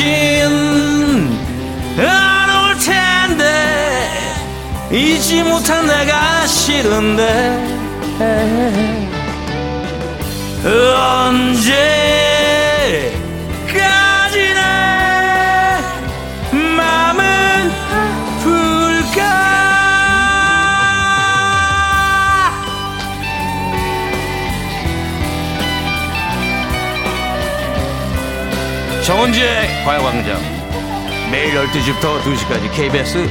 [0.00, 1.28] 다신
[1.98, 3.44] 안 올 텐데
[4.90, 7.78] 잊지 못한 내가 싫은데.
[10.96, 11.74] 언제
[29.10, 30.38] 정은지의 가요광장.
[31.32, 33.28] 매일 12시부터 2시까지 KBS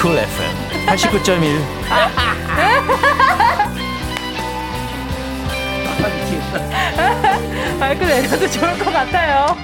[0.00, 1.60] 쿨 FM 89.1
[7.78, 9.58] 마이크 내려도 좋을 것 같아요.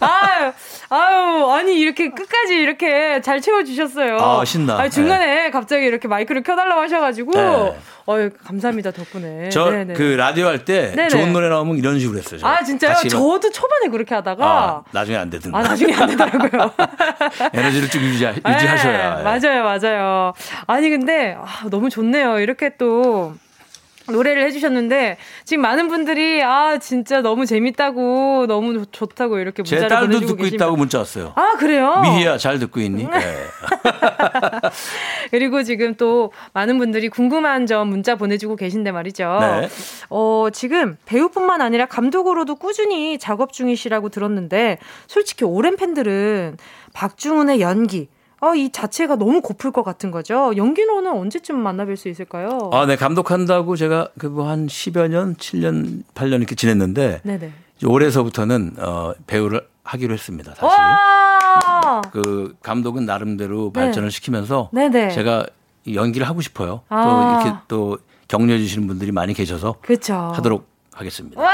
[0.00, 0.52] 아유,
[0.88, 4.16] 아유, 아니, 이렇게 끝까지 이렇게 잘 채워주셨어요.
[4.18, 4.78] 아, 신나.
[4.78, 7.76] 아니, 중간에 갑자기 이렇게 마이크를 켜달라고 하셔가지고, 네.
[8.08, 9.50] 어유 감사합니다, 덕분에.
[9.50, 9.94] 저 네네.
[9.94, 11.08] 그 라디오 할때 네네.
[11.10, 12.40] 좋은 노래 나오면 이런 식으로 했어요.
[12.40, 12.50] 제가.
[12.58, 12.94] 아, 진짜요?
[13.08, 15.58] 저도 초반에 그렇게 하다가, 아, 나중에 안 되던가.
[15.58, 16.70] 아, 나중에 안 되더라고요.
[17.52, 19.16] 에너지를 좀 유지, 유지하셔야.
[19.16, 20.32] 네, 맞아요, 맞아요.
[20.66, 22.40] 아니, 근데, 아, 너무 좋네요.
[22.40, 23.34] 이렇게 또.
[24.10, 29.88] 노래를 해주셨는데 지금 많은 분들이 아 진짜 너무 재밌다고 너무 좋- 좋다고 이렇게 제 문자를
[29.88, 30.64] 딸도 보내주고 듣고 계십니다.
[30.64, 31.32] 있다고 문자 왔어요.
[31.36, 32.00] 아 그래요?
[32.02, 33.04] 미희야 잘 듣고 있니?
[33.04, 33.10] 음.
[33.10, 33.20] 네.
[35.30, 39.38] 그리고 지금 또 많은 분들이 궁금한 점 문자 보내주고 계신데 말이죠.
[39.40, 39.68] 네.
[40.10, 46.56] 어, 지금 배우뿐만 아니라 감독으로도 꾸준히 작업 중이시라고 들었는데 솔직히 오랜 팬들은
[46.92, 48.08] 박중훈의 연기
[48.40, 50.52] 어, 이 자체가 너무 고플 것 같은 거죠.
[50.56, 52.70] 연기로는 언제쯤 만나뵐 수 있을까요?
[52.72, 57.52] 아, 네 감독한다고 제가 그뭐한 10여 년, 7년, 8년 이렇게 지냈는데 네네.
[57.84, 60.54] 올해서부터는 어, 배우를 하기로 했습니다.
[60.62, 62.00] 와!
[62.12, 63.80] 그 감독은 나름대로 네.
[63.80, 65.10] 발전을 시키면서 네네.
[65.10, 65.46] 제가
[65.84, 66.82] 이 연기를 하고 싶어요.
[66.88, 67.04] 아.
[67.04, 67.98] 또 이렇게 또
[68.28, 70.14] 격려해 주시는 분들이 많이 계셔서 그쵸.
[70.14, 70.69] 하도록
[71.00, 71.40] 하겠습니다.
[71.40, 71.50] 와,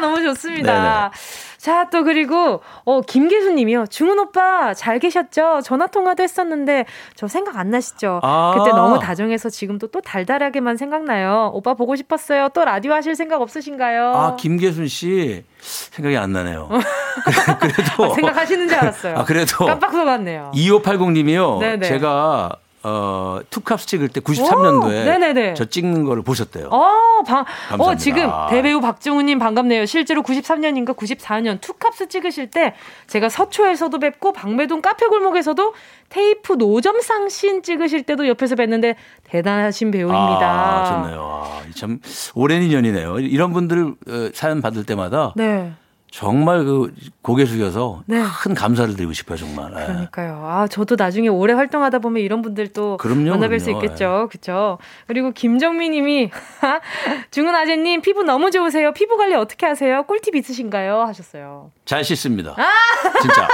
[0.00, 1.10] 너무 좋습니다.
[1.58, 3.86] 자, 또 그리고, 어, 김계수 님이요.
[3.90, 5.60] 중훈 오빠 잘 계셨죠?
[5.62, 8.20] 전화통화도 했었는데, 저 생각 안 나시죠?
[8.22, 8.54] 아.
[8.56, 11.50] 그때 너무 다정해서 지금도 또 달달하게만 생각나요.
[11.52, 12.48] 오빠 보고 싶었어요.
[12.54, 14.12] 또 라디오 하실 생각 없으신가요?
[14.14, 16.68] 아, 김계순 씨 생각이 안 나네요.
[17.60, 19.18] 그래, 도 아, 생각하시는 줄 알았어요.
[19.18, 20.52] 아, 그래도 깜빡 속았네요.
[20.54, 21.58] 2580 님이요.
[21.58, 21.86] 네네.
[21.86, 25.54] 제가 어, 투캅스 찍을 때 93년도에 오.
[25.54, 26.68] 저 찍는 거를 보셨대요.
[26.68, 27.44] 어, 방,
[27.78, 27.94] 어.
[27.96, 29.84] 지금 대배우 박중훈님 반갑네요.
[29.84, 32.74] 실제로 93년인가 94년 투캅스 찍으실 때
[33.06, 35.74] 제가 서초에서도 뵙고 방배동 카페 골목에서도
[36.08, 38.94] 테이프 노점상 씬 찍으실 때도 옆에서 뵀는데
[39.24, 40.40] 대단하신 배우입니다.
[40.40, 41.42] 아, 좋네요.
[41.44, 42.00] 아, 참
[42.34, 43.20] 오랜 인연이네요.
[43.20, 45.72] 이런 분들 어, 사연 받을 때마다 네.
[46.10, 46.92] 정말 그
[47.22, 48.22] 고개 숙여서 네.
[48.42, 49.70] 큰 감사를 드리고 싶어요, 정말.
[49.72, 49.86] 예.
[49.86, 50.42] 그러니까요.
[50.44, 53.84] 아, 저도 나중에 오래 활동하다 보면 이런 분들 또 그럼요, 만나뵐 수 그럼요.
[53.84, 54.28] 있겠죠.
[54.30, 56.30] 그쵸 그리고 김정민 님이
[57.30, 58.92] 중은 아재님 피부 너무 좋으세요.
[58.92, 60.02] 피부 관리 어떻게 하세요?
[60.02, 61.02] 꿀팁 있으신가요?
[61.02, 61.70] 하셨어요.
[61.84, 62.56] 잘 씻습니다.
[63.22, 63.48] 진짜.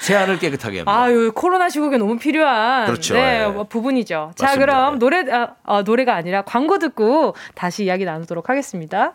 [0.00, 0.92] 세안을 깨끗하게 합니다.
[1.02, 3.14] 아유, 코로나 시국에 너무 필요한 그렇죠.
[3.14, 3.48] 네, 예.
[3.48, 4.32] 뭐 부분이죠.
[4.34, 4.72] 자, 맞습니다.
[4.72, 9.14] 그럼 노래 아, 아, 노래가 아니라 광고 듣고 다시 이야기 나누도록 하겠습니다.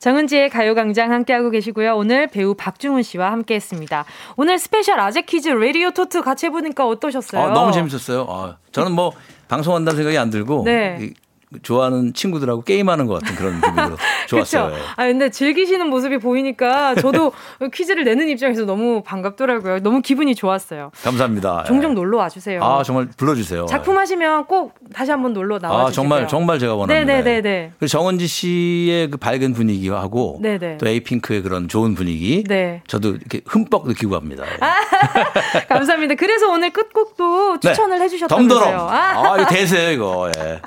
[0.00, 1.94] 정은지의 가요광장 함께하고 계시고요.
[1.94, 4.04] 오늘 배우 박중훈 씨와 함께했습니다.
[4.36, 7.42] 오늘 스페셜 아재 퀴즈 라디오 토트 같이 해보니까 어떠셨어요?
[7.42, 8.26] 아, 너무 재밌었어요.
[8.28, 9.12] 아, 저는 뭐
[9.48, 11.12] 방송한다는 생각이 안 들고 네.
[11.54, 13.96] 이, 좋아하는 친구들하고 게임하는 것 같은 그런 기분으로
[14.28, 14.70] 좋았어요.
[14.70, 14.76] 그쵸?
[14.96, 17.32] 아 근데 즐기시는 모습이 보이니까 저도
[17.72, 19.80] 퀴즈를 내는 입장에서 너무 반갑더라고요.
[19.80, 20.90] 너무 기분이 좋았어요.
[21.02, 21.64] 감사합니다.
[21.64, 21.94] 종종 예.
[21.94, 22.62] 놀러 와주세요.
[22.62, 23.66] 아 정말 불러주세요.
[23.66, 25.86] 작품 하시면 꼭 다시 한번 놀러 나와주세요.
[25.88, 27.12] 아 정말 정말 제가 원합니다.
[27.12, 27.72] 네네네네.
[27.78, 30.78] 그리고 정은지 씨의 그 밝은 분위기하고 네네.
[30.78, 32.82] 또 에이핑크의 그런 좋은 분위기 네.
[32.86, 34.44] 저도 이렇게 흠뻑 느끼고 갑니다.
[34.46, 35.66] 예.
[35.68, 36.14] 감사합니다.
[36.14, 37.68] 그래서 오늘 끝곡도 네.
[37.70, 38.60] 추천을 해주셨다면서요.
[38.60, 38.88] 덤더럼.
[38.88, 40.30] 아, 이거 대세요 이거.
[40.38, 40.60] 예.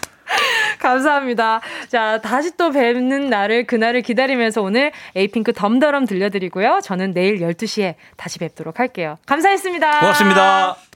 [0.83, 1.61] 감사합니다.
[1.87, 6.81] 자, 다시 또 뵙는 날을, 그날을 기다리면서 오늘 에이핑크 덤더럼 들려드리고요.
[6.83, 9.17] 저는 내일 12시에 다시 뵙도록 할게요.
[9.25, 9.99] 감사했습니다.
[10.01, 10.92] 고맙습니다.